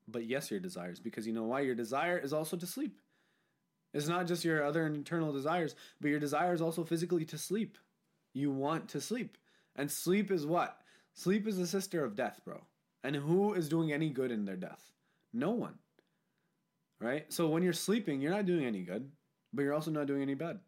but 0.07 0.25
yes, 0.25 0.51
your 0.51 0.59
desires. 0.59 0.99
Because 0.99 1.25
you 1.25 1.33
know 1.33 1.43
why? 1.43 1.61
Your 1.61 1.75
desire 1.75 2.17
is 2.17 2.33
also 2.33 2.57
to 2.57 2.65
sleep. 2.65 2.99
It's 3.93 4.07
not 4.07 4.27
just 4.27 4.43
your 4.43 4.63
other 4.63 4.85
internal 4.85 5.31
desires, 5.31 5.75
but 6.01 6.09
your 6.09 6.19
desire 6.19 6.53
is 6.53 6.61
also 6.61 6.83
physically 6.83 7.23
to 7.25 7.37
sleep. 7.37 7.77
You 8.35 8.51
want 8.51 8.89
to 8.89 9.01
sleep. 9.01 9.37
And 9.77 9.89
sleep 9.89 10.29
is 10.29 10.45
what? 10.45 10.77
Sleep 11.13 11.47
is 11.47 11.57
the 11.57 11.65
sister 11.65 12.03
of 12.03 12.15
death, 12.15 12.41
bro. 12.43 12.61
And 13.03 13.15
who 13.15 13.53
is 13.53 13.69
doing 13.69 13.93
any 13.93 14.09
good 14.09 14.29
in 14.29 14.43
their 14.43 14.57
death? 14.57 14.91
No 15.33 15.51
one. 15.51 15.75
Right? 16.99 17.31
So 17.31 17.47
when 17.47 17.63
you're 17.63 17.73
sleeping, 17.73 18.19
you're 18.19 18.31
not 18.31 18.45
doing 18.45 18.65
any 18.65 18.81
good, 18.81 19.09
but 19.53 19.63
you're 19.63 19.73
also 19.73 19.89
not 19.89 20.07
doing 20.07 20.21
any 20.21 20.33
bad. 20.33 20.59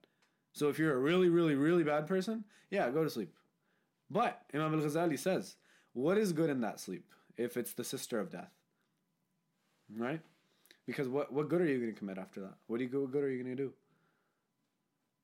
So 0.53 0.69
if 0.69 0.79
you're 0.79 0.95
a 0.95 0.99
really, 0.99 1.29
really, 1.29 1.55
really 1.55 1.83
bad 1.83 2.07
person, 2.07 2.45
yeah, 2.71 2.89
go 2.89 3.03
to 3.03 3.09
sleep. 3.09 3.33
But 4.09 4.41
Imam 4.53 4.73
al 4.73 4.79
Ghazali 4.79 5.19
says, 5.19 5.57
what 5.93 6.17
is 6.17 6.31
good 6.31 6.49
in 6.49 6.61
that 6.61 6.79
sleep 6.79 7.11
if 7.35 7.57
it's 7.57 7.73
the 7.73 7.83
sister 7.83 8.19
of 8.19 8.29
death? 8.29 8.51
Right? 9.93 10.21
Because 10.85 11.09
what, 11.09 11.33
what 11.33 11.49
good 11.49 11.59
are 11.59 11.65
you 11.65 11.79
going 11.79 11.93
to 11.93 11.99
commit 11.99 12.17
after 12.17 12.39
that? 12.41 12.55
What, 12.67 12.77
do 12.77 12.85
you, 12.85 13.01
what 13.01 13.11
good 13.11 13.25
are 13.25 13.29
you 13.29 13.43
going 13.43 13.57
to 13.57 13.61
do? 13.61 13.73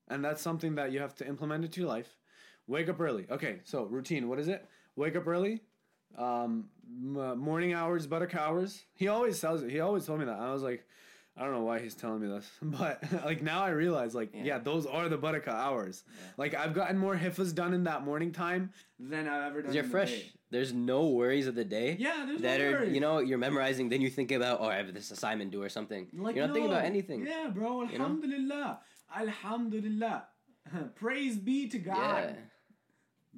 And 0.08 0.22
that's 0.22 0.42
something 0.42 0.74
that 0.74 0.92
you 0.92 1.00
have 1.00 1.14
to 1.16 1.26
implement 1.26 1.64
into 1.64 1.80
your 1.80 1.88
life. 1.88 2.18
Wake 2.66 2.88
up 2.88 3.00
early. 3.00 3.26
Okay, 3.30 3.60
so 3.64 3.84
routine. 3.84 4.28
What 4.28 4.38
is 4.38 4.48
it? 4.48 4.66
Wake 4.96 5.16
up 5.16 5.26
early. 5.26 5.60
Um, 6.16 6.68
m- 7.02 7.38
morning 7.38 7.72
hours, 7.74 8.06
buttock 8.06 8.34
hours. 8.34 8.82
He 8.94 9.08
always 9.08 9.40
tells 9.40 9.62
it. 9.62 9.70
He 9.70 9.80
always 9.80 10.06
told 10.06 10.20
me 10.20 10.26
that. 10.26 10.38
I 10.38 10.52
was 10.52 10.62
like, 10.62 10.84
I 11.36 11.42
don't 11.42 11.52
know 11.52 11.62
why 11.64 11.80
he's 11.80 11.96
telling 11.96 12.20
me 12.20 12.28
this, 12.28 12.48
but 12.62 13.02
like 13.24 13.42
now 13.42 13.64
I 13.64 13.70
realize, 13.70 14.14
like, 14.14 14.30
yeah, 14.32 14.44
Yeah. 14.44 14.58
those 14.58 14.86
are 14.86 15.08
the 15.08 15.16
buttock 15.18 15.48
hours. 15.48 16.04
Yeah. 16.06 16.26
Like 16.36 16.54
I've 16.54 16.72
gotten 16.74 16.96
more 16.96 17.16
hifas 17.16 17.52
done 17.54 17.74
in 17.74 17.84
that 17.84 18.04
morning 18.04 18.30
time 18.30 18.70
than 19.00 19.26
I've 19.26 19.50
ever 19.50 19.62
done. 19.62 19.72
you're 19.74 19.82
the 19.82 19.88
fresh. 19.88 20.10
day. 20.12 20.32
There's 20.50 20.72
no 20.72 21.08
worries 21.08 21.48
of 21.48 21.56
the 21.56 21.64
day. 21.64 21.96
Yeah, 21.98 22.24
there's 22.28 22.40
that 22.42 22.60
no 22.60 22.66
are 22.66 22.70
worries. 22.72 22.94
you 22.94 23.00
know 23.00 23.18
you're 23.18 23.38
memorizing. 23.38 23.88
Then 23.88 24.00
you 24.00 24.08
think 24.10 24.30
about 24.30 24.60
oh 24.60 24.66
I 24.66 24.76
have 24.76 24.94
this 24.94 25.10
assignment 25.10 25.50
due 25.50 25.62
or 25.64 25.68
something. 25.68 26.06
Like, 26.14 26.36
you're 26.36 26.46
not 26.46 26.54
thinking 26.54 26.70
about 26.70 26.84
anything. 26.84 27.26
Yeah, 27.26 27.50
bro. 27.52 27.82
You 27.82 27.98
know? 27.98 28.04
Alhamdulillah. 28.04 28.78
Alhamdulillah. 29.16 30.24
Praise 30.94 31.36
be 31.36 31.68
to 31.68 31.78
God, 31.78 32.24
Yeah. 32.28 32.34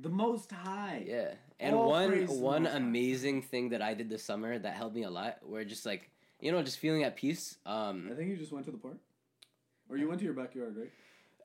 The 0.01 0.09
Most 0.09 0.51
High. 0.51 1.05
Yeah. 1.07 1.35
And 1.59 1.75
All 1.75 1.89
one 1.89 2.27
the 2.27 2.33
one 2.33 2.67
amazing 2.67 3.43
thing 3.43 3.71
that 3.71 3.81
I 3.83 3.95
did 3.95 4.09
this 4.11 4.23
summer 4.23 4.59
that 4.59 4.75
helped 4.75 4.95
me 4.95 5.05
a 5.05 5.11
lot, 5.11 5.39
where 5.43 5.65
just 5.65 5.87
like 5.87 6.11
you 6.41 6.53
know 6.53 6.63
just 6.63 6.79
feeling 6.79 7.03
at 7.03 7.17
peace. 7.17 7.57
Um, 7.65 8.09
I 8.13 8.15
think 8.15 8.29
you 8.29 8.37
just 8.37 8.53
went 8.53 8.67
to 8.67 8.73
the 8.73 8.79
park, 8.79 8.99
or 9.89 9.97
you 9.97 10.07
went 10.09 10.19
to 10.21 10.25
your 10.25 10.35
backyard, 10.35 10.77
right? 10.77 10.91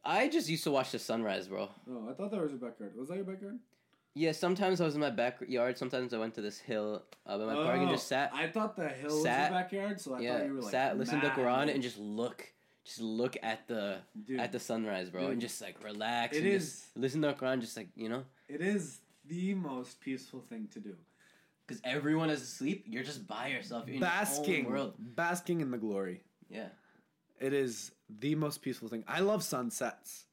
I 0.03 0.27
just 0.27 0.49
used 0.49 0.63
to 0.65 0.71
watch 0.71 0.91
the 0.91 0.99
sunrise, 0.99 1.47
bro. 1.47 1.69
Oh, 1.89 2.09
I 2.09 2.13
thought 2.13 2.31
that 2.31 2.41
was 2.41 2.51
your 2.51 2.59
backyard. 2.59 2.93
Was 2.97 3.07
that 3.09 3.15
your 3.15 3.23
backyard? 3.25 3.59
Yeah, 4.13 4.33
sometimes 4.33 4.81
I 4.81 4.85
was 4.85 4.95
in 4.95 4.99
my 4.99 5.09
backyard. 5.11 5.77
Sometimes 5.77 6.13
I 6.13 6.17
went 6.17 6.33
to 6.35 6.41
this 6.41 6.59
hill 6.59 7.03
uh, 7.25 7.37
by 7.37 7.45
my 7.45 7.53
park 7.53 7.79
and 7.79 7.89
just 7.89 8.07
sat. 8.07 8.31
Oh, 8.33 8.37
I 8.37 8.49
thought 8.49 8.75
the 8.75 8.89
hill 8.89 9.11
was 9.13 9.23
sat- 9.23 9.51
your 9.51 9.59
backyard, 9.61 10.01
so 10.01 10.15
I 10.15 10.19
yeah, 10.19 10.37
thought 10.39 10.45
you 10.47 10.53
were 10.55 10.61
like 10.61 10.71
sat, 10.71 10.97
listened 10.97 11.21
to 11.21 11.27
mad. 11.29 11.37
Quran, 11.37 11.73
and 11.73 11.81
just 11.81 11.97
look, 11.97 12.51
just 12.83 12.99
look 12.99 13.37
at 13.41 13.65
the 13.69 13.99
Dude, 14.27 14.39
at 14.41 14.51
the 14.51 14.59
sunrise, 14.59 15.09
bro, 15.09 15.27
and 15.27 15.39
just 15.39 15.61
like 15.61 15.81
relax. 15.81 16.35
It 16.35 16.39
and 16.43 16.47
is- 16.47 16.71
just 16.71 16.97
listen 16.97 17.21
to 17.21 17.27
the 17.29 17.33
Quran, 17.35 17.61
just 17.61 17.77
like 17.77 17.87
you 17.95 18.09
know, 18.09 18.23
it 18.53 18.61
is 18.61 18.99
the 19.25 19.53
most 19.53 19.99
peaceful 20.01 20.41
thing 20.49 20.67
to 20.73 20.79
do. 20.79 20.95
because 21.65 21.81
everyone 21.85 22.29
is 22.29 22.41
asleep. 22.41 22.85
You're 22.87 23.03
just 23.03 23.25
by 23.27 23.47
yourself. 23.47 23.87
You're 23.87 23.95
in 23.95 24.01
basking, 24.01 24.65
own 24.65 24.71
world. 24.71 24.93
basking 24.99 25.61
in 25.61 25.71
the 25.71 25.77
glory. 25.77 26.23
Yeah. 26.49 26.69
It 27.39 27.53
is 27.53 27.91
the 28.19 28.35
most 28.35 28.61
peaceful 28.61 28.89
thing. 28.89 29.03
I 29.07 29.21
love 29.21 29.41
sunsets. 29.43 30.25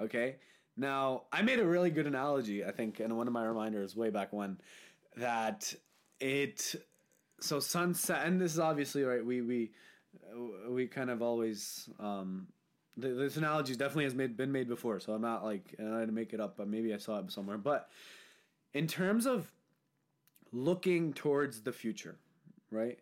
Okay. 0.00 0.36
Now, 0.76 1.24
I 1.32 1.42
made 1.42 1.60
a 1.60 1.64
really 1.66 1.90
good 1.90 2.06
analogy, 2.06 2.64
I 2.64 2.70
think, 2.72 3.00
in 3.00 3.14
one 3.16 3.26
of 3.26 3.32
my 3.32 3.44
reminders 3.44 3.94
way 3.96 4.10
back 4.10 4.32
when, 4.32 4.58
that 5.16 5.72
it. 6.20 6.74
So 7.40 7.60
sunset, 7.60 8.26
and 8.26 8.40
this 8.40 8.52
is 8.52 8.58
obviously 8.58 9.02
right. 9.04 9.24
We 9.24 9.42
we 9.42 9.70
we 10.68 10.86
kind 10.86 11.10
of 11.10 11.20
always. 11.20 11.88
Um, 12.00 12.48
th- 13.00 13.16
this 13.16 13.36
analogy 13.36 13.74
definitely 13.76 14.04
has 14.04 14.14
made 14.14 14.36
been 14.36 14.52
made 14.52 14.68
before, 14.68 15.00
so 15.00 15.12
I'm 15.12 15.22
not 15.22 15.44
like 15.44 15.74
I 15.78 16.04
to 16.04 16.12
make 16.12 16.32
it 16.32 16.40
up, 16.40 16.56
but 16.56 16.68
maybe 16.68 16.92
I 16.94 16.98
saw 16.98 17.18
it 17.18 17.30
somewhere. 17.30 17.58
But 17.58 17.88
in 18.74 18.86
terms 18.86 19.26
of 19.26 19.50
looking 20.52 21.12
towards 21.12 21.60
the 21.62 21.72
future, 21.72 22.16
right? 22.70 22.98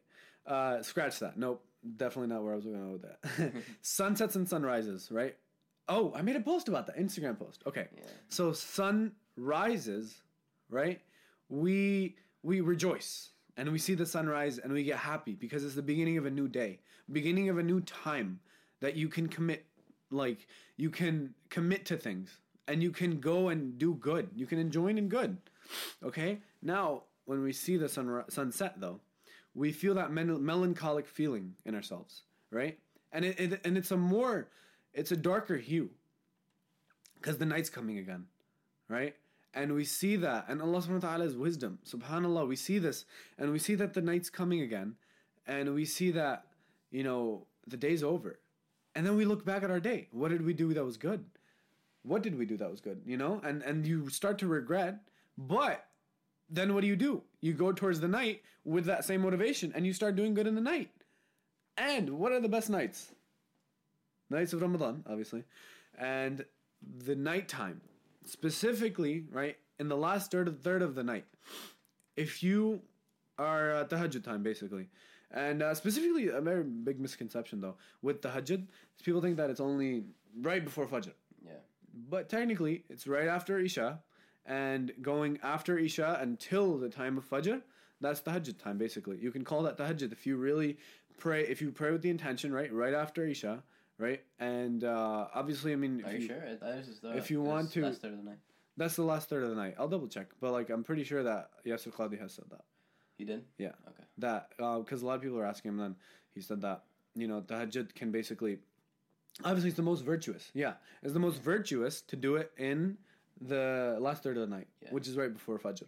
Uh, 0.47 0.83
scratch 0.83 1.19
that. 1.21 1.39
Nope, 1.39 1.65
definitely 1.97 2.29
not 2.35 2.43
where 2.43 2.53
I 2.53 2.57
was 2.57 2.65
going 2.65 2.93
with 2.93 3.03
that. 3.03 3.53
Sunsets 3.83 4.37
and 4.37 4.49
sunrises, 4.49 5.09
right? 5.11 5.37
Oh, 5.89 6.13
I 6.15 6.23
made 6.23 6.37
a 6.37 6.41
post 6.41 6.69
about 6.69 6.87
that 6.87 6.97
Instagram 6.99 7.39
post. 7.39 7.63
Okay, 7.67 7.89
Yeah. 7.97 8.03
so 8.29 8.53
sun 8.53 9.13
rises, 9.37 10.15
right? 10.71 11.01
We 11.49 12.17
we 12.43 12.61
rejoice 12.61 13.31
and 13.57 13.71
we 13.71 13.79
see 13.79 13.95
the 13.95 14.07
sunrise 14.07 14.59
and 14.59 14.73
we 14.73 14.83
get 14.85 14.99
happy 14.99 15.35
because 15.35 15.65
it's 15.65 15.75
the 15.75 15.83
beginning 15.83 16.19
of 16.19 16.27
a 16.27 16.31
new 16.31 16.49
day, 16.49 16.81
beginning 17.13 17.49
of 17.49 17.59
a 17.59 17.63
new 17.63 17.81
time 17.83 18.41
that 18.81 18.97
you 18.97 19.09
can 19.09 19.29
commit, 19.29 19.65
like 20.15 20.47
you 20.77 20.91
can 20.91 21.35
commit 21.51 21.85
to 21.87 21.97
things 21.97 22.39
and 22.67 22.83
you 22.83 22.91
can 22.91 23.21
go 23.21 23.49
and 23.49 23.79
do 23.79 23.95
good. 23.95 24.31
You 24.35 24.47
can 24.47 24.59
enjoy 24.59 24.89
in 24.89 25.09
good. 25.09 25.39
Okay. 26.03 26.41
Now, 26.63 27.03
when 27.27 27.43
we 27.43 27.53
see 27.53 27.77
the 27.77 27.89
sun 27.89 28.25
sunset, 28.29 28.75
though, 28.79 29.01
we 29.55 29.73
feel 29.73 29.95
that 29.95 30.13
men- 30.13 30.45
melancholic 30.45 31.07
feeling 31.07 31.55
in 31.65 31.75
ourselves, 31.75 32.23
right? 32.51 32.79
And 33.13 33.25
it, 33.25 33.41
it 33.41 33.61
and 33.65 33.79
it's 33.79 33.91
a 33.91 33.97
more, 33.97 34.49
it's 34.93 35.13
a 35.13 35.17
darker 35.17 35.57
hue, 35.57 35.91
because 37.17 37.39
the 37.39 37.47
night's 37.47 37.71
coming 37.71 37.99
again, 37.99 38.27
right? 38.89 39.15
And 39.55 39.75
we 39.75 39.85
see 39.85 40.17
that, 40.17 40.47
and 40.49 40.61
Allah 40.61 40.81
subhanahu 40.81 41.03
wa 41.03 41.09
ta'ala 41.11 41.25
is 41.25 41.37
wisdom. 41.37 41.79
Subhanallah, 41.87 42.49
we 42.49 42.57
see 42.57 42.79
this, 42.79 43.05
and 43.39 43.53
we 43.53 43.59
see 43.59 43.77
that 43.77 43.95
the 43.95 44.03
night's 44.03 44.29
coming 44.29 44.61
again, 44.61 44.97
and 45.47 45.75
we 45.75 45.85
see 45.85 46.11
that, 46.11 46.47
you 46.91 47.05
know, 47.05 47.47
the 47.67 47.77
day's 47.77 48.03
over. 48.03 48.41
And 48.95 49.07
then 49.07 49.17
we 49.17 49.25
look 49.25 49.45
back 49.45 49.63
at 49.63 49.71
our 49.71 49.81
day. 49.81 50.09
What 50.13 50.31
did 50.31 50.45
we 50.45 50.53
do 50.53 50.73
that 50.75 50.85
was 50.85 50.97
good? 50.97 51.25
What 52.03 52.23
did 52.23 52.37
we 52.39 52.47
do 52.47 52.57
that 52.59 52.71
was 52.71 52.81
good? 52.81 53.03
You 53.07 53.17
know, 53.17 53.41
and 53.45 53.63
and 53.63 53.87
you 53.87 54.09
start 54.09 54.39
to 54.39 54.47
regret, 54.47 55.01
but 55.39 55.87
then 56.51 56.75
what 56.75 56.83
do 56.83 56.87
you 56.87 56.97
do? 56.97 57.23
You 57.41 57.55
go 57.55 57.73
towards 57.73 58.01
the 58.01 58.09
night 58.09 58.43
with 58.65 58.85
that 58.87 59.05
same 59.05 59.23
motivation, 59.23 59.73
and 59.75 59.87
you 59.87 59.93
start 59.93 60.17
doing 60.17 60.35
good 60.35 60.47
in 60.47 60.55
the 60.55 60.61
night. 60.61 60.91
And 61.77 62.19
what 62.19 62.33
are 62.33 62.41
the 62.41 62.49
best 62.49 62.71
nights? 62.71 63.13
Nights 64.31 64.53
of 64.53 64.63
Ramadan, 64.63 65.05
obviously, 65.09 65.45
and 65.99 66.45
the 67.05 67.15
nighttime, 67.15 67.81
specifically, 68.25 69.25
right 69.31 69.57
in 69.79 69.89
the 69.89 69.97
last 69.97 70.31
third 70.31 70.63
third 70.63 70.83
of 70.83 70.95
the 70.95 71.03
night. 71.03 71.25
If 72.17 72.43
you 72.43 72.81
are 73.39 73.75
uh, 73.75 73.85
tahajjud 73.85 74.25
time, 74.25 74.43
basically, 74.43 74.89
and 75.35 75.63
uh, 75.63 75.75
specifically 75.75 76.29
a 76.29 76.41
very 76.41 76.65
big 76.65 76.99
misconception 77.01 77.61
though 77.61 77.77
with 78.01 78.23
tahajjud, 78.23 78.67
people 79.05 79.21
think 79.21 79.37
that 79.37 79.51
it's 79.51 79.61
only 79.61 80.05
right 80.41 80.65
before 80.65 80.87
fajr, 80.87 81.13
Yeah. 81.45 81.53
but 82.09 82.29
technically 82.29 82.85
it's 82.89 83.07
right 83.07 83.29
after 83.29 83.59
isha, 83.59 84.01
and 84.47 84.93
going 85.03 85.39
after 85.43 85.79
isha 85.79 86.19
until 86.21 86.79
the 86.79 86.89
time 86.89 87.19
of 87.19 87.29
fajr. 87.29 87.61
That's 88.01 88.21
tahajjud 88.21 88.59
time, 88.59 88.77
basically. 88.79 89.17
You 89.19 89.31
can 89.31 89.45
call 89.45 89.63
that 89.63 89.77
tahajjud 89.79 90.13
if 90.13 90.27
you 90.27 90.37
really 90.37 90.79
pray. 91.19 91.41
If 91.55 91.63
you 91.63 91.71
pray 91.71 91.91
with 91.93 92.03
the 92.03 92.11
intention, 92.11 92.53
right, 92.53 92.71
right 92.73 92.93
after 92.93 93.25
isha, 93.25 93.63
right, 93.99 94.21
and 94.41 94.85
uh, 94.85 95.29
obviously, 95.35 95.73
I 95.73 95.77
mean, 95.77 96.03
Are 96.05 96.13
if 96.13 96.23
you, 96.23 96.29
sure? 96.29 96.43
That 96.61 96.79
is 96.79 97.01
the, 97.01 97.17
if 97.17 97.31
you 97.31 97.41
want 97.41 97.71
to- 97.73 97.83
last 97.85 98.03
third 98.03 98.13
of 98.13 98.19
the 98.19 98.25
night. 98.31 98.41
that's 98.77 98.97
the 98.97 99.05
last 99.05 99.29
third 99.31 99.43
of 99.45 99.51
the 99.51 99.57
night. 99.65 99.75
I'll 99.79 99.89
double 99.89 100.09
check, 100.09 100.29
but 100.41 100.51
like 100.53 100.69
I'm 100.71 100.83
pretty 100.85 101.05
sure 101.05 101.23
that 101.23 101.51
Yasir 101.65 101.93
Qadhi 101.95 102.19
has 102.21 102.35
said 102.35 102.45
that. 102.51 102.65
You 103.19 103.27
did? 103.27 103.45
Yeah. 103.59 103.73
Okay. 103.89 104.05
That 104.19 104.51
because 104.59 105.03
a 105.03 105.07
lot 105.07 105.15
of 105.17 105.23
people 105.23 105.39
are 105.39 105.47
asking 105.47 105.71
him. 105.71 105.77
Then 105.79 105.97
he 106.35 106.41
said 106.41 106.61
that 106.63 106.85
you 107.15 107.29
know 107.29 107.41
tahajjud 107.41 107.95
can 107.95 108.11
basically, 108.11 108.59
obviously, 109.45 109.69
it's 109.69 109.77
the 109.77 109.83
most 109.83 110.05
virtuous. 110.05 110.51
Yeah, 110.55 110.75
it's 111.03 111.13
the 111.13 111.21
most 111.21 111.43
virtuous 111.43 112.01
to 112.03 112.17
do 112.17 112.37
it 112.37 112.53
in 112.59 112.97
the 113.41 113.97
last 114.01 114.23
third 114.23 114.37
of 114.37 114.49
the 114.49 114.55
night, 114.57 114.69
Yeah. 114.83 114.91
which 114.91 115.09
is 115.09 115.17
right 115.17 115.33
before 115.33 115.59
fajr, 115.59 115.85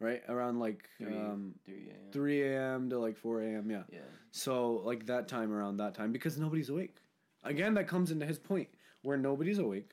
right 0.00 0.22
around 0.28 0.58
like 0.60 0.88
Three, 0.98 1.16
um, 1.16 1.54
three 1.64 1.88
a.m. 1.88 2.12
three 2.12 2.42
a.m. 2.42 2.90
to 2.90 2.98
like 2.98 3.16
four 3.16 3.42
a.m. 3.42 3.70
Yeah. 3.70 3.82
Yeah. 3.90 4.00
So 4.30 4.74
like 4.84 5.06
that 5.06 5.28
time 5.28 5.52
around 5.52 5.76
that 5.78 5.94
time 5.94 6.12
because 6.12 6.38
nobody's 6.38 6.68
awake. 6.70 6.96
Again, 7.44 7.74
that 7.74 7.88
comes 7.88 8.10
into 8.10 8.24
his 8.26 8.38
point 8.38 8.68
where 9.02 9.16
nobody's 9.16 9.58
awake 9.58 9.90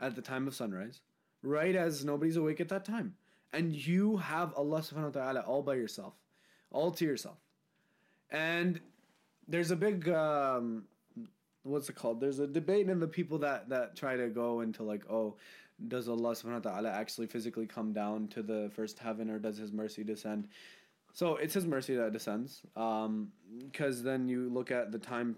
at 0.00 0.14
the 0.16 0.22
time 0.22 0.46
of 0.48 0.54
sunrise, 0.54 1.00
right 1.42 1.74
as 1.76 2.04
nobody's 2.04 2.36
awake 2.36 2.60
at 2.60 2.68
that 2.70 2.84
time. 2.84 3.14
And 3.52 3.74
you 3.74 4.16
have 4.18 4.52
Allah 4.54 4.80
subhanahu 4.80 5.14
wa 5.14 5.22
ta'ala 5.22 5.40
all 5.40 5.62
by 5.62 5.74
yourself, 5.74 6.14
all 6.70 6.90
to 6.92 7.04
yourself. 7.04 7.38
And 8.30 8.80
there's 9.48 9.70
a 9.70 9.76
big 9.76 10.08
um 10.08 10.84
what's 11.62 11.88
it 11.88 11.96
called? 11.96 12.20
There's 12.20 12.38
a 12.38 12.46
debate 12.46 12.88
in 12.88 13.00
the 13.00 13.08
people 13.08 13.38
that 13.38 13.68
that 13.68 13.96
try 13.96 14.16
to 14.16 14.28
go 14.28 14.60
into 14.60 14.82
like, 14.82 15.08
oh, 15.10 15.36
does 15.88 16.08
Allah 16.08 16.32
subhanahu 16.32 16.64
wa 16.64 16.70
ta'ala 16.70 16.90
actually 16.90 17.26
physically 17.26 17.66
come 17.66 17.92
down 17.92 18.28
to 18.28 18.42
the 18.42 18.70
first 18.74 18.98
heaven 18.98 19.30
or 19.30 19.38
does 19.38 19.58
his 19.58 19.72
mercy 19.72 20.04
descend? 20.04 20.48
So 21.12 21.36
it's 21.36 21.54
his 21.54 21.66
mercy 21.66 21.96
that 21.96 22.12
descends. 22.12 22.62
Um, 22.76 23.32
because 23.58 24.02
then 24.02 24.28
you 24.28 24.48
look 24.50 24.70
at 24.70 24.92
the 24.92 24.98
time, 24.98 25.36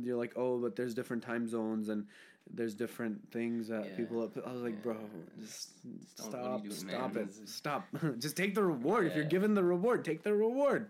you're 0.00 0.16
like, 0.16 0.32
oh, 0.36 0.58
but 0.58 0.76
there's 0.76 0.94
different 0.94 1.22
time 1.22 1.48
zones 1.48 1.88
and 1.88 2.06
there's 2.52 2.74
different 2.74 3.30
things 3.32 3.68
that 3.68 3.84
Yeah. 3.90 3.96
people. 3.96 4.30
I 4.46 4.52
was 4.52 4.62
like, 4.62 4.74
Yeah. 4.76 4.80
bro, 4.82 4.96
just 5.40 5.70
Just 6.16 6.30
don't- 6.30 6.32
what 6.32 6.38
are 6.40 6.42
stop, 6.42 6.62
doing, 6.62 6.72
stop 6.74 7.14
man? 7.14 7.24
it, 7.24 7.48
stop. 7.48 7.86
just 8.18 8.36
take 8.36 8.54
the 8.54 8.62
reward. 8.64 9.06
If 9.06 9.16
you're 9.16 9.24
given 9.24 9.54
the 9.54 9.64
reward, 9.64 10.04
take 10.04 10.22
the 10.22 10.34
reward. 10.34 10.88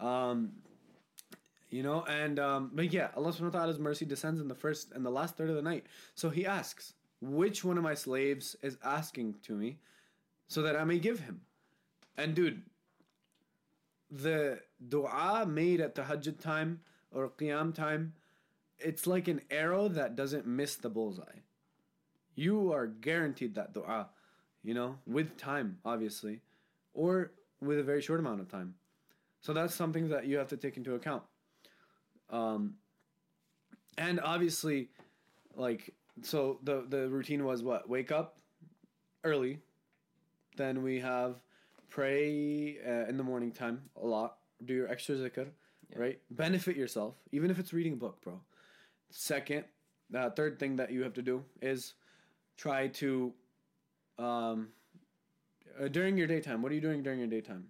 Um, 0.00 0.52
you 1.70 1.82
know, 1.82 2.04
and 2.04 2.38
um, 2.38 2.70
but 2.74 2.92
yeah, 2.92 3.10
Allah 3.16 3.32
subhanahu 3.32 3.52
wa 3.52 3.58
ta'ala's 3.60 3.78
mercy 3.78 4.04
descends 4.04 4.40
in 4.40 4.48
the 4.48 4.54
first 4.54 4.92
and 4.92 5.04
the 5.04 5.10
last 5.10 5.36
third 5.36 5.50
of 5.50 5.56
the 5.56 5.62
night. 5.62 5.86
So 6.14 6.30
he 6.30 6.46
asks, 6.46 6.94
which 7.20 7.64
one 7.64 7.76
of 7.78 7.82
my 7.84 7.94
slaves 7.94 8.54
is 8.62 8.76
asking 8.84 9.34
to 9.42 9.54
me 9.54 9.78
so 10.46 10.62
that 10.62 10.76
I 10.76 10.84
may 10.84 10.98
give 10.98 11.20
him? 11.20 11.40
And 12.16 12.34
dude, 12.34 12.62
the 14.10 14.60
dua 14.88 15.44
made 15.46 15.80
at 15.80 15.94
tahajjud 15.94 16.38
time 16.40 16.80
or 17.10 17.28
qiyam 17.30 17.74
time, 17.74 18.14
it's 18.78 19.06
like 19.06 19.28
an 19.28 19.40
arrow 19.50 19.88
that 19.88 20.16
doesn't 20.16 20.46
miss 20.46 20.76
the 20.76 20.88
bullseye. 20.90 21.40
You 22.34 22.72
are 22.72 22.86
guaranteed 22.86 23.54
that 23.54 23.72
dua, 23.74 24.08
you 24.62 24.74
know, 24.74 24.98
with 25.06 25.36
time, 25.36 25.78
obviously, 25.84 26.40
or 26.92 27.32
with 27.60 27.78
a 27.78 27.82
very 27.82 28.02
short 28.02 28.20
amount 28.20 28.40
of 28.40 28.48
time. 28.48 28.74
So 29.40 29.52
that's 29.52 29.74
something 29.74 30.08
that 30.08 30.26
you 30.26 30.36
have 30.38 30.48
to 30.48 30.56
take 30.56 30.76
into 30.76 30.94
account. 30.94 31.22
Um, 32.30 32.74
and 33.98 34.20
obviously, 34.20 34.88
like, 35.54 35.94
so 36.22 36.58
the 36.64 36.84
the 36.88 37.08
routine 37.08 37.44
was 37.44 37.62
what? 37.62 37.88
Wake 37.88 38.10
up 38.10 38.38
early, 39.22 39.58
then 40.56 40.82
we 40.82 40.98
have 41.00 41.36
pray 41.90 42.78
uh, 42.84 43.08
in 43.08 43.16
the 43.16 43.22
morning 43.22 43.52
time 43.52 43.82
a 44.02 44.06
lot. 44.06 44.38
Do 44.64 44.74
your 44.74 44.88
extra 44.88 45.14
zikr, 45.16 45.46
Yeah. 45.90 45.98
right? 45.98 46.18
Benefit 46.30 46.76
yourself, 46.76 47.14
even 47.30 47.50
if 47.50 47.58
it's 47.58 47.72
reading 47.72 47.92
a 47.92 47.96
book, 47.96 48.20
bro. 48.22 48.40
Second, 49.10 49.64
uh, 50.14 50.30
third 50.30 50.58
thing 50.58 50.76
that 50.76 50.90
you 50.90 51.02
have 51.02 51.14
to 51.14 51.22
do 51.22 51.44
is 51.62 51.94
try 52.56 52.88
to, 52.88 53.32
um, 54.18 54.68
uh, 55.80 55.88
during 55.88 56.16
your 56.16 56.26
daytime. 56.26 56.62
What 56.62 56.72
are 56.72 56.74
you 56.74 56.80
doing 56.80 57.02
during 57.02 57.18
your 57.18 57.28
daytime? 57.28 57.68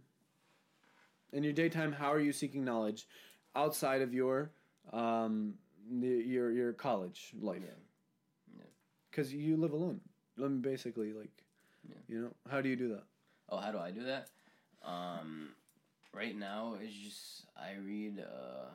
In 1.32 1.42
your 1.42 1.52
daytime, 1.52 1.92
how 1.92 2.12
are 2.12 2.20
you 2.20 2.32
seeking 2.32 2.64
knowledge 2.64 3.08
outside 3.56 4.02
of 4.02 4.14
your 4.14 4.52
um, 4.92 5.54
the, 6.00 6.06
your 6.06 6.52
your 6.52 6.72
college 6.72 7.32
life? 7.40 7.62
Yeah. 7.64 8.58
Yeah. 8.58 8.64
Because 9.10 9.34
you 9.34 9.56
live 9.56 9.72
alone. 9.72 10.00
I 10.38 10.42
mean, 10.42 10.60
basically, 10.60 11.12
like, 11.12 11.44
Yeah. 11.88 11.96
you 12.08 12.20
know, 12.22 12.30
how 12.50 12.60
do 12.60 12.68
you 12.68 12.76
do 12.76 12.88
that? 12.88 13.04
Oh, 13.48 13.56
how 13.58 13.72
do 13.72 13.78
I 13.78 13.90
do 13.90 14.04
that? 14.04 14.28
Um, 14.82 15.54
right 16.12 16.36
now 16.36 16.76
it's 16.80 16.94
just 16.94 17.46
I 17.56 17.74
read 17.84 18.20
uh 18.20 18.68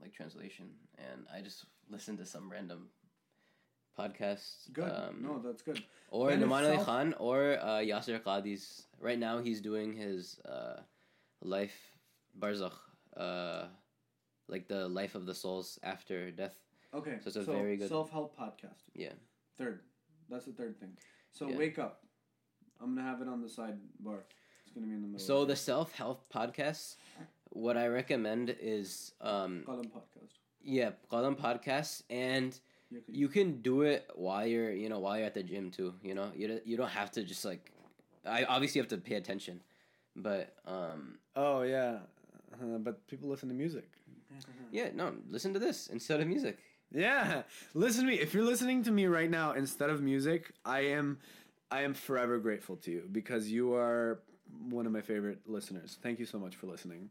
like 0.00 0.14
translation 0.14 0.70
and 0.96 1.26
I 1.32 1.40
just 1.42 1.66
listen 1.90 2.16
to 2.18 2.24
some 2.26 2.50
random 2.50 2.88
podcasts. 3.98 4.72
Good. 4.72 4.90
Um, 4.90 5.22
no, 5.22 5.38
that's 5.38 5.62
good. 5.62 5.82
or 6.10 6.30
Benef 6.30 6.44
Nouman 6.44 6.64
Ali 6.76 6.84
Khan 6.84 7.14
or 7.18 7.58
uh, 7.60 7.78
Yasir 7.80 8.20
Qadhi's. 8.20 8.86
Right 9.00 9.18
now 9.18 9.38
he's 9.38 9.60
doing 9.60 9.92
his 9.92 10.38
uh, 10.44 10.80
life 11.42 11.76
barzakh, 12.38 12.72
uh, 13.16 13.66
like 14.48 14.68
the 14.68 14.88
life 14.88 15.14
of 15.14 15.26
the 15.26 15.34
souls 15.34 15.78
after 15.82 16.30
death. 16.30 16.56
Okay, 16.94 17.18
So 17.20 17.28
it's 17.28 17.36
a 17.36 17.42
very 17.42 17.76
good- 17.76 17.88
self 17.88 18.10
help 18.10 18.36
podcast. 18.36 18.84
Yeah. 18.94 19.12
Third, 19.58 19.80
that's 20.30 20.44
the 20.46 20.52
third 20.52 20.78
thing. 20.78 20.96
So 21.32 21.48
Yeah. 21.48 21.56
wake 21.56 21.78
up. 21.78 22.02
I'm 22.80 22.94
gonna 22.94 23.06
have 23.08 23.20
it 23.22 23.28
on 23.28 23.40
the 23.40 23.48
sidebar. 23.48 24.20
It's 24.64 24.72
gonna 24.74 24.86
be 24.86 24.92
in 24.94 25.00
the 25.02 25.08
middle. 25.08 25.26
So 25.26 25.44
the 25.46 25.56
self 25.56 25.92
help 25.92 26.28
podcasts, 26.32 26.96
what 27.50 27.76
I 27.76 27.86
recommend 27.88 28.54
is 28.60 29.12
um, 29.20 29.64
Qalam 29.66 29.90
podcast. 29.90 30.36
Yeah, 30.66 30.90
Qalam 31.10 31.36
podcasts 31.36 32.02
and. 32.10 32.58
Yeah, 32.90 33.00
could- 33.04 33.16
you 33.16 33.28
can 33.28 33.48
do 33.62 33.82
it 33.82 34.08
while 34.14 34.46
you're 34.46 34.70
you 34.70 34.88
know 34.88 35.00
while 35.00 35.16
you're 35.18 35.26
at 35.26 35.34
the 35.34 35.42
gym 35.42 35.72
too 35.72 35.92
you 36.04 36.14
know 36.14 36.28
you 36.36 36.46
don't, 36.46 36.64
you 36.64 36.76
don't 36.76 36.94
have 37.00 37.10
to 37.16 37.24
just 37.24 37.44
like 37.44 37.72
i 38.24 38.44
obviously 38.44 38.80
have 38.80 38.86
to 38.86 38.96
pay 39.08 39.16
attention 39.16 39.60
but 40.14 40.54
um 40.68 41.18
Oh 41.34 41.62
yeah, 41.62 41.98
uh, 42.62 42.78
but 42.86 43.04
people 43.08 43.28
listen 43.28 43.48
to 43.48 43.56
music. 43.56 43.88
yeah 44.70 44.90
no 44.94 45.14
listen 45.28 45.52
to 45.52 45.58
this 45.58 45.88
instead 45.88 46.20
of 46.20 46.28
music 46.28 46.58
Yeah, 46.92 47.42
listen 47.74 48.04
to 48.04 48.10
me. 48.12 48.16
If 48.26 48.32
you're 48.34 48.44
listening 48.54 48.84
to 48.84 48.92
me 48.92 49.06
right 49.18 49.30
now 49.40 49.48
instead 49.62 49.90
of 49.90 49.98
music, 50.00 50.52
I 50.64 50.80
am, 50.98 51.18
I 51.72 51.82
am 51.82 51.92
forever 51.92 52.38
grateful 52.38 52.76
to 52.84 52.90
you 52.92 53.02
because 53.10 53.50
you 53.50 53.74
are 53.74 54.20
one 54.70 54.86
of 54.86 54.92
my 54.92 55.02
favorite 55.02 55.40
listeners. 55.56 55.98
Thank 56.04 56.20
you 56.20 56.26
so 56.34 56.38
much 56.38 56.54
for 56.54 56.66
listening, 56.68 57.10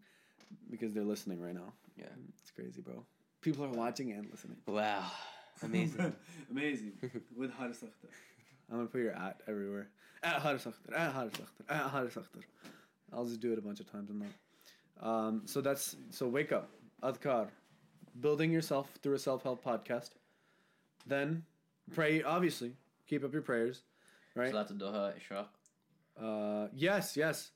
because 0.72 0.93
they're 0.93 1.12
listening 1.16 1.41
right 1.47 1.53
now. 1.64 1.74
Yeah. 1.99 2.16
it's 2.41 2.51
crazy, 2.51 2.80
bro. 2.82 3.03
People 3.46 3.66
are 3.66 3.70
watching 3.70 4.12
and 4.12 4.28
listening. 4.32 4.58
wow 4.66 5.04
amazing 5.62 6.14
Amazing. 6.52 6.93
With 7.38 7.52
Haaris 7.52 7.84
Akhtar. 7.84 8.10
I'm 8.72 8.78
gonna 8.78 8.88
put 8.88 9.02
your 9.02 9.14
at 9.14 9.41
everywhere. 9.48 9.88
At 10.24 10.41
Haaris 10.41 10.66
Akhtar. 10.66 10.98
At 10.98 11.14
Haaris 11.14 11.34
Akhtar. 11.34 11.70
At 11.70 11.91
Haaris 11.93 12.14
Akhtar. 12.14 12.41
I'll 13.14 13.26
just 13.26 13.39
do 13.39 13.54
it 13.54 13.60
a 13.60 13.62
bunch 13.62 13.80
of 13.80 13.91
times. 13.91 14.10
I'm 14.10 14.20
not. 14.20 15.08
Um, 15.08 15.41
so 15.46 15.62
that's 15.62 15.96
so 16.10 16.28
wake 16.28 16.52
up, 16.52 16.72
adkar, 17.04 17.50
building 18.20 18.52
yourself 18.52 18.89
through 19.04 19.14
a 19.14 19.20
self 19.20 19.43
help 19.43 19.64
podcast. 19.64 20.10
Then 21.06 21.43
pray. 21.93 22.24
Obviously, 22.24 22.74
keep 23.08 23.24
up 23.24 23.32
your 23.32 23.43
prayers, 23.43 23.84
right? 24.36 24.50
Salat 24.50 24.72
al-Duha, 24.72 25.14
Ishraq. 25.20 25.48
Uh, 26.20 26.68
yes, 26.74 27.16
yes. 27.16 27.52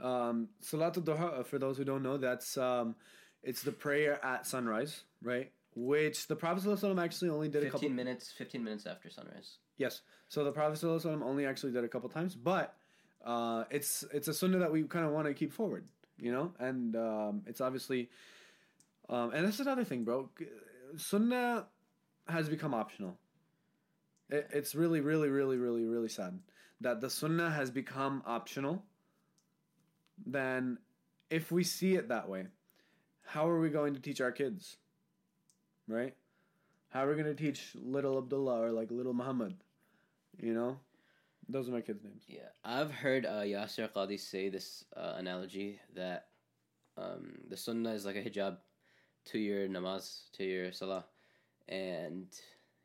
Um, 0.00 0.50
Salat 0.60 0.96
al-Duha, 0.96 1.40
uh, 1.40 1.42
for 1.42 1.58
those 1.58 1.78
who 1.78 1.84
don't 1.84 2.04
know, 2.04 2.16
that's 2.16 2.56
um, 2.56 2.94
it's 3.42 3.62
the 3.62 3.72
prayer 3.72 4.24
at 4.24 4.46
sunrise, 4.46 5.02
right? 5.22 5.50
Which 5.74 6.26
the 6.26 6.36
Prophet 6.36 6.98
actually 6.98 7.30
only 7.30 7.48
did 7.48 7.62
a 7.62 7.70
15 7.70 7.70
couple. 7.70 7.90
minutes 7.90 8.32
15 8.36 8.62
minutes 8.62 8.86
after 8.86 9.08
sunrise 9.08 9.58
Yes. 9.78 10.02
So 10.28 10.44
the 10.44 10.52
Prophet 10.52 10.84
only 10.84 11.46
actually 11.46 11.72
did 11.72 11.84
a 11.84 11.88
couple 11.88 12.08
times, 12.08 12.34
but 12.34 12.76
uh, 13.24 13.64
it's 13.70 14.04
it's 14.12 14.28
a 14.28 14.34
sunnah 14.34 14.58
that 14.58 14.72
we 14.72 14.82
kind 14.84 15.04
of 15.04 15.12
want 15.12 15.26
to 15.26 15.34
keep 15.34 15.52
forward, 15.52 15.86
you 16.18 16.32
know, 16.32 16.52
and 16.58 16.96
um, 16.96 17.42
it's 17.46 17.60
obviously, 17.60 18.08
um, 19.08 19.32
and 19.32 19.44
that's 19.46 19.60
another 19.60 19.84
thing, 19.84 20.04
bro. 20.04 20.28
Sunnah 20.96 21.66
has 22.28 22.48
become 22.48 22.74
optional. 22.74 23.18
It, 24.30 24.48
it's 24.52 24.74
really, 24.74 25.00
really, 25.00 25.28
really, 25.28 25.56
really, 25.56 25.84
really 25.84 26.08
sad 26.08 26.38
that 26.80 27.00
the 27.00 27.10
sunnah 27.10 27.50
has 27.50 27.70
become 27.70 28.22
optional. 28.26 28.84
Then, 30.24 30.78
if 31.30 31.50
we 31.50 31.64
see 31.64 31.94
it 31.94 32.08
that 32.08 32.28
way, 32.28 32.46
how 33.24 33.48
are 33.48 33.60
we 33.60 33.70
going 33.70 33.94
to 33.94 34.00
teach 34.00 34.20
our 34.20 34.32
kids? 34.32 34.76
Right? 35.88 36.14
How 36.90 37.04
are 37.04 37.14
we 37.14 37.22
to 37.24 37.34
teach 37.34 37.74
little 37.82 38.18
Abdullah 38.18 38.60
or 38.60 38.70
like 38.70 38.90
little 38.90 39.14
Muhammad? 39.14 39.56
You 40.40 40.54
know? 40.54 40.78
Those 41.48 41.68
are 41.68 41.72
my 41.72 41.80
kids' 41.80 42.04
names. 42.04 42.22
Yeah, 42.28 42.48
I've 42.64 42.92
heard 42.92 43.26
uh, 43.26 43.42
Yasir 43.42 43.90
Qadhi 43.92 44.18
say 44.18 44.48
this 44.48 44.84
uh, 44.96 45.14
analogy 45.16 45.80
that 45.94 46.28
um, 46.96 47.32
the 47.48 47.56
sunnah 47.56 47.92
is 47.92 48.04
like 48.04 48.16
a 48.16 48.22
hijab 48.22 48.58
to 49.26 49.38
your 49.38 49.68
namaz, 49.68 50.30
to 50.34 50.44
your 50.44 50.72
salah. 50.72 51.04
And 51.68 52.26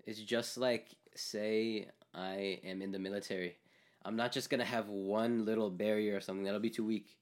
it's 0.05 0.19
just 0.19 0.57
like, 0.57 0.95
say, 1.15 1.87
I 2.13 2.59
am 2.63 2.81
in 2.81 2.91
the 2.91 2.99
military. 2.99 3.57
I'm 4.03 4.15
not 4.15 4.31
just 4.31 4.49
to 4.59 4.65
have 4.65 4.87
one 4.89 5.45
little 5.45 5.69
barrier 5.69 6.15
or 6.15 6.21
something, 6.21 6.43
that'll 6.43 6.59
be 6.59 6.69
too 6.69 6.85
weak. 6.85 7.17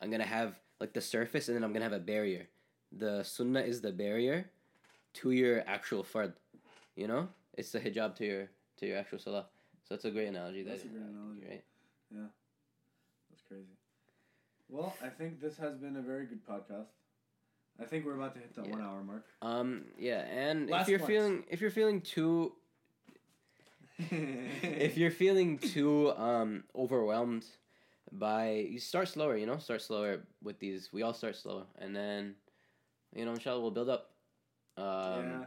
I'm 0.00 0.10
to 0.20 0.26
have 0.26 0.54
like 0.80 0.92
the 0.92 1.00
surface 1.00 1.48
and 1.48 1.56
then 1.56 1.64
I'm 1.64 1.72
to 1.80 1.90
have 1.90 2.00
a 2.00 2.04
barrier. 2.04 2.48
The 2.92 3.24
sunnah 3.24 3.60
is 3.60 3.80
the 3.80 3.92
barrier 3.92 4.50
to 5.20 5.30
your 5.30 5.62
actual 5.66 6.04
fard. 6.04 6.32
You 6.96 7.06
know? 7.06 7.28
It's 7.56 7.72
the 7.72 7.80
hijab 7.80 8.14
to 8.16 8.24
your 8.24 8.48
to 8.78 8.86
your 8.86 8.98
actual 8.98 9.18
salah. 9.18 9.46
So 9.84 9.94
that's 9.94 10.04
a 10.04 10.10
great 10.10 10.28
analogy. 10.28 10.62
That's 10.62 10.82
that, 10.82 10.88
a 10.88 10.92
great 10.92 11.02
uh, 11.02 11.08
analogy. 11.08 11.46
Right? 11.48 11.64
Yeah, 12.14 12.26
that's 13.30 13.42
crazy. 13.48 13.76
Well, 14.68 14.94
I 15.02 15.08
think 15.08 15.40
this 15.40 15.56
has 15.58 15.76
been 15.76 15.96
a 15.96 16.02
very 16.02 16.26
good 16.26 16.46
podcast. 16.46 16.88
I 17.80 17.84
think 17.84 18.04
we're 18.04 18.16
about 18.16 18.34
to 18.34 18.40
hit 18.40 18.54
the 18.54 18.62
Yeah. 18.62 18.70
one 18.70 18.82
hour 18.82 19.02
mark. 19.02 19.24
Um. 19.42 19.84
Yeah, 19.98 20.20
and 20.20 20.68
Last 20.68 20.82
if 20.82 20.88
you're 20.88 20.98
ones. 20.98 21.08
feeling 21.08 21.44
if 21.48 21.60
you're 21.60 21.70
feeling 21.70 22.00
too 22.00 22.52
if 23.98 24.96
you're 24.96 25.10
feeling 25.10 25.58
too 25.58 26.12
um 26.16 26.64
overwhelmed 26.76 27.44
by 28.12 28.50
you 28.70 28.78
start 28.78 29.08
slower, 29.08 29.36
you 29.36 29.46
know, 29.46 29.58
start 29.58 29.82
slower 29.82 30.20
with 30.42 30.58
these. 30.60 30.92
We 30.92 31.02
all 31.02 31.14
start 31.14 31.36
slow, 31.36 31.64
and 31.78 31.94
then 31.94 32.34
you 33.14 33.24
know, 33.24 33.32
inshallah, 33.32 33.60
we'll 33.60 33.70
build 33.70 33.88
up. 33.88 34.10
Um, 34.78 35.24
yeah. 35.24 35.44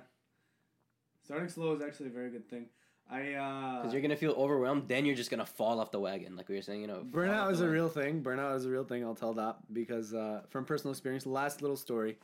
Starting 1.24 1.50
slow 1.50 1.74
is 1.74 1.82
actually 1.82 2.08
a 2.08 2.12
very 2.14 2.30
good 2.30 2.50
thing. 2.50 2.66
I 3.10 3.34
uh 3.34 3.78
Because 3.78 3.94
you're 3.94 4.02
gonna 4.02 4.16
feel 4.16 4.32
overwhelmed, 4.34 4.88
then 4.88 5.06
you're 5.06 5.16
just 5.16 5.30
gonna 5.30 5.46
fall 5.46 5.80
off 5.80 5.92
the 5.92 6.00
wagon, 6.00 6.36
like 6.36 6.48
we 6.50 6.56
were 6.56 6.62
saying. 6.62 6.82
You 6.82 6.88
know, 6.88 7.06
Burnout 7.10 7.52
is 7.52 7.62
a 7.62 7.68
real 7.68 7.90
thing. 7.90 8.24
Burnout 8.24 8.56
is 8.56 8.66
a 8.66 8.70
real 8.70 8.84
thing. 8.84 9.04
I'll 9.04 9.16
tell 9.16 9.34
that 9.34 9.58
because 9.74 10.14
uh, 10.14 10.42
from 10.50 10.66
personal 10.66 10.92
experience. 10.92 11.26
Last 11.26 11.62
little 11.62 11.78
story. 11.78 12.18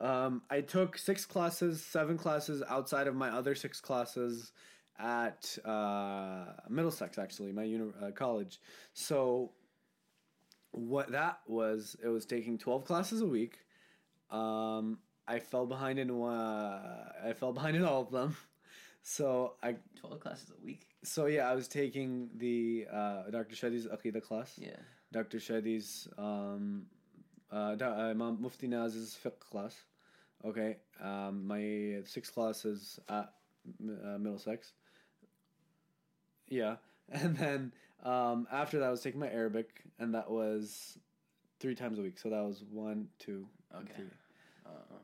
Um, 0.00 0.42
I 0.48 0.60
took 0.60 0.96
six 0.96 1.26
classes, 1.26 1.84
seven 1.84 2.16
classes 2.16 2.62
outside 2.68 3.08
of 3.08 3.16
my 3.16 3.30
other 3.30 3.54
six 3.56 3.80
classes 3.80 4.52
at 4.98 5.56
uh, 5.64 6.44
Middlesex, 6.68 7.18
actually, 7.18 7.52
my 7.52 7.64
uni- 7.64 7.92
uh, 8.00 8.10
college. 8.12 8.60
So, 8.94 9.52
what 10.70 11.10
that 11.12 11.40
was, 11.46 11.96
it 12.02 12.08
was 12.08 12.26
taking 12.26 12.58
twelve 12.58 12.84
classes 12.84 13.22
a 13.22 13.26
week. 13.26 13.58
Um, 14.30 14.98
I 15.28 15.38
fell 15.40 15.66
behind 15.66 15.98
in 15.98 16.16
one. 16.18 16.34
I 16.34 17.32
fell 17.34 17.52
behind 17.52 17.76
in 17.76 17.84
all 17.84 18.02
of 18.02 18.10
them. 18.10 18.36
So 19.00 19.54
I 19.62 19.76
twelve 19.98 20.20
classes 20.20 20.50
a 20.50 20.62
week. 20.64 20.82
so 21.02 21.26
yeah, 21.26 21.48
I 21.48 21.54
was 21.54 21.66
taking 21.66 22.28
the 22.36 22.86
uh, 22.92 23.30
Dr. 23.30 23.54
Shadi's 23.54 23.86
Aqidah 23.86 24.22
class. 24.22 24.52
Yeah. 24.58 24.76
Dr. 25.12 25.38
Shadi's 25.38 26.08
um, 26.18 26.84
uh, 27.50 27.76
uh, 27.80 27.84
Imam 28.10 28.36
Mufti 28.42 28.66
Naz's 28.66 29.16
fiqh 29.24 29.38
class. 29.38 29.74
Okay, 30.44 30.76
um, 31.00 31.46
my 31.46 32.02
six 32.04 32.28
classes 32.28 32.98
at 33.08 33.32
uh, 33.80 34.18
Middlesex. 34.18 34.72
Yeah, 36.48 36.76
and 37.12 37.34
then 37.36 37.72
um, 38.02 38.46
after 38.52 38.78
that, 38.80 38.88
I 38.88 38.90
was 38.90 39.00
taking 39.00 39.20
my 39.20 39.30
Arabic, 39.30 39.84
and 39.98 40.14
that 40.14 40.30
was 40.30 40.98
three 41.60 41.74
times 41.74 41.98
a 41.98 42.02
week. 42.02 42.18
So 42.18 42.28
that 42.28 42.42
was 42.44 42.62
one, 42.70 43.08
two, 43.18 43.46
Okay. 43.74 43.92
three. 43.96 44.04
Uh, 44.66 44.70
yeah. 44.90 44.96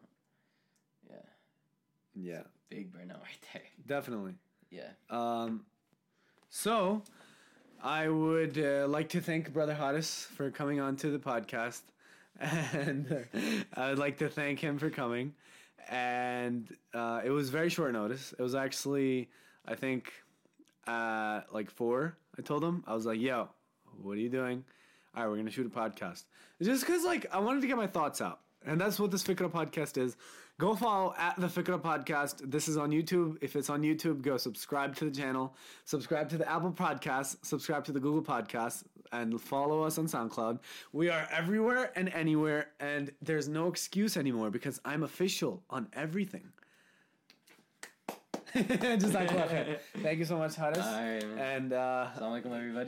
Yeah, 2.15 2.43
Big 2.69 2.93
burnout 2.93 3.21
right 3.23 3.47
there. 3.53 3.63
definitely. 3.87 4.35
Yeah. 4.71 4.91
Um, 5.11 5.65
so, 6.49 7.03
I 7.83 8.09
would 8.09 8.59
uh, 8.59 8.87
like 8.89 9.09
to 9.11 9.21
thank 9.21 9.53
Brother 9.53 9.77
Haaris 9.79 10.27
for 10.27 10.51
coming 10.51 10.81
on 10.81 10.97
to 10.97 11.11
the 11.11 11.19
podcast, 11.19 11.83
and 12.41 13.11
uh, 13.13 13.39
I 13.75 13.91
would 13.91 13.99
like 13.99 14.19
to 14.19 14.29
thank 14.29 14.59
him 14.61 14.79
for 14.79 14.91
coming. 14.91 15.35
And 15.91 16.67
uh, 16.95 17.21
it 17.25 17.31
was 17.31 17.51
very 17.51 17.69
short 17.69 17.93
notice. 17.93 18.33
It 18.39 18.43
was 18.43 18.55
actually, 18.55 19.29
I 19.67 19.75
think, 19.75 20.13
uh, 20.87 21.43
like 21.53 21.71
four. 21.71 22.17
I 22.39 22.43
told 22.43 22.65
him 22.65 22.83
I 22.87 22.95
was 22.95 23.05
like, 23.07 23.21
"Yo, 23.21 23.49
what 24.01 24.13
are 24.13 24.21
you 24.21 24.31
doing? 24.31 24.65
All 25.15 25.23
right, 25.25 25.31
we're 25.31 25.37
gonna 25.37 25.51
shoot 25.51 25.67
a 25.67 25.69
podcast." 25.69 26.25
Just 26.63 26.87
because, 26.87 27.05
like, 27.05 27.27
I 27.33 27.39
wanted 27.41 27.61
to 27.61 27.67
get 27.67 27.77
my 27.77 27.87
thoughts 27.87 28.21
out, 28.23 28.41
and 28.65 28.81
that's 28.81 28.99
what 28.99 29.11
this 29.11 29.23
Fikrah 29.23 29.51
podcast 29.51 29.99
is. 29.99 30.17
Go 30.57 30.77
follow 30.77 31.13
at 31.19 31.35
the 31.37 31.49
Fikrah 31.49 31.83
podcast. 31.83 32.49
This 32.49 32.69
is 32.69 32.77
on 32.77 32.91
YouTube. 32.91 33.39
If 33.41 33.57
it's 33.57 33.69
on 33.69 33.83
YouTube, 33.83 34.23
go 34.23 34.37
subscribe 34.37 34.95
to 34.97 35.05
the 35.07 35.11
channel, 35.11 35.53
subscribe 35.85 36.29
to 36.29 36.39
the 36.39 36.49
Apple 36.49 36.71
Podcast, 36.71 37.45
subscribe 37.45 37.85
to 37.87 37.93
the 37.93 37.99
Google 37.99 38.23
Podcast, 38.23 38.85
and 39.11 39.41
follow 39.41 39.83
us 39.83 39.99
on 39.99 40.07
SoundCloud. 40.07 40.61
We 40.93 41.09
are 41.09 41.27
everywhere 41.33 41.91
and 41.97 42.09
anywhere, 42.11 42.69
and 42.79 43.11
there's 43.21 43.49
no 43.49 43.67
excuse 43.67 44.17
anymore 44.17 44.51
because 44.53 44.81
I'm 44.85 45.03
official 45.03 45.65
on 45.71 45.89
everything. 45.93 46.45
Just 48.55 49.13
like 49.13 49.31
Thank 50.03 50.21
you 50.21 50.25
so 50.25 50.39
much, 50.39 50.55
Haaris. 50.55 50.85
All 50.85 51.03
right. 51.03 51.25
And 51.37 51.73
uh, 51.73 52.07
Assalamu 52.17 52.45
alaikum, 52.45 52.57
everybody. 52.57 52.83